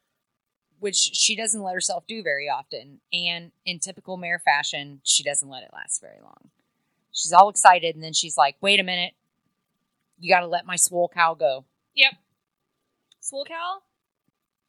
which 0.83 0.97
she 0.97 1.37
doesn't 1.37 1.63
let 1.63 1.75
herself 1.75 2.05
do 2.09 2.23
very 2.25 2.49
often. 2.49 3.01
And 3.13 3.53
in 3.65 3.79
typical 3.79 4.17
mare 4.17 4.41
fashion, 4.41 5.01
she 5.05 5.23
doesn't 5.23 5.49
let 5.49 5.63
it 5.63 5.71
last 5.73 6.01
very 6.01 6.19
long. 6.21 6.51
She's 7.13 7.33
all 7.33 7.49
excited, 7.49 7.95
and 7.95 8.03
then 8.03 8.13
she's 8.13 8.37
like, 8.37 8.57
wait 8.61 8.81
a 8.81 8.83
minute. 8.83 9.15
You 10.19 10.29
got 10.29 10.41
to 10.41 10.49
let 10.49 10.67
my 10.67 10.77
swole 10.77 11.09
cow 11.09 11.35
go. 11.35 11.67
Yep. 11.95 12.15
Swole 13.21 13.45
cow? 13.45 13.83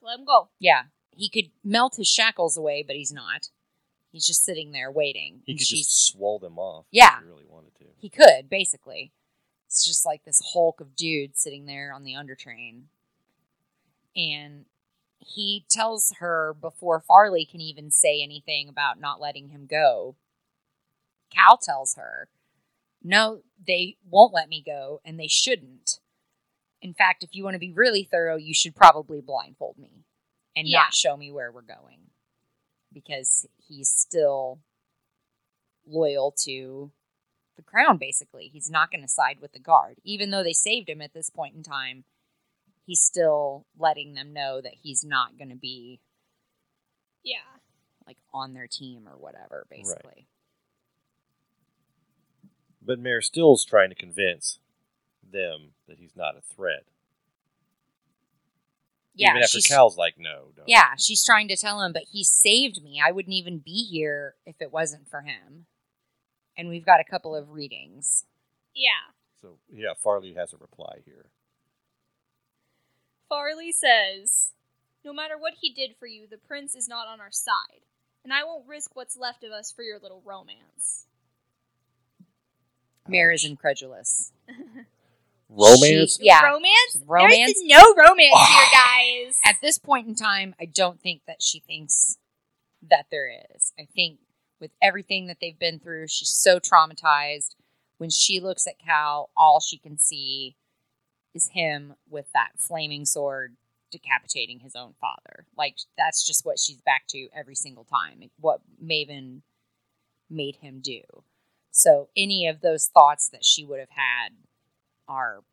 let 0.01 0.20
him 0.20 0.26
go. 0.26 0.49
Yeah. 0.59 0.84
he 1.16 1.30
could 1.30 1.49
melt 1.64 1.95
his 1.95 2.07
shackles 2.07 2.57
away, 2.57 2.84
but 2.86 2.95
he's 2.95 3.11
not. 3.11 3.49
He's 4.11 4.28
just 4.28 4.45
sitting 4.45 4.72
there 4.72 4.91
waiting. 4.91 5.41
He 5.45 5.53
and 5.53 5.59
could 5.59 5.68
she's 5.68 5.88
just 5.88 6.11
swell 6.11 6.38
them 6.38 6.59
off. 6.59 6.86
Yeah. 6.91 7.18
If 7.18 7.24
he 7.24 7.30
really 7.30 7.45
wanted 7.49 7.74
to. 7.76 7.86
he 7.97 8.09
could 8.09 8.49
basically. 8.49 9.11
It's 9.66 9.84
just 9.84 10.05
like 10.05 10.24
this 10.26 10.41
hulk 10.53 10.80
of 10.80 10.95
dude 10.95 11.36
sitting 11.36 11.66
there 11.66 11.91
on 11.91 12.03
the 12.03 12.14
undertrain, 12.14 12.84
and 14.16 14.66
he 15.26 15.65
tells 15.69 16.13
her 16.19 16.53
before 16.59 16.99
Farley 16.99 17.45
can 17.45 17.61
even 17.61 17.91
say 17.91 18.21
anything 18.21 18.69
about 18.69 18.99
not 18.99 19.19
letting 19.21 19.49
him 19.49 19.65
go. 19.65 20.15
Cal 21.30 21.57
tells 21.57 21.95
her, 21.95 22.30
"No, 23.01 23.43
they 23.57 23.97
won't 24.05 24.34
let 24.34 24.49
me 24.49 24.61
go, 24.61 25.01
and 25.03 25.19
they 25.19 25.28
shouldn't. 25.28 25.99
In 26.82 26.93
fact, 26.93 27.24
if 27.24 27.34
you 27.34 27.43
want 27.43 27.55
to 27.55 27.59
be 27.59 27.71
really 27.71 28.03
thorough, 28.03 28.36
you 28.36 28.53
should 28.53 28.76
probably 28.76 29.21
blindfold 29.21 29.78
me 29.78 30.05
and 30.55 30.67
Yeah. 30.67 30.80
not 30.84 30.93
show 30.93 31.17
me 31.17 31.32
where 31.32 31.51
we're 31.51 31.61
going, 31.61 32.11
because 32.91 33.47
he's 33.57 33.89
still 33.89 34.61
loyal 35.86 36.32
to 36.32 36.91
the 37.55 37.61
crown 37.61 37.97
basically 37.97 38.47
he's 38.47 38.69
not 38.69 38.89
going 38.89 39.01
to 39.01 39.07
side 39.07 39.39
with 39.39 39.51
the 39.53 39.59
guard 39.59 39.97
even 40.03 40.30
though 40.30 40.43
they 40.43 40.53
saved 40.53 40.89
him 40.89 41.01
at 41.01 41.13
this 41.13 41.30
point 41.30 41.55
in 41.55 41.61
time 41.61 42.03
he's 42.86 43.01
still 43.01 43.65
letting 43.77 44.13
them 44.13 44.34
know 44.34 44.61
that 44.61 44.73
he's 44.81 45.03
not 45.03 45.38
going 45.38 45.49
to 45.49 45.55
be 45.55 45.99
Yeah. 47.23 47.38
like 48.05 48.17
on 48.34 48.53
their 48.53 48.67
team 48.67 49.07
or 49.07 49.17
whatever 49.17 49.65
basically 49.69 50.27
But 52.81 52.99
Mare 52.99 53.21
still's 53.21 53.63
trying 53.65 53.89
to 53.89 53.95
convince 53.95 54.59
them 55.23 55.71
that 55.88 55.99
he's 55.99 56.15
not 56.15 56.36
a 56.38 56.41
threat. 56.41 56.84
yeah 59.15 59.31
Even 59.31 59.43
after 59.43 59.59
she's, 59.59 59.67
Cal's 59.67 59.97
like, 59.97 60.15
no, 60.17 60.47
don't. 60.55 60.67
yeah 60.67 60.95
she's 60.97 61.23
trying 61.23 61.47
to 61.47 61.55
tell 61.55 61.81
him 61.81 61.93
but 61.93 62.03
he 62.11 62.23
saved 62.23 62.84
me 62.84 63.01
i 63.05 63.11
wouldn't 63.11 63.34
even 63.36 63.59
be 63.59 63.86
here 63.89 64.36
if 64.45 64.55
it 64.59 64.71
wasn't 64.73 65.07
for 65.09 65.21
him 65.21 65.65
and 66.57 66.67
we've 66.69 66.86
got 66.86 66.99
a 66.99 67.03
couple 67.09 67.36
of 67.36 67.49
readings 67.51 68.25
Yeah. 68.75 68.89
So 69.41 69.57
yeah, 69.71 69.93
Farley 70.01 70.34
has 70.36 70.53
a 70.53 70.57
reply 70.57 70.99
here. 71.05 71.25
Farley 73.34 73.71
says, 73.71 74.51
No 75.03 75.11
matter 75.11 75.36
what 75.39 75.55
he 75.59 75.73
did 75.73 75.95
for 75.99 76.05
you, 76.05 76.27
the 76.29 76.38
prince 76.38 76.75
is 76.75 76.88
not 76.88 77.07
on 77.07 77.19
our 77.19 77.31
side, 77.31 77.81
and 78.23 78.31
I 78.31 78.43
won't 78.43 78.67
risk 78.67 78.95
what's 78.95 79.17
left 79.17 79.43
of 79.43 79.51
us 79.51 79.71
for 79.71 79.81
your 79.81 79.97
little 79.97 80.21
romance. 80.23 81.07
Mare 83.07 83.31
is 83.31 83.43
incredulous 83.43 84.31
Romance. 85.49 86.17
She- 86.17 86.27
yeah 86.27 86.41
Romance? 86.43 86.99
Romance? 87.07 87.53
There's 87.59 87.63
no 87.63 87.93
romance 87.95 88.19
here, 88.19 88.67
ah. 88.75 88.97
guys. 88.99 89.39
at 89.43 89.55
this 89.61 89.79
point 89.79 90.07
in 90.07 90.13
time, 90.13 90.53
I 90.61 90.65
don't 90.65 91.01
think 91.01 91.21
that 91.25 91.41
she 91.41 91.59
thinks 91.59 92.17
that 92.88 93.07
there 93.09 93.31
is. 93.55 93.73
I 93.79 93.88
think 93.95 94.19
with 94.61 94.71
everything 94.79 95.25
that 95.25 95.38
they've 95.41 95.57
been 95.57 95.79
through, 95.79 96.07
she's 96.07 96.29
so 96.29 96.59
traumatized. 96.59 97.55
When 97.97 98.11
she 98.11 98.39
looks 98.39 98.67
at 98.67 98.77
Cal, 98.77 99.31
all 99.36 99.59
she 99.59 99.79
can 99.79 99.97
see 99.97 100.55
is 101.34 101.49
him 101.49 101.95
with 102.09 102.31
that 102.34 102.51
flaming 102.57 103.05
sword 103.05 103.55
decapitating 103.91 104.59
his 104.59 104.75
own 104.75 104.93
father. 104.99 105.45
Like 105.57 105.77
that's 105.97 106.25
just 106.25 106.45
what 106.45 106.59
she's 106.59 106.81
back 106.81 107.03
to 107.09 107.27
every 107.36 107.55
single 107.55 107.84
time. 107.84 108.21
What 108.39 108.61
Maven 108.84 109.41
made 110.29 110.57
him 110.57 110.79
do. 110.81 111.01
So 111.71 112.09
any 112.15 112.47
of 112.47 112.61
those 112.61 112.88
thoughts 112.88 113.29
that 113.29 113.45
she 113.45 113.65
would 113.65 113.79
have 113.79 113.89
had 113.91 114.34
are 115.07 115.43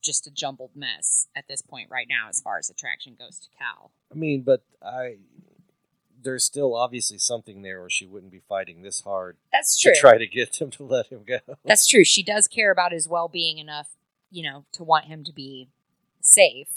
just 0.00 0.26
a 0.26 0.30
jumbled 0.30 0.70
mess 0.74 1.26
at 1.36 1.48
this 1.48 1.60
point 1.60 1.90
right 1.90 2.06
now 2.08 2.28
as 2.28 2.40
far 2.40 2.58
as 2.58 2.70
attraction 2.70 3.16
goes 3.18 3.38
to 3.40 3.48
Cal. 3.58 3.90
I 4.12 4.14
mean, 4.14 4.42
but 4.42 4.62
I 4.82 5.16
there's 6.22 6.44
still 6.44 6.74
obviously 6.74 7.18
something 7.18 7.62
there, 7.62 7.82
or 7.82 7.90
she 7.90 8.06
wouldn't 8.06 8.32
be 8.32 8.42
fighting 8.48 8.82
this 8.82 9.02
hard 9.02 9.36
That's 9.52 9.78
true. 9.78 9.94
to 9.94 10.00
try 10.00 10.18
to 10.18 10.26
get 10.26 10.58
them 10.58 10.70
to 10.72 10.84
let 10.84 11.08
him 11.08 11.24
go. 11.26 11.38
That's 11.64 11.86
true. 11.86 12.04
She 12.04 12.22
does 12.22 12.48
care 12.48 12.70
about 12.70 12.92
his 12.92 13.08
well 13.08 13.28
being 13.28 13.58
enough, 13.58 13.96
you 14.30 14.42
know, 14.42 14.64
to 14.72 14.84
want 14.84 15.06
him 15.06 15.24
to 15.24 15.32
be 15.32 15.68
safe. 16.20 16.68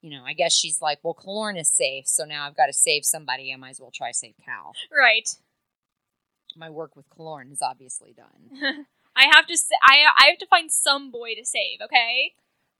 You 0.00 0.10
know, 0.10 0.22
I 0.24 0.34
guess 0.34 0.52
she's 0.54 0.82
like, 0.82 0.98
well, 1.02 1.14
Kilorn 1.14 1.58
is 1.58 1.70
safe, 1.70 2.06
so 2.06 2.24
now 2.24 2.46
I've 2.46 2.56
got 2.56 2.66
to 2.66 2.72
save 2.74 3.04
somebody. 3.04 3.52
I 3.52 3.56
might 3.56 3.70
as 3.70 3.80
well 3.80 3.92
try 3.92 4.10
to 4.10 4.16
save 4.16 4.34
Cal. 4.44 4.72
right. 4.96 5.28
My 6.56 6.70
work 6.70 6.94
with 6.94 7.08
Kilorn 7.10 7.50
is 7.50 7.62
obviously 7.62 8.14
done. 8.14 8.84
I 9.16 9.24
have 9.32 9.46
to 9.46 9.56
say, 9.56 9.74
I 9.82 10.04
I 10.18 10.26
have 10.28 10.38
to 10.38 10.46
find 10.46 10.70
some 10.70 11.10
boy 11.10 11.34
to 11.34 11.44
save, 11.44 11.80
okay? 11.82 12.32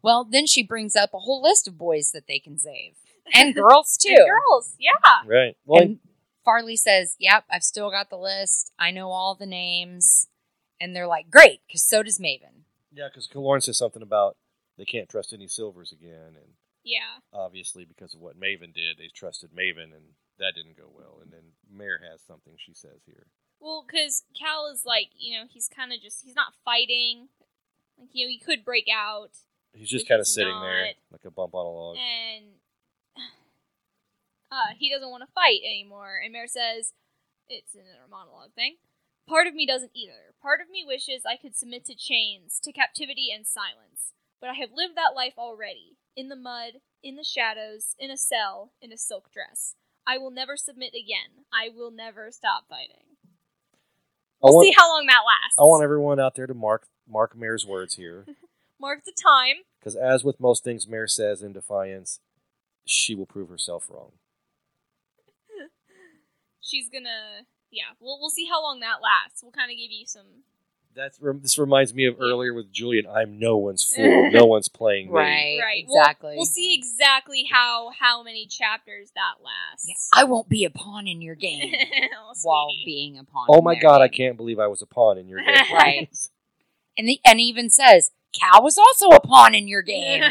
Well, 0.03 0.25
then 0.25 0.47
she 0.47 0.63
brings 0.63 0.95
up 0.95 1.15
a 1.15 1.19
whole 1.21 1.43
list 1.43 1.67
of 1.67 1.79
boys 1.79 2.11
that 2.13 2.27
they 2.29 2.39
can 2.39 2.59
save, 2.59 2.95
and 3.35 3.55
girls 3.55 3.97
too. 3.97 4.15
And 4.17 4.29
girls, 4.29 4.75
yeah. 4.79 4.91
right. 5.27 5.57
Well, 5.65 5.83
and 5.83 5.99
Farley 6.45 6.77
says, 6.77 7.17
"Yep, 7.19 7.45
I've 7.51 7.63
still 7.63 7.91
got 7.91 8.11
the 8.11 8.19
list. 8.19 8.73
I 8.79 8.91
know 8.91 9.11
all 9.11 9.35
the 9.35 9.47
names." 9.47 10.27
And 10.81 10.95
they're 10.95 11.07
like, 11.07 11.31
"Great, 11.31 11.61
because 11.67 11.89
so 11.89 12.03
does 12.03 12.19
Maven." 12.19 12.54
Yeah, 12.95 13.09
because 13.09 13.27
Kilorn 13.29 13.63
says 13.63 13.77
something 13.79 14.03
about 14.03 14.37
they 14.79 14.85
can't 14.85 15.09
trust 15.09 15.33
any 15.33 15.49
silvers 15.49 15.93
again, 15.93 16.37
and 16.37 16.55
Yeah. 16.85 17.19
obviously 17.33 17.85
because 17.85 18.15
of 18.15 18.21
what 18.21 18.39
Maven 18.39 18.73
did, 18.73 18.99
they 18.99 19.09
trusted 19.09 19.51
Maven, 19.53 19.93
and 19.95 20.15
that 20.39 20.55
didn't 20.55 20.77
go 20.77 20.89
well. 20.89 21.19
And 21.21 21.33
then 21.33 21.55
Mare 21.69 21.99
has 21.99 22.23
something 22.23 22.57
she 22.57 22.75
says 22.75 23.03
here. 23.07 23.27
Well, 23.61 23.85
because 23.87 24.25
Cal 24.39 24.67
is 24.69 24.85
like, 24.85 25.11
you 25.17 25.39
know, 25.39 25.47
he's 25.49 25.69
kind 25.69 25.93
of 25.93 26.01
just, 26.01 26.23
he's 26.25 26.35
not 26.35 26.55
fighting. 26.65 27.29
Like, 27.99 28.11
you 28.13 28.27
know, 28.27 28.31
he 28.31 28.39
could 28.39 28.65
break 28.65 28.87
out. 28.93 29.31
He's 29.73 29.89
just 29.91 30.07
kind 30.09 30.21
of 30.21 30.27
sitting 30.27 30.61
there 30.61 30.95
like 31.11 31.25
a 31.25 31.31
bump 31.31 31.55
on 31.55 31.67
a 31.67 31.69
log. 31.69 31.97
and 31.97 32.45
uh, 34.53 34.75
he 34.79 34.91
doesn't 34.91 35.11
want 35.11 35.23
to 35.23 35.33
fight 35.35 35.61
anymore. 35.65 36.21
And 36.23 36.33
Mare 36.33 36.47
says, 36.47 36.93
it's 37.49 37.75
an 37.75 37.83
inner 37.83 38.09
monologue 38.11 38.53
thing. 38.55 38.77
Part 39.29 39.47
of 39.47 39.55
me 39.55 39.67
doesn't 39.67 39.93
either. 39.95 40.35
Part 40.43 40.61
of 40.61 40.69
me 40.69 40.85
wishes 40.87 41.23
I 41.27 41.37
could 41.37 41.57
submit 41.57 41.85
to 41.87 41.95
chains, 41.95 42.61
to 42.63 42.73
captivity 42.73 43.29
and 43.35 43.47
silence. 43.47 44.13
But 44.41 44.51
I 44.51 44.55
have 44.55 44.71
lived 44.75 44.97
that 44.97 45.15
life 45.17 45.35
already. 45.39 45.97
In 46.17 46.29
the 46.29 46.37
mud, 46.37 46.75
in 47.03 47.17
the 47.17 47.25
shadows, 47.25 47.95
in 47.99 48.11
a 48.11 48.17
cell, 48.17 48.73
in 48.83 48.93
a 48.93 48.99
silk 48.99 49.33
dress. 49.33 49.75
I 50.07 50.19
will 50.19 50.31
never 50.31 50.57
submit 50.57 50.91
again. 50.91 51.45
I 51.53 51.71
will 51.75 51.91
never 51.91 52.31
stop 52.31 52.65
fighting. 52.69 53.17
We'll 54.43 54.57
want, 54.57 54.67
see 54.67 54.75
how 54.77 54.89
long 54.95 55.07
that 55.07 55.23
lasts. 55.27 55.57
I 55.59 55.63
want 55.63 55.83
everyone 55.83 56.21
out 56.21 56.35
there 56.35 56.47
to 56.47 56.55
mark 56.55 56.87
mark 57.09 57.37
Mare's 57.37 57.67
words 57.67 57.95
here, 57.95 58.27
Mark 58.81 59.05
the 59.05 59.13
time. 59.13 59.57
because 59.81 59.97
as 59.97 60.23
with 60.23 60.39
most 60.39 60.63
things 60.63 60.87
Mare 60.87 61.07
says 61.07 61.43
in 61.43 61.53
defiance, 61.55 62.21
she 62.85 63.15
will 63.15 63.25
prove 63.25 63.49
herself 63.49 63.87
wrong. 63.89 64.13
She's 66.61 66.91
gonna. 66.91 67.47
Yeah, 67.75 67.93
we'll, 68.01 68.19
we'll 68.21 68.31
see 68.31 68.47
how 68.47 68.63
long 68.63 68.81
that 68.81 69.03
lasts. 69.03 69.43
We'll 69.43 69.53
kind 69.53 69.71
of 69.71 69.77
give 69.77 69.91
you 69.91 70.07
some 70.07 70.27
That's 70.95 71.21
rem- 71.21 71.41
this 71.43 71.59
reminds 71.59 71.93
me 71.93 72.07
of 72.07 72.17
earlier 72.21 72.55
with 72.55 72.73
Julian. 72.73 73.07
I'm 73.07 73.39
no 73.39 73.57
one's 73.57 73.83
fool. 73.97 74.31
no 74.31 74.45
one's 74.47 74.69
playing 74.69 75.09
me. 75.09 75.13
Right, 75.13 75.59
right 75.61 75.85
we'll- 75.89 76.01
exactly. 76.01 76.35
We'll, 76.37 76.47
see 76.47 76.75
exactly 76.75 77.45
how 77.51 77.91
how 77.99 78.23
many 78.23 78.47
chapters 78.47 79.11
that 79.17 79.43
lasts. 79.45 79.87
Yeah, 79.89 80.21
I 80.21 80.25
won't 80.25 80.49
be 80.49 80.65
a 80.65 80.71
pawn 80.71 81.09
in 81.09 81.21
your 81.21 81.35
game 81.35 81.73
oh, 82.17 82.35
while 82.45 82.69
being 82.85 83.19
a 83.19 83.25
pawn. 83.25 83.47
Oh 83.49 83.61
my 83.61 83.75
their 83.75 83.83
god, 83.83 84.03
I 84.03 84.09
can't 84.09 84.37
believe 84.37 84.59
I 84.61 84.69
was 84.69 84.83
a 84.83 84.87
pawn 84.87 85.19
in 85.19 85.29
your 85.29 85.41
game. 85.41 85.55
Right. 85.73 86.09
And 86.97 87.09
the, 87.09 87.19
and 87.25 87.41
even 87.41 87.71
says 87.71 88.13
Cal 88.33 88.63
was 88.63 88.79
also 88.79 89.09
a 89.09 89.21
pawn 89.21 89.55
in 89.55 89.67
your 89.67 89.83
game. 89.83 90.23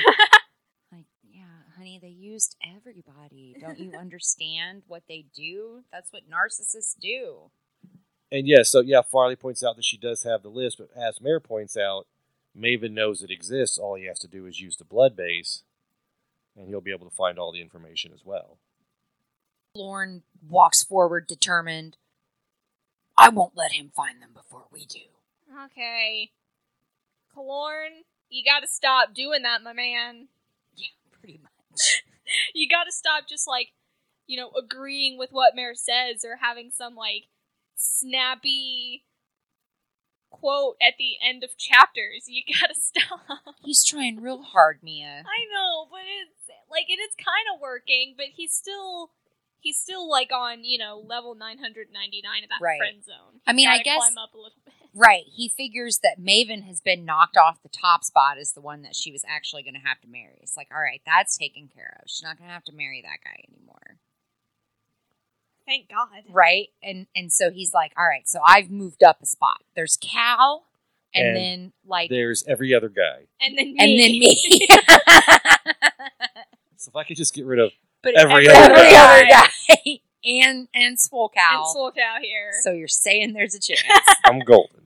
Like, 2.04 2.12
yeah, 2.12 2.20
honey, 2.20 2.22
they 2.22 2.28
used 2.28 2.56
everybody. 2.64 3.56
Don't 3.60 3.80
you 3.80 3.92
understand 4.00 4.84
what 4.88 5.04
they 5.08 5.26
do? 5.36 5.84
That's 5.92 6.12
what 6.12 6.24
narcissists 6.30 6.98
do. 7.00 7.52
And 8.32 8.48
yeah, 8.48 8.64
so 8.64 8.80
yeah, 8.82 9.02
Farley 9.02 9.36
points 9.36 9.64
out 9.64 9.76
that 9.76 9.86
she 9.86 9.98
does 9.98 10.24
have 10.24 10.42
the 10.42 10.50
list, 10.50 10.80
but 10.80 10.90
as 10.96 11.22
Mare 11.22 11.40
points 11.40 11.78
out, 11.78 12.08
Maven 12.58 12.92
knows 12.92 13.22
it 13.22 13.32
exists. 13.32 13.78
All 13.78 13.96
he 13.96 14.06
has 14.06 14.20
to 14.20 14.28
do 14.28 14.46
is 14.46 14.60
use 14.60 14.78
the 14.78 14.84
blood 14.84 15.16
base, 15.16 15.64
and 16.56 16.68
he'll 16.68 16.82
be 16.82 16.92
able 16.92 17.10
to 17.10 17.16
find 17.16 17.38
all 17.38 17.52
the 17.52 17.62
information 17.62 18.12
as 18.14 18.22
well. 18.26 18.58
Lorne 19.76 20.24
walks 20.48 20.84
forward, 20.84 21.28
determined. 21.28 21.98
I 23.18 23.30
won't 23.30 23.56
let 23.56 23.74
him 23.74 23.92
find 23.96 24.22
them 24.22 24.32
before 24.34 24.66
we 24.72 24.86
do. 24.86 25.00
okay, 25.66 26.32
Kilorn, 27.36 28.04
you 28.30 28.44
got 28.44 28.62
to 28.62 28.68
stop 28.68 29.14
doing 29.14 29.44
that, 29.44 29.62
my 29.62 29.74
man. 29.74 30.28
Yeah, 30.76 30.88
pretty 31.12 31.40
much. 31.42 31.53
You 32.54 32.68
got 32.70 32.86
to 32.86 32.92
stop 32.92 33.28
just 33.28 33.48
like, 33.48 33.74
you 34.28 34.38
know, 34.38 34.50
agreeing 34.58 35.18
with 35.20 35.30
what 35.32 35.56
Mare 35.56 35.76
says 35.76 36.24
or 36.26 36.38
having 36.42 36.72
some 36.72 36.96
like 36.96 37.26
snappy 37.76 39.04
quote 40.30 40.78
at 40.82 40.94
the 40.98 41.16
end 41.24 41.44
of 41.44 41.58
chapters. 41.58 42.26
You 42.28 42.42
got 42.60 42.74
to 42.74 42.76
stop. 42.80 43.20
He's 43.64 43.84
trying 43.86 44.22
real 44.22 44.42
hard, 44.42 44.80
Mia. 44.82 45.24
I 45.26 45.46
know, 45.54 45.88
but 45.92 46.00
it's 46.02 46.50
like 46.72 46.86
it 46.90 47.00
is 47.00 47.14
kind 47.18 47.46
of 47.54 47.62
working, 47.62 48.16
but 48.18 48.28
he's 48.36 48.54
still 48.54 49.12
he's 49.60 49.78
still 49.78 50.10
like 50.10 50.32
on 50.34 50.64
you 50.64 50.80
know 50.80 51.04
level 51.06 51.36
nine 51.36 51.60
hundred 51.60 51.88
ninety 51.94 52.22
nine 52.24 52.44
of 52.44 52.50
that 52.50 52.64
Right. 52.64 52.80
friend 52.80 53.04
zone. 53.04 53.42
I 53.46 53.54
mean, 53.54 53.68
I 53.68 53.78
Gotta 53.78 53.84
guess- 53.84 54.16
climb 54.94 55.06
up 55.06 55.08
a 55.08 55.08
little 55.08 55.08
bit. 55.08 55.08
Right. 55.08 55.24
He 55.36 55.50
figures 55.50 56.00
that 56.04 56.20
Maven 56.22 56.64
has 56.68 56.82
been 56.82 57.06
knocked 57.06 57.38
off 57.38 57.62
the 57.64 57.70
top 57.70 58.04
spot 58.04 58.38
as 58.38 58.54
the 58.54 58.62
one 58.62 58.82
that 58.84 58.96
she 58.96 59.12
was 59.12 59.24
actually 59.28 59.64
going 59.64 59.74
to 59.76 59.80
have 59.88 60.00
to 60.02 60.08
marry. 60.08 60.40
It's 60.42 60.58
like, 60.58 60.68
all 60.74 60.82
right, 60.82 61.02
that's 61.06 61.38
taken 61.38 61.70
care 61.74 61.98
of. 62.02 62.10
She's 62.10 62.24
not 62.24 62.38
going 62.38 62.48
to 62.48 62.54
have 62.54 62.64
to 62.66 62.74
marry 62.74 63.02
that 63.04 63.20
guy 63.24 63.44
anymore. 63.52 63.98
Thank 65.66 65.90
God. 65.90 66.24
right? 66.30 66.68
And 66.84 67.08
and 67.16 67.32
so 67.32 67.50
he's 67.50 67.74
like, 67.74 67.94
all 67.98 68.06
right, 68.06 68.28
so 68.28 68.40
I've 68.46 68.70
moved 68.70 69.02
up 69.02 69.20
a 69.22 69.26
spot. 69.26 69.62
There's 69.76 69.96
Cal, 69.98 70.66
and, 71.16 71.28
And 71.28 71.36
then 71.38 71.74
like, 71.88 72.10
There's 72.10 72.44
every 72.48 72.74
other 72.74 72.90
guy. 72.90 73.28
And 73.40 73.58
then 73.58 73.74
me. 73.74 73.78
and 73.80 74.00
then 74.00 74.12
me. 74.20 74.68
So 76.76 76.90
if 76.90 76.96
I 76.98 77.06
could 77.06 77.16
just 77.16 77.34
get 77.34 77.46
rid 77.46 77.60
of 77.60 77.72
but 78.02 78.14
Every 78.18 78.50
every, 78.50 78.50
other 78.50 78.74
every 78.76 78.92
guy. 78.92 79.16
other 79.16 79.26
guy, 79.30 80.00
and 80.26 80.68
and 80.74 81.00
Swole 81.00 81.32
Cow. 81.34 81.62
and 81.64 81.72
Swole 81.72 81.92
Cow 81.94 82.18
here. 82.22 82.52
So 82.62 82.72
you're 82.74 82.90
saying 82.90 83.32
there's 83.32 83.56
a 83.56 83.60
chance. 83.62 83.82
I'm 84.26 84.40
golden. 84.40 84.83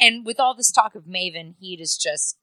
Right. 0.00 0.06
and 0.06 0.24
with 0.26 0.38
all 0.40 0.54
this 0.54 0.70
talk 0.70 0.94
of 0.94 1.04
Maven, 1.04 1.54
he 1.60 1.74
is 1.74 1.96
just 1.96 2.36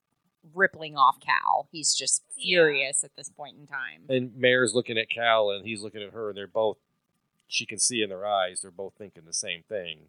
rippling 0.54 0.96
off 0.96 1.20
Cal. 1.20 1.68
He's 1.72 1.94
just 1.96 2.24
Yeah. 2.36 2.44
furious 2.44 3.04
at 3.04 3.16
this 3.16 3.30
point 3.30 3.58
in 3.58 3.66
time. 3.68 4.06
And 4.10 4.36
Mare's 4.36 4.76
looking 4.76 4.98
at 4.98 5.10
Cal 5.10 5.50
and 5.50 5.66
he's 5.66 5.82
looking 5.82 6.04
at 6.04 6.12
her 6.14 6.30
and 6.30 6.38
they're 6.38 6.48
both 6.48 6.78
she 7.48 7.66
can 7.68 7.78
see 7.78 8.02
in 8.02 8.10
their 8.10 8.26
eyes, 8.26 8.62
they're 8.62 8.72
both 8.72 8.94
thinking 8.98 9.24
the 9.26 9.34
same 9.34 9.62
thing. 9.64 10.08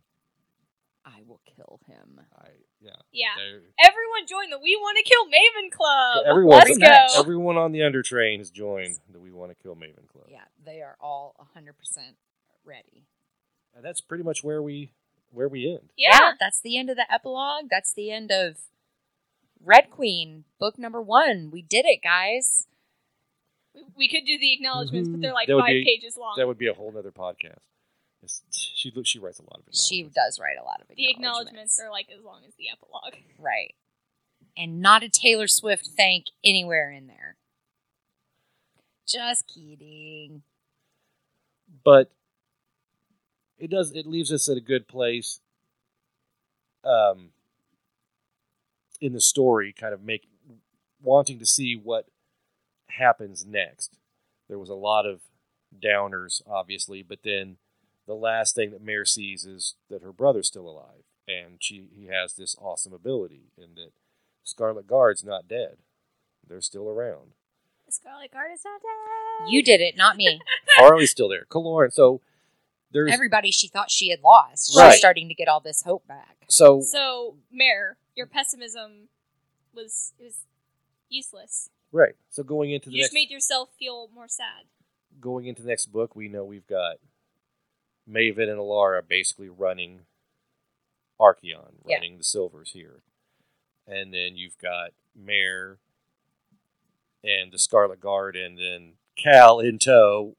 I 1.04 1.20
will 1.26 1.40
kill 1.54 1.78
him. 1.86 2.20
I 2.36 2.48
yeah. 2.80 2.90
yeah. 3.12 3.34
they're- 3.36 3.62
Everyone 3.78 4.26
join 4.26 4.50
the 4.50 4.58
We 4.58 4.74
Want 4.76 4.96
to 4.96 5.02
Kill 5.04 5.26
Maven 5.26 5.70
Club. 5.70 6.24
Everyone, 6.26 6.58
Let's 6.58 6.78
go. 6.78 7.06
everyone 7.20 7.56
on 7.56 7.72
the 7.72 7.80
undertrain 7.80 8.38
has 8.38 8.50
joined 8.50 8.98
the 9.10 9.20
We 9.20 9.30
Want 9.32 9.50
to 9.50 9.62
Kill 9.62 9.76
Maven 9.76 10.08
Club. 10.08 10.26
Yeah, 10.28 10.44
they 10.64 10.80
are 10.82 10.96
all 11.00 11.36
100% 11.56 12.16
ready. 12.64 13.04
And 13.74 13.84
that's 13.84 14.00
pretty 14.00 14.24
much 14.24 14.42
where 14.42 14.62
we 14.62 14.92
where 15.36 15.48
we 15.48 15.68
end. 15.70 15.90
yeah. 15.96 16.32
that's 16.40 16.60
the 16.60 16.78
end 16.78 16.88
of 16.90 16.96
the 16.96 17.10
epilogue. 17.12 17.66
That's 17.70 17.92
the 17.92 18.10
end 18.10 18.30
of 18.32 18.56
Red 19.62 19.90
Queen, 19.90 20.44
book 20.58 20.78
number 20.78 21.02
one. 21.02 21.50
We 21.52 21.60
did 21.62 21.84
it, 21.84 22.00
guys. 22.02 22.66
We- 23.74 23.82
We 23.96 24.08
could 24.08 24.24
do 24.24 24.38
the 24.38 24.52
acknowledgments, 24.54 25.08
but 25.08 25.20
they're 25.20 25.30
mm-hmm. 25.30 25.34
like 25.34 25.48
That 25.48 25.56
would 25.56 25.62
five 25.62 25.70
be- 25.70 25.84
pages 25.84 26.16
long. 26.16 26.34
That 26.38 26.46
would 26.46 26.58
be 26.58 26.68
a 26.68 26.74
whole 26.74 26.90
nother 26.92 27.12
podcast. 27.12 27.60
It's- 28.22 28.42
she 28.50 28.90
she 29.04 29.18
writes 29.18 29.38
a 29.38 29.42
lot 29.42 29.60
of 29.60 29.68
it. 29.68 29.76
She 29.76 30.02
does 30.04 30.38
write 30.40 30.56
a 30.60 30.64
lot 30.64 30.80
of 30.80 30.90
it. 30.90 30.96
the 30.96 31.10
acknowledgments. 31.10 31.78
acknowledgments 31.78 31.80
are 31.80 31.90
like 31.90 32.06
as 32.16 32.24
long 32.24 32.42
as 32.46 32.54
the 32.54 32.70
epilogue. 32.70 33.22
Right. 33.38 33.74
And 34.56 34.80
not 34.80 35.02
a 35.02 35.08
Taylor 35.10 35.48
Swift 35.48 35.86
thank 35.96 36.26
anywhere 36.42 36.90
in 36.90 37.06
there. 37.08 37.36
Just 39.06 39.46
kidding. 39.52 40.42
but 41.84 42.10
it 43.58 43.70
does 43.70 43.92
it 43.92 44.06
leaves 44.06 44.32
us 44.32 44.48
at 44.48 44.56
a 44.56 44.60
good 44.60 44.86
place 44.88 45.40
um 46.84 47.30
in 49.00 49.12
the 49.12 49.20
story 49.20 49.72
kind 49.72 49.94
of 49.94 50.02
make 50.02 50.26
wanting 51.02 51.38
to 51.38 51.46
see 51.46 51.74
what 51.74 52.06
happens 52.88 53.44
next 53.46 53.98
there 54.48 54.58
was 54.58 54.70
a 54.70 54.74
lot 54.74 55.06
of 55.06 55.20
downers 55.82 56.40
obviously 56.46 57.02
but 57.02 57.18
then 57.22 57.56
the 58.06 58.14
last 58.14 58.54
thing 58.54 58.70
that 58.70 58.82
Mare 58.82 59.04
sees 59.04 59.44
is 59.44 59.74
that 59.90 60.02
her 60.02 60.12
brother's 60.12 60.46
still 60.46 60.68
alive 60.68 61.04
and 61.28 61.56
she 61.58 61.88
he 61.94 62.06
has 62.06 62.34
this 62.34 62.56
awesome 62.60 62.92
ability 62.92 63.50
and 63.58 63.76
that 63.76 63.92
Scarlet 64.44 64.86
Guard's 64.86 65.24
not 65.24 65.48
dead 65.48 65.76
they're 66.46 66.60
still 66.60 66.88
around 66.88 67.32
Scarlet 67.88 68.32
Guard 68.32 68.50
is 68.52 68.62
not 68.64 68.80
dead. 68.82 69.48
You 69.48 69.62
did 69.62 69.80
it, 69.80 69.96
not 69.96 70.16
me. 70.16 70.40
Farley's 70.76 71.10
still 71.10 71.28
there 71.28 71.46
Kilorn 71.50 71.92
so 71.92 72.20
there's 72.96 73.12
Everybody 73.12 73.50
she 73.50 73.68
thought 73.68 73.90
she 73.90 74.08
had 74.08 74.20
lost. 74.22 74.74
Right. 74.76 74.92
She's 74.92 74.98
starting 74.98 75.28
to 75.28 75.34
get 75.34 75.48
all 75.48 75.60
this 75.60 75.82
hope 75.82 76.06
back. 76.08 76.36
so 76.48 76.80
So, 76.80 77.36
Mare, 77.52 77.98
your 78.14 78.26
pessimism 78.26 79.08
was 79.74 80.14
is 80.18 80.44
useless. 81.10 81.68
right 81.92 82.14
so 82.30 82.42
going 82.42 82.70
into 82.72 82.88
the 82.88 82.96
You 82.96 83.02
just 83.02 83.12
made 83.14 83.30
yourself 83.30 83.68
feel 83.78 84.08
more 84.14 84.26
sad. 84.28 84.64
going 85.20 85.46
into 85.46 85.60
the 85.62 85.68
next 85.68 85.86
book, 85.92 86.16
we 86.16 86.28
know 86.28 86.44
we've 86.44 86.66
got 86.66 86.96
Maven 88.10 88.48
and 88.48 88.58
Elara 88.58 89.06
basically 89.06 89.48
running 89.48 90.00
Archeon, 91.20 91.74
Yeah. 91.86 91.96
running 91.96 92.18
the 92.18 92.24
Silvers 92.24 92.70
here. 92.72 93.02
And 93.86 94.12
then 94.14 94.36
you've 94.36 94.58
got 94.58 94.90
Mare 95.14 95.78
and 97.22 97.52
the 97.52 97.58
Scarlet 97.58 98.00
Guard, 98.00 98.36
and 98.36 98.56
then 98.58 98.94
Cal 99.16 99.60
in 99.60 99.78
tow, 99.78 100.34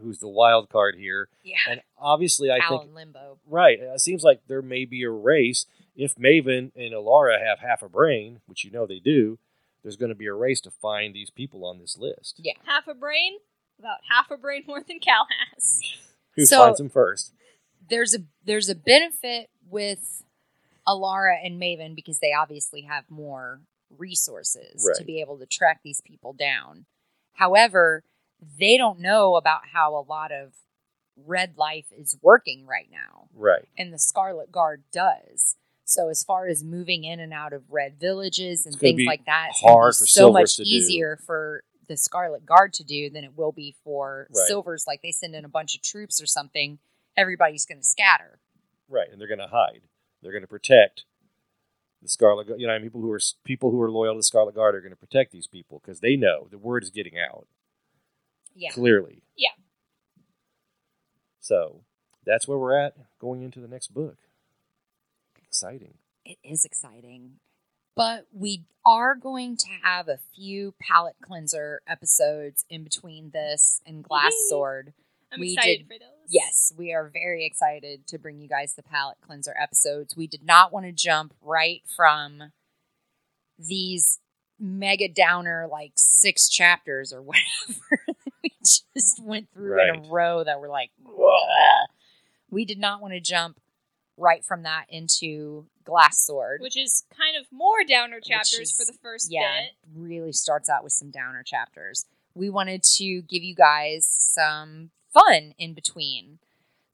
who's 0.00 0.18
the 0.18 0.28
wild 0.28 0.68
card 0.68 0.94
here. 0.96 1.28
Yeah. 1.42 1.56
And 1.68 1.80
obviously, 1.98 2.50
I 2.50 2.58
Cal 2.60 2.80
think, 2.80 2.94
limbo. 2.94 3.38
right, 3.48 3.78
it 3.80 4.00
seems 4.00 4.22
like 4.22 4.40
there 4.46 4.62
may 4.62 4.84
be 4.84 5.02
a 5.02 5.10
race. 5.10 5.66
If 5.96 6.14
Maven 6.16 6.70
and 6.76 6.92
Elara 6.94 7.44
have 7.44 7.58
half 7.58 7.82
a 7.82 7.88
brain, 7.88 8.40
which 8.46 8.64
you 8.64 8.70
know 8.70 8.86
they 8.86 9.00
do, 9.00 9.38
there's 9.82 9.96
going 9.96 10.10
to 10.10 10.14
be 10.14 10.26
a 10.26 10.34
race 10.34 10.60
to 10.62 10.70
find 10.70 11.14
these 11.14 11.30
people 11.30 11.64
on 11.64 11.78
this 11.78 11.96
list. 11.98 12.36
Yeah. 12.38 12.52
Half 12.66 12.86
a 12.86 12.94
brain, 12.94 13.34
about 13.78 13.98
half 14.10 14.30
a 14.30 14.36
brain 14.36 14.64
more 14.66 14.82
than 14.86 15.00
Cal 15.00 15.26
has. 15.52 15.80
Who 16.36 16.44
So- 16.46 16.58
finds 16.58 16.78
them 16.78 16.90
first? 16.90 17.32
There's 17.88 18.14
a 18.14 18.18
there's 18.44 18.68
a 18.68 18.74
benefit 18.76 19.50
with 19.68 20.22
Elara 20.86 21.36
and 21.44 21.60
Maven 21.60 21.96
because 21.96 22.20
they 22.20 22.32
obviously 22.32 22.82
have 22.82 23.04
more 23.10 23.60
resources 23.98 24.82
to 24.84 24.88
Right. 25.00 25.06
be 25.06 25.20
able 25.20 25.38
to 25.38 25.46
track 25.46 25.80
these 25.82 26.00
people 26.00 26.32
down. 26.32 26.86
However, 27.34 28.04
they 28.58 28.76
don't 28.76 29.00
know 29.00 29.36
about 29.36 29.62
how 29.72 29.94
a 29.96 30.00
lot 30.08 30.32
of 30.32 30.52
red 31.26 31.54
life 31.56 31.86
is 31.96 32.16
working 32.22 32.66
right 32.66 32.88
now. 32.90 33.28
Right. 33.34 33.68
and 33.76 33.92
the 33.92 33.98
Scarlet 33.98 34.50
Guard 34.52 34.84
does. 34.92 35.56
So 35.84 36.08
as 36.08 36.22
far 36.22 36.46
as 36.46 36.62
moving 36.62 37.02
in 37.04 37.18
and 37.20 37.32
out 37.32 37.52
of 37.52 37.64
red 37.68 37.98
villages 37.98 38.64
and 38.64 38.74
things 38.78 39.02
like 39.06 39.24
that, 39.26 39.48
it's 39.50 39.60
hard 39.60 39.94
for 39.96 40.06
so 40.06 40.32
much 40.32 40.56
to 40.56 40.62
do. 40.64 40.68
easier 40.70 41.18
for 41.26 41.64
the 41.88 41.96
Scarlet 41.96 42.46
Guard 42.46 42.72
to 42.74 42.84
do 42.84 43.10
than 43.10 43.24
it 43.24 43.36
will 43.36 43.50
be 43.52 43.74
for 43.82 44.28
Right. 44.30 44.46
Silvers. 44.46 44.84
Like 44.86 45.02
they 45.02 45.10
send 45.10 45.34
in 45.34 45.44
a 45.44 45.48
bunch 45.48 45.74
of 45.74 45.82
troops 45.82 46.22
or 46.22 46.26
something, 46.26 46.78
everybody's 47.16 47.66
going 47.66 47.80
to 47.80 47.84
scatter. 47.84 48.38
Right, 48.88 49.08
and 49.10 49.20
they're 49.20 49.26
going 49.28 49.40
to 49.40 49.48
hide. 49.48 49.82
They're 50.22 50.30
going 50.32 50.42
to 50.44 50.48
protect 50.48 51.04
the 52.00 52.08
Scarlet. 52.08 52.46
Gu- 52.46 52.56
You 52.58 52.68
know, 52.68 52.78
people 52.80 53.00
who 53.00 53.10
are 53.10 53.20
people 53.44 53.72
who 53.72 53.80
are 53.82 53.90
loyal 53.90 54.14
to 54.14 54.18
the 54.20 54.22
Scarlet 54.22 54.54
Guard 54.54 54.74
are 54.76 54.80
going 54.80 54.92
to 54.92 54.96
protect 54.96 55.32
these 55.32 55.48
people 55.48 55.80
because 55.84 55.98
they 56.00 56.14
know 56.14 56.46
the 56.52 56.58
word 56.58 56.82
is 56.84 56.90
getting 56.90 57.18
out 57.18 57.46
Yeah, 58.54 58.70
clearly. 58.70 59.22
Yeah. 59.36 59.50
So 61.40 61.80
that's 62.24 62.46
where 62.46 62.58
we're 62.58 62.78
at 62.78 62.94
going 63.18 63.42
into 63.42 63.60
the 63.60 63.68
next 63.68 63.88
book. 63.94 64.16
Exciting. 65.46 65.94
it 66.24 66.38
is 66.44 66.64
exciting. 66.64 67.32
But 67.96 68.26
we 68.32 68.62
are 68.86 69.14
going 69.16 69.56
to 69.56 69.66
have 69.82 70.08
a 70.08 70.18
few 70.34 70.74
palette 70.80 71.16
cleanser 71.20 71.82
episodes 71.88 72.64
in 72.70 72.84
between 72.84 73.30
this 73.30 73.80
and 73.84 74.02
Glass 74.04 74.30
Yay. 74.32 74.48
Sword. 74.48 74.92
I'm 75.32 75.40
We 75.40 75.54
excited 75.54 75.78
did- 75.78 75.86
for 75.88 75.98
those. 75.98 76.06
Yes, 76.32 76.72
we 76.78 76.92
are 76.92 77.10
very 77.12 77.44
excited 77.44 78.06
to 78.06 78.16
bring 78.18 78.38
you 78.40 78.46
guys 78.48 78.74
the 78.74 78.84
palette 78.84 79.18
cleanser 79.20 79.52
episodes. 79.60 80.16
We 80.16 80.28
did 80.28 80.44
not 80.44 80.72
want 80.72 80.86
to 80.86 80.92
jump 80.92 81.34
right 81.42 81.82
from 81.96 82.52
these 83.58 84.20
mega 84.60 85.08
downer, 85.08 85.66
like 85.68 85.92
six 85.96 86.48
chapters 86.48 87.12
or 87.12 87.20
whatever 87.22 87.44
we 87.90 87.96
just 88.96 89.22
went 89.22 89.48
through 89.52 89.80
in 89.82 90.04
a 90.04 90.08
row 90.08 90.44
that 90.44 90.60
were 90.60 90.68
like, 90.68 90.90
"Ugh." 91.06 91.88
we 92.50 92.64
did 92.64 92.78
not 92.78 93.00
want 93.00 93.14
to 93.14 93.20
jump 93.20 93.60
right 94.16 94.44
from 94.44 94.64
that 94.64 94.84
into 94.88 95.66
Glass 95.84 96.24
Sword. 96.24 96.60
Which 96.60 96.76
is 96.76 97.04
kind 97.16 97.36
of 97.36 97.46
more 97.50 97.84
downer 97.88 98.20
chapters 98.20 98.70
is- 98.70 98.72
for 98.72 98.84
the 98.84 98.96
first 99.02 99.28
yeah, 99.30 99.60
bit. 99.62 99.70
really 99.94 100.32
starts 100.32 100.68
out 100.68 100.84
with 100.84 100.92
some 100.92 101.10
downer 101.10 101.42
chapters. 101.42 102.06
We 102.34 102.50
wanted 102.50 102.82
to 102.96 103.22
give 103.22 103.42
you 103.42 103.54
guys 103.54 104.06
some 104.08 104.90
fun 105.12 105.54
in 105.58 105.74
between. 105.74 106.38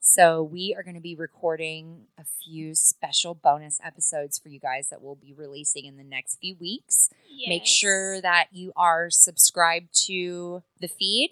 So 0.01 0.40
we 0.40 0.72
are 0.76 0.84
going 0.84 0.94
to 0.94 1.01
be 1.01 1.16
recording 1.16 2.07
a 2.16 2.22
few 2.44 2.76
special 2.76 3.34
bonus 3.34 3.80
episodes 3.84 4.38
for 4.38 4.49
you 4.49 4.61
guys 4.61 4.88
that 4.90 5.03
we'll 5.03 5.16
be 5.16 5.32
releasing 5.32 5.84
in 5.84 5.97
the 5.97 6.05
next 6.05 6.36
few 6.36 6.55
weeks. 6.55 7.11
Make 7.49 7.66
sure 7.66 8.20
that 8.20 8.47
you 8.53 8.72
are 8.76 9.11
subscribed 9.11 9.88
to 10.07 10.62
the 10.80 10.86
feed 10.86 11.30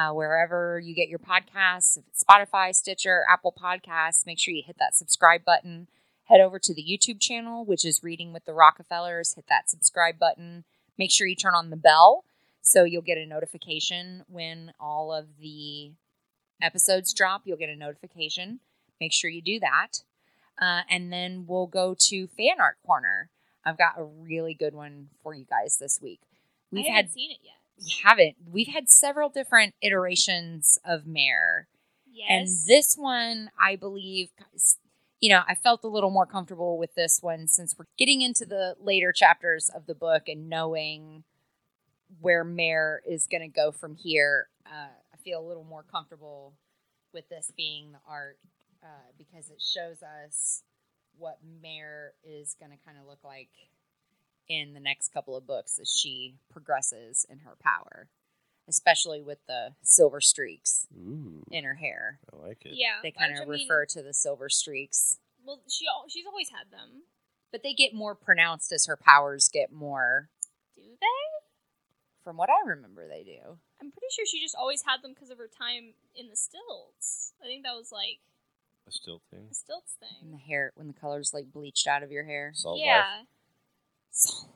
uh, 0.00 0.12
wherever 0.12 0.80
you 0.82 0.94
get 0.94 1.08
your 1.08 1.18
podcasts, 1.18 1.98
Spotify, 2.16 2.74
Stitcher, 2.74 3.24
Apple 3.30 3.54
Podcasts. 3.56 4.24
Make 4.24 4.38
sure 4.38 4.54
you 4.54 4.62
hit 4.66 4.76
that 4.78 4.96
subscribe 4.96 5.44
button. 5.44 5.88
Head 6.24 6.40
over 6.40 6.58
to 6.58 6.74
the 6.74 6.82
YouTube 6.82 7.20
channel, 7.20 7.64
which 7.64 7.84
is 7.84 8.02
Reading 8.02 8.32
with 8.32 8.44
the 8.44 8.54
Rockefellers. 8.54 9.34
Hit 9.34 9.46
that 9.48 9.68
subscribe 9.68 10.18
button. 10.18 10.64
Make 10.96 11.10
sure 11.10 11.26
you 11.26 11.36
turn 11.36 11.54
on 11.54 11.70
the 11.70 11.76
bell 11.76 12.24
so 12.62 12.84
you'll 12.84 13.02
get 13.02 13.18
a 13.18 13.26
notification 13.26 14.24
when 14.28 14.72
all 14.80 15.12
of 15.12 15.26
the 15.40 15.92
episodes 16.62 17.12
drop. 17.12 17.42
You'll 17.44 17.58
get 17.58 17.68
a 17.68 17.76
notification. 17.76 18.60
Make 19.00 19.12
sure 19.12 19.28
you 19.28 19.42
do 19.42 19.60
that. 19.60 20.02
Uh, 20.60 20.82
and 20.88 21.12
then 21.12 21.44
we'll 21.46 21.66
go 21.66 21.94
to 21.98 22.26
Fan 22.28 22.60
Art 22.60 22.76
Corner. 22.86 23.28
I've 23.64 23.78
got 23.78 23.98
a 23.98 24.04
really 24.04 24.54
good 24.54 24.74
one 24.74 25.08
for 25.22 25.34
you 25.34 25.44
guys 25.44 25.78
this 25.78 26.00
week. 26.00 26.20
We've 26.70 26.86
I 26.86 26.96
haven't 26.96 27.12
seen 27.12 27.32
it 27.32 27.38
yet. 27.42 27.59
You 27.80 27.96
haven't. 28.04 28.36
We've 28.50 28.68
had 28.68 28.88
several 28.88 29.28
different 29.28 29.74
iterations 29.82 30.78
of 30.84 31.06
Mare. 31.06 31.68
And 32.28 32.48
this 32.66 32.96
one, 32.96 33.50
I 33.58 33.76
believe, 33.76 34.28
you 35.20 35.30
know, 35.30 35.42
I 35.48 35.54
felt 35.54 35.84
a 35.84 35.88
little 35.88 36.10
more 36.10 36.26
comfortable 36.26 36.76
with 36.78 36.94
this 36.94 37.20
one 37.22 37.48
since 37.48 37.74
we're 37.78 37.86
getting 37.96 38.20
into 38.20 38.44
the 38.44 38.74
later 38.80 39.12
chapters 39.12 39.70
of 39.74 39.86
the 39.86 39.94
book 39.94 40.24
and 40.28 40.48
knowing 40.48 41.24
where 42.20 42.44
Mare 42.44 43.00
is 43.08 43.26
going 43.26 43.42
to 43.42 43.48
go 43.48 43.70
from 43.72 43.94
here. 43.94 44.48
Uh, 44.66 44.88
I 45.12 45.16
feel 45.24 45.40
a 45.40 45.46
little 45.46 45.64
more 45.64 45.84
comfortable 45.84 46.54
with 47.14 47.28
this 47.28 47.52
being 47.56 47.92
the 47.92 48.00
art 48.08 48.38
uh, 48.82 49.12
because 49.16 49.50
it 49.50 49.62
shows 49.62 50.02
us 50.02 50.62
what 51.16 51.38
Mare 51.62 52.12
is 52.24 52.56
going 52.58 52.72
to 52.72 52.78
kind 52.84 52.98
of 52.98 53.06
look 53.06 53.22
like 53.24 53.50
in 54.50 54.74
the 54.74 54.80
next 54.80 55.12
couple 55.14 55.36
of 55.36 55.46
books 55.46 55.78
as 55.80 55.88
she 55.88 56.34
progresses 56.50 57.24
in 57.30 57.38
her 57.40 57.56
power, 57.62 58.08
especially 58.68 59.22
with 59.22 59.38
the 59.46 59.74
silver 59.82 60.20
streaks 60.20 60.86
Ooh, 60.94 61.44
in 61.52 61.62
her 61.64 61.74
hair. 61.76 62.18
I 62.32 62.36
like 62.48 62.66
it. 62.66 62.72
Yeah, 62.74 62.96
They 63.02 63.12
kind 63.12 63.32
of 63.32 63.38
I 63.38 63.40
mean, 63.44 63.48
refer 63.60 63.86
to 63.86 64.02
the 64.02 64.12
silver 64.12 64.48
streaks, 64.48 65.18
well, 65.46 65.60
she 65.68 65.86
she's 66.08 66.26
always 66.26 66.50
had 66.50 66.70
them. 66.70 67.04
but 67.52 67.62
they 67.62 67.72
get 67.74 67.94
more 67.94 68.14
pronounced 68.16 68.72
as 68.72 68.86
her 68.86 68.96
powers 68.96 69.48
get 69.48 69.72
more. 69.72 70.28
Do 70.74 70.82
they? 70.82 71.06
From 72.24 72.36
what 72.36 72.50
I 72.50 72.68
remember, 72.68 73.06
they 73.08 73.22
do. 73.22 73.56
I'm 73.80 73.90
pretty 73.90 74.06
sure 74.10 74.26
she 74.26 74.40
just 74.42 74.54
always 74.56 74.82
had 74.82 75.02
them 75.02 75.12
because 75.14 75.30
of 75.30 75.38
her 75.38 75.48
time 75.48 75.94
in 76.14 76.28
the 76.28 76.36
stilts. 76.36 77.32
I 77.42 77.46
think 77.46 77.62
that 77.64 77.74
was 77.76 77.90
like 77.92 78.18
A 78.86 78.90
still 78.92 79.22
thing. 79.30 79.46
a 79.50 79.54
stilts 79.54 79.96
thing. 79.98 80.18
When 80.22 80.32
the 80.32 80.36
hair, 80.38 80.72
when 80.74 80.88
the 80.88 80.92
color's 80.92 81.32
like 81.32 81.50
bleached 81.52 81.86
out 81.86 82.02
of 82.02 82.10
your 82.10 82.24
hair. 82.24 82.50
Salt 82.54 82.78
life. 82.78 82.86
Yeah. 84.12 84.46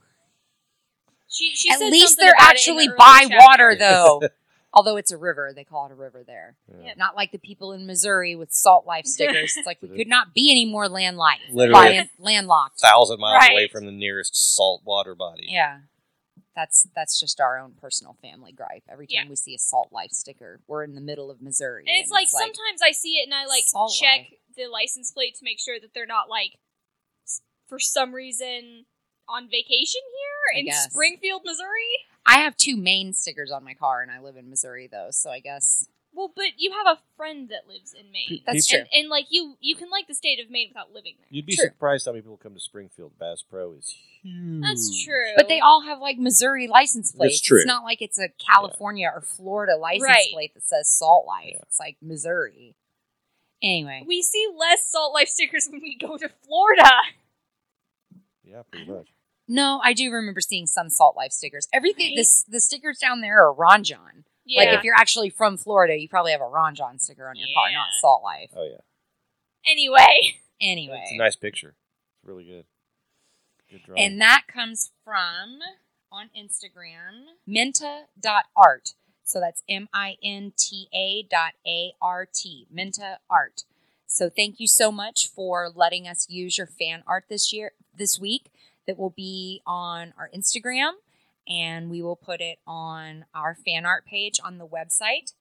She, 1.29 1.51
she 1.55 1.71
At 1.71 1.79
said 1.81 1.91
least 1.91 2.17
they're 2.19 2.31
about 2.31 2.55
it 2.55 2.67
in 2.69 2.73
actually 2.75 2.87
the 2.89 2.95
by 2.97 3.19
chapter. 3.23 3.37
water, 3.39 3.77
though. 3.79 4.23
Although 4.77 4.97
it's 4.97 5.13
a 5.13 5.17
river, 5.17 5.53
they 5.55 5.63
call 5.63 5.87
it 5.87 5.93
a 5.93 5.95
river 5.95 6.25
there. 6.27 6.57
Yeah. 6.83 6.95
Not 6.97 7.15
like 7.15 7.31
the 7.31 7.39
people 7.39 7.73
in 7.73 7.87
Missouri 7.87 8.35
with 8.35 8.53
salt 8.53 8.87
life 8.87 9.07
stickers. 9.07 9.57
It's 9.57 9.67
like 9.67 9.79
we 9.81 9.89
could 9.97 10.09
not 10.09 10.35
be 10.35 10.51
any 10.51 10.65
more 10.65 10.89
land 10.89 11.17
life, 11.17 11.39
Literally. 11.53 11.81
land, 11.91 12.09
landlocked. 12.19 12.81
Thousand 12.81 13.21
miles 13.21 13.41
Right. 13.41 13.53
away 13.53 13.69
from 13.69 13.87
the 13.87 13.93
nearest 13.93 14.35
salt 14.57 14.83
water 14.85 15.15
body. 15.15 15.47
Yeah, 15.49 15.79
that's 16.57 16.89
that's 16.95 17.21
just 17.21 17.39
our 17.41 17.57
own 17.59 17.75
personal 17.81 18.17
family 18.21 18.51
gripe. 18.51 18.83
Every 18.89 19.07
time 19.07 19.25
Yeah. 19.27 19.31
we 19.31 19.37
see 19.37 19.55
a 19.55 19.59
salt 19.59 19.91
life 19.93 20.11
sticker, 20.11 20.61
we're 20.67 20.83
in 20.83 20.97
the 20.97 21.01
middle 21.01 21.31
of 21.31 21.41
Missouri, 21.41 21.85
And 21.87 21.97
it's 22.01 22.11
like 22.11 22.27
sometimes 22.29 22.81
I 22.85 22.91
see 22.91 23.15
it 23.19 23.25
and 23.27 23.35
I 23.35 23.47
like 23.47 23.65
check 23.97 24.19
life. 24.19 24.27
the 24.57 24.67
license 24.67 25.13
plate 25.13 25.37
to 25.37 25.45
make 25.45 25.61
sure 25.61 25.79
that 25.81 25.95
they're 25.95 26.05
not 26.05 26.29
like 26.29 26.59
for 27.69 27.79
some 27.79 28.13
reason 28.13 28.87
on 29.29 29.45
vacation 29.51 30.01
here 30.17 30.57
I 30.57 30.59
in 30.61 30.67
guess. 30.67 30.85
Springfield, 30.91 31.43
Missouri. 31.45 32.07
I 32.27 32.39
have 32.39 32.57
two 32.57 32.77
main 32.77 33.13
stickers 33.13 33.51
on 33.51 33.65
my 33.65 33.75
car, 33.75 34.03
and 34.03 34.11
I 34.11 34.21
live 34.21 34.37
in 34.37 34.49
Missouri 34.51 34.89
though, 34.91 35.09
so 35.11 35.31
I 35.31 35.41
guess 35.41 35.87
Well, 36.13 36.33
but 36.35 36.47
you 36.59 36.73
have 36.73 36.97
a 36.97 37.01
friend 37.17 37.49
that 37.51 37.69
lives 37.69 37.93
in 37.93 38.11
Maine. 38.13 38.43
that's 38.47 38.67
true. 38.67 38.79
and, 38.81 38.89
and 38.93 39.09
like 39.09 39.27
you 39.31 39.57
you 39.61 39.75
can 39.77 39.91
like 39.91 40.07
the 40.07 40.15
state 40.15 40.39
of 40.43 40.51
Maine 40.51 40.69
without 40.71 40.93
living 40.93 41.15
there. 41.19 41.27
You'd 41.31 41.47
be 41.47 41.57
True. 41.57 41.67
surprised 41.67 42.07
how 42.07 42.13
many 42.13 42.23
people 42.23 42.37
come 42.39 42.55
to 42.55 42.61
Springfield. 42.61 43.13
Bass 43.19 43.43
Pro 43.43 43.73
is 43.75 43.95
huge. 44.23 44.63
That's 44.63 45.05
true. 45.05 45.33
But 45.37 45.49
they 45.49 45.61
all 45.61 45.83
have 45.83 45.99
like 46.01 46.17
Missouri 46.19 46.67
license 46.69 47.13
plates. 47.13 47.41
true. 47.43 47.59
It's 47.59 47.67
not 47.67 47.85
like 47.85 48.01
it's 48.01 48.19
a 48.19 48.29
California 48.45 49.11
or 49.15 49.21
Florida 49.21 49.77
license 49.77 50.05
Right. 50.09 50.29
plate 50.33 50.55
that 50.55 50.67
says 50.67 50.89
Salt 50.89 51.27
Life. 51.27 51.51
Yeah. 51.53 51.59
It's 51.63 51.79
like 51.81 51.97
Missouri. 52.01 52.75
Anyway, 53.63 54.03
we 54.07 54.21
see 54.23 54.47
less 54.59 54.91
salt 54.91 55.15
life 55.15 55.29
stickers 55.29 55.69
when 55.71 55.81
we 55.81 55.97
go 55.97 56.17
to 56.19 56.29
Florida. 56.47 56.91
Yeah, 58.45 58.63
pretty 58.71 58.91
much. 58.91 59.09
no, 59.49 59.81
I 59.83 59.93
do 59.93 60.11
remember 60.11 60.41
seeing 60.41 60.67
some 60.67 60.91
Salt 60.91 61.17
Life 61.17 61.33
stickers. 61.33 61.69
Everything, 61.73 62.09
Right. 62.11 62.17
this 62.17 62.45
the 62.49 62.61
stickers 62.61 62.99
down 62.99 63.21
there 63.21 63.43
are 63.45 63.53
Ron 63.53 63.85
Jon. 63.85 64.25
Yeah. 64.47 64.61
Like 64.65 64.79
if 64.79 64.85
you're 64.85 64.95
actually 64.97 65.31
from 65.31 65.57
Florida, 65.57 65.97
you 65.97 66.09
probably 66.09 66.33
have 66.33 66.41
a 66.43 66.47
Ron 66.47 66.75
Jon 66.75 66.99
sticker 66.99 67.29
on 67.29 67.37
your 67.37 67.49
car, 67.57 67.73
not 67.73 67.89
Salt 68.01 68.23
Life. 68.23 68.51
Oh 68.57 68.65
yeah, 68.65 68.81
anyway, 69.71 70.37
Anyway, 70.61 71.01
it's 71.03 71.13
a 71.13 71.17
nice 71.17 71.37
picture. 71.37 71.75
It's 72.19 72.29
really 72.29 72.45
good. 72.45 72.65
Good 73.71 73.83
drawing. 73.85 74.01
and 74.03 74.21
that 74.21 74.43
comes 74.47 74.93
from 75.05 75.59
on 76.13 76.29
Instagram, 76.39 77.25
minta.art. 77.47 78.91
So 79.25 79.41
that's 79.41 79.63
M 79.69 79.89
I 79.95 80.17
N 80.23 80.53
T 80.57 80.89
A 80.95 81.23
dot 81.29 81.53
A 81.67 81.95
R 82.01 82.27
T, 82.33 82.67
Minta 82.71 83.19
Art. 83.31 83.65
So 84.07 84.29
thank 84.29 84.61
you 84.61 84.69
so 84.69 84.93
much 84.93 85.29
for 85.29 85.71
letting 85.75 86.07
us 86.07 86.27
use 86.29 86.59
your 86.59 86.67
fan 86.67 87.03
art 87.07 87.25
this 87.31 87.53
year, 87.53 87.73
this 87.97 88.19
week. 88.19 88.51
That 88.87 88.99
will 88.99 89.15
be 89.17 89.63
on 89.67 90.13
our 90.19 90.29
Instagram, 90.37 90.93
and 91.49 91.89
we 91.89 92.03
will 92.03 92.17
put 92.17 92.43
it 92.43 92.59
on 92.67 93.25
our 93.35 93.55
fan 93.55 93.87
art 93.87 94.05
page 94.05 94.39
on 94.45 94.59
the 94.59 94.67
website. 94.67 95.33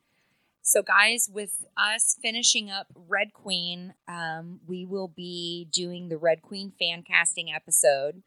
So, 0.61 0.81
guys, 0.81 1.29
with 1.31 1.65
us 1.75 2.15
finishing 2.21 2.71
up 2.71 2.87
Red 2.95 3.33
Queen, 3.33 3.95
um, 4.07 4.61
we 4.65 4.85
will 4.85 5.09
be 5.09 5.67
doing 5.69 6.07
the 6.07 6.17
Red 6.17 6.41
Queen 6.41 6.71
fan 6.79 7.03
casting 7.03 7.51
episode. 7.51 8.23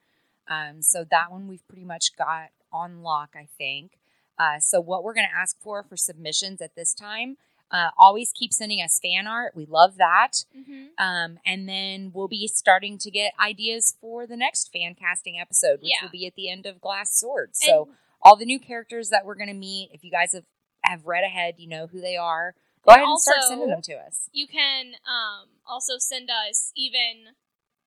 Um, 0.49 0.83
so 0.83 1.05
that 1.11 1.33
one 1.33 1.49
we've 1.49 1.67
pretty 1.67 1.87
much 1.87 2.15
got 2.15 2.51
on 2.71 3.03
lock, 3.03 3.31
I 3.35 3.49
think. 3.57 3.93
Uh, 4.39 4.59
so 4.61 4.81
what 4.81 5.03
we're 5.03 5.15
going 5.15 5.29
to 5.29 5.35
ask 5.35 5.59
for 5.63 5.83
for 5.83 5.97
submissions 5.97 6.61
at 6.61 6.75
this 6.77 6.93
time, 6.93 7.39
uh, 7.71 7.91
always 7.99 8.33
keep 8.35 8.53
sending 8.53 8.81
us 8.81 8.99
fan 9.03 9.27
art. 9.27 9.55
We 9.57 9.67
love 9.67 9.97
that. 9.97 10.45
mm-hmm. 10.57 10.85
Um, 11.05 11.39
and 11.45 11.69
then 11.69 12.13
we'll 12.15 12.29
be 12.29 12.47
starting 12.49 12.97
to 12.99 13.11
get 13.11 13.33
ideas 13.41 13.97
for 14.01 14.27
the 14.27 14.37
next 14.37 14.71
fan 14.73 14.95
casting 14.95 15.39
episode, 15.39 15.81
which 15.83 15.91
Yeah. 15.99 16.05
will 16.05 16.11
be 16.13 16.27
at 16.27 16.35
the 16.37 16.49
end 16.49 16.67
of 16.67 16.81
Glass 16.81 17.19
Sword. 17.19 17.51
So 17.57 17.89
all 18.23 18.37
the 18.37 18.45
new 18.47 18.59
characters 18.61 19.09
that 19.11 19.27
we're 19.27 19.35
going 19.35 19.49
to 19.49 19.55
meet, 19.55 19.91
if 19.93 20.05
you 20.05 20.11
guys 20.11 20.33
have, 20.33 20.45
have 20.83 21.07
read 21.07 21.25
ahead, 21.25 21.55
you 21.59 21.69
know 21.69 21.87
who 21.89 22.01
they 22.01 22.17
are. 22.17 22.55
Go 22.87 22.93
And 22.95 23.03
ahead 23.03 23.11
and 23.11 23.21
start 23.21 23.39
sending 23.49 23.69
them 23.69 23.83
to 23.83 23.95
us. 23.95 24.29
you 24.33 24.47
can 24.47 24.93
um, 25.07 25.49
also 25.67 25.95
send 25.99 26.31
us 26.31 26.71
even 26.77 27.35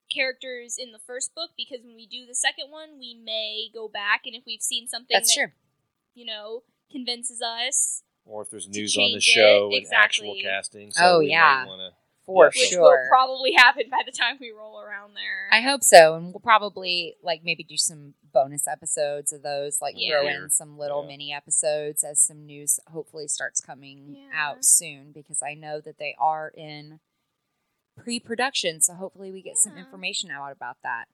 characters 0.10 0.76
in 0.78 0.92
the 0.92 1.00
first 1.00 1.34
book 1.36 1.52
because 1.56 1.80
when 1.86 1.96
we 1.96 2.08
do 2.08 2.26
the 2.26 2.36
second 2.36 2.72
one, 2.72 2.98
we 3.00 3.14
may 3.14 3.70
go 3.74 3.88
back 3.88 4.22
and 4.26 4.36
if 4.36 4.44
we've 4.46 4.62
seen 4.62 4.88
something 4.88 5.14
That's 5.16 5.34
that 5.36 5.40
true. 5.40 5.52
you 6.16 6.26
know 6.26 6.64
convinces 6.92 7.42
us, 7.42 8.04
or 8.26 8.42
if 8.44 8.50
there's 8.50 8.68
news 8.68 8.98
on 8.98 9.12
the 9.14 9.20
show 9.22 9.70
it, 9.72 9.86
and 9.86 9.94
actual 9.94 10.34
exactly. 10.36 10.86
casting. 10.90 10.92
Oh, 11.00 11.20
we 11.20 11.26
may 11.28 11.32
yeah. 11.32 11.66
wanna- 11.66 11.94
For 12.26 12.46
Yeah, 12.46 12.62
which 12.62 12.70
sure. 12.70 12.82
will 12.82 13.10
probably 13.10 13.54
happen 13.54 13.90
by 13.90 14.02
the 14.06 14.12
time 14.12 14.38
we 14.40 14.52
roll 14.52 14.80
around 14.80 15.16
there. 15.16 15.50
I 15.52 15.62
hope 15.62 15.84
so. 15.84 16.14
And 16.14 16.26
we'll 16.28 16.42
probably 16.42 17.16
like 17.24 17.44
maybe 17.44 17.64
do 17.64 17.76
some 17.76 18.14
bonus 18.32 18.68
episodes 18.68 19.34
of 19.34 19.42
those, 19.42 19.82
like 19.82 19.96
throw 19.96 20.22
Yeah. 20.22 20.44
in 20.44 20.50
some 20.52 20.78
little 20.78 21.02
Yeah. 21.02 21.08
mini 21.08 21.34
episodes 21.34 22.04
as 22.04 22.22
some 22.22 22.46
news 22.46 22.80
hopefully 22.92 23.28
starts 23.28 23.60
coming 23.62 24.16
Yeah. 24.16 24.30
out 24.32 24.64
soon 24.64 25.12
because 25.12 25.42
I 25.42 25.56
know 25.56 25.82
that 25.82 25.98
they 25.98 26.16
are 26.20 26.50
in 26.56 27.00
pre 27.98 28.20
production. 28.20 28.80
So 28.82 28.94
hopefully 28.94 29.32
we 29.32 29.42
get 29.42 29.58
some 29.58 29.76
information 29.76 30.30
out 30.30 30.52
about 30.52 30.78
that. 30.84 31.08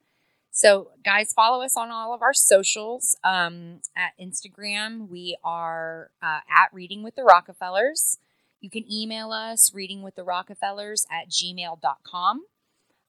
So, 0.57 0.91
guys, 1.03 1.33
follow 1.33 1.65
us 1.65 1.75
on 1.75 1.91
all 1.91 2.13
of 2.13 2.21
our 2.21 2.33
socials. 2.33 3.17
Um, 3.25 3.81
at 3.93 4.13
Instagram, 4.17 5.09
we 5.09 5.35
are 5.43 6.11
uh, 6.23 6.39
at 6.49 6.69
Reading 6.71 7.03
with 7.03 7.15
the 7.15 7.25
Rockefellers. 7.25 8.19
You 8.61 8.69
can 8.69 8.89
email 8.89 9.33
us, 9.33 9.71
readingwiththerockefellers 9.71 11.07
at 11.11 11.27
gmail.com. 11.29 12.45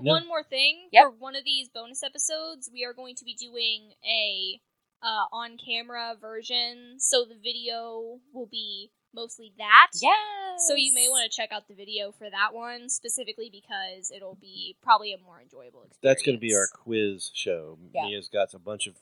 No. 0.00 0.12
One 0.12 0.26
more 0.26 0.42
thing 0.42 0.88
Yep. 0.92 1.02
for 1.04 1.10
one 1.10 1.36
of 1.36 1.44
these 1.44 1.68
bonus 1.68 2.02
episodes, 2.02 2.70
we 2.72 2.84
are 2.84 2.94
going 2.94 3.14
to 3.16 3.24
be 3.24 3.34
doing 3.34 3.92
a 4.04 4.60
uh, 5.02 5.26
on-camera 5.32 6.16
version, 6.20 6.96
so 6.98 7.24
the 7.24 7.36
video 7.36 8.20
will 8.32 8.48
be 8.50 8.90
mostly 9.14 9.52
that. 9.58 9.88
Yes. 9.94 10.66
So 10.66 10.74
you 10.74 10.94
may 10.94 11.08
want 11.08 11.30
to 11.30 11.34
check 11.34 11.50
out 11.52 11.68
the 11.68 11.74
video 11.74 12.12
for 12.12 12.28
that 12.30 12.52
one 12.52 12.88
specifically 12.88 13.50
because 13.50 14.10
it'll 14.10 14.38
be 14.40 14.76
probably 14.82 15.12
a 15.12 15.18
more 15.18 15.40
enjoyable 15.40 15.84
experience. 15.84 15.98
That's 16.02 16.22
going 16.22 16.36
to 16.36 16.40
be 16.40 16.54
our 16.54 16.68
quiz 16.72 17.30
show. 17.34 17.78
Yeah. 17.94 18.04
Mia's 18.04 18.28
got 18.28 18.54
a 18.54 18.58
bunch 18.58 18.86
of 18.86 18.96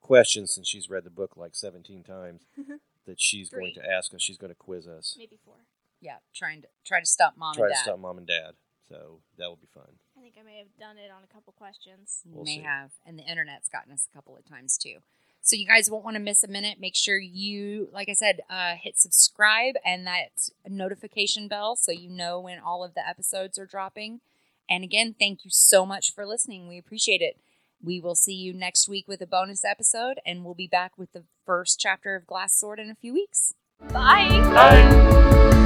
questions 0.00 0.54
since 0.54 0.68
she's 0.68 0.88
read 0.88 1.04
the 1.04 1.10
book 1.10 1.36
like 1.36 1.54
17 1.54 2.02
times 2.04 2.42
mm-hmm. 2.60 2.76
that 3.06 3.20
she's 3.20 3.50
going 3.50 3.74
to 3.74 3.90
ask 3.90 4.14
us. 4.14 4.22
She's 4.22 4.38
going 4.38 4.52
to 4.52 4.56
quiz 4.56 4.86
us, 4.86 5.16
Maybe 5.18 5.38
four. 5.44 5.56
Yeah, 6.00 6.16
trying 6.34 6.62
to 6.62 6.68
try 6.84 7.00
to 7.00 7.06
stump 7.06 7.36
mom 7.38 7.54
try 7.54 7.66
and 7.66 7.74
to 7.74 7.80
stop 7.80 7.98
mom 7.98 8.18
and 8.18 8.26
dad. 8.26 8.52
So 8.88 9.18
that 9.38 9.48
will 9.48 9.56
be 9.56 9.68
fun. 9.74 9.98
I 10.16 10.20
think 10.20 10.34
I 10.38 10.44
may 10.44 10.58
have 10.58 10.76
done 10.78 10.96
it 10.98 11.10
on 11.10 11.24
a 11.24 11.32
couple 11.32 11.52
questions. 11.52 12.22
We'll 12.24 12.44
may 12.44 12.58
see. 12.58 12.62
have, 12.62 12.92
and 13.04 13.18
the 13.18 13.24
internet's 13.24 13.68
gotten 13.68 13.92
us 13.92 14.06
a 14.10 14.14
couple 14.14 14.36
of 14.36 14.48
times 14.48 14.78
too. 14.78 14.98
So 15.46 15.54
you 15.54 15.66
guys 15.66 15.88
won't 15.88 16.04
want 16.04 16.16
to 16.16 16.22
miss 16.22 16.42
a 16.42 16.48
minute. 16.48 16.80
Make 16.80 16.96
sure 16.96 17.18
you, 17.18 17.88
like 17.92 18.08
I 18.08 18.14
said, 18.14 18.40
uh, 18.50 18.74
hit 18.74 18.98
subscribe 18.98 19.76
and 19.84 20.04
that 20.06 20.50
notification 20.68 21.46
bell 21.46 21.76
so 21.76 21.92
you 21.92 22.10
know 22.10 22.40
when 22.40 22.58
all 22.58 22.82
of 22.82 22.94
the 22.94 23.08
episodes 23.08 23.56
are 23.56 23.64
dropping. 23.64 24.20
And 24.68 24.82
again, 24.82 25.14
thank 25.16 25.44
you 25.44 25.50
so 25.52 25.86
much 25.86 26.12
for 26.12 26.26
listening. 26.26 26.66
We 26.66 26.78
appreciate 26.78 27.22
it. 27.22 27.38
We 27.80 28.00
will 28.00 28.16
see 28.16 28.34
you 28.34 28.52
next 28.52 28.88
week 28.88 29.06
with 29.06 29.20
a 29.20 29.26
bonus 29.26 29.64
episode, 29.64 30.18
and 30.26 30.44
we'll 30.44 30.54
be 30.54 30.66
back 30.66 30.98
with 30.98 31.12
the 31.12 31.22
first 31.44 31.78
chapter 31.78 32.16
of 32.16 32.26
Glass 32.26 32.52
Sword 32.52 32.80
in 32.80 32.90
a 32.90 32.96
few 32.96 33.12
weeks. 33.12 33.54
Bye. 33.92 34.40
Bye. 34.52 35.65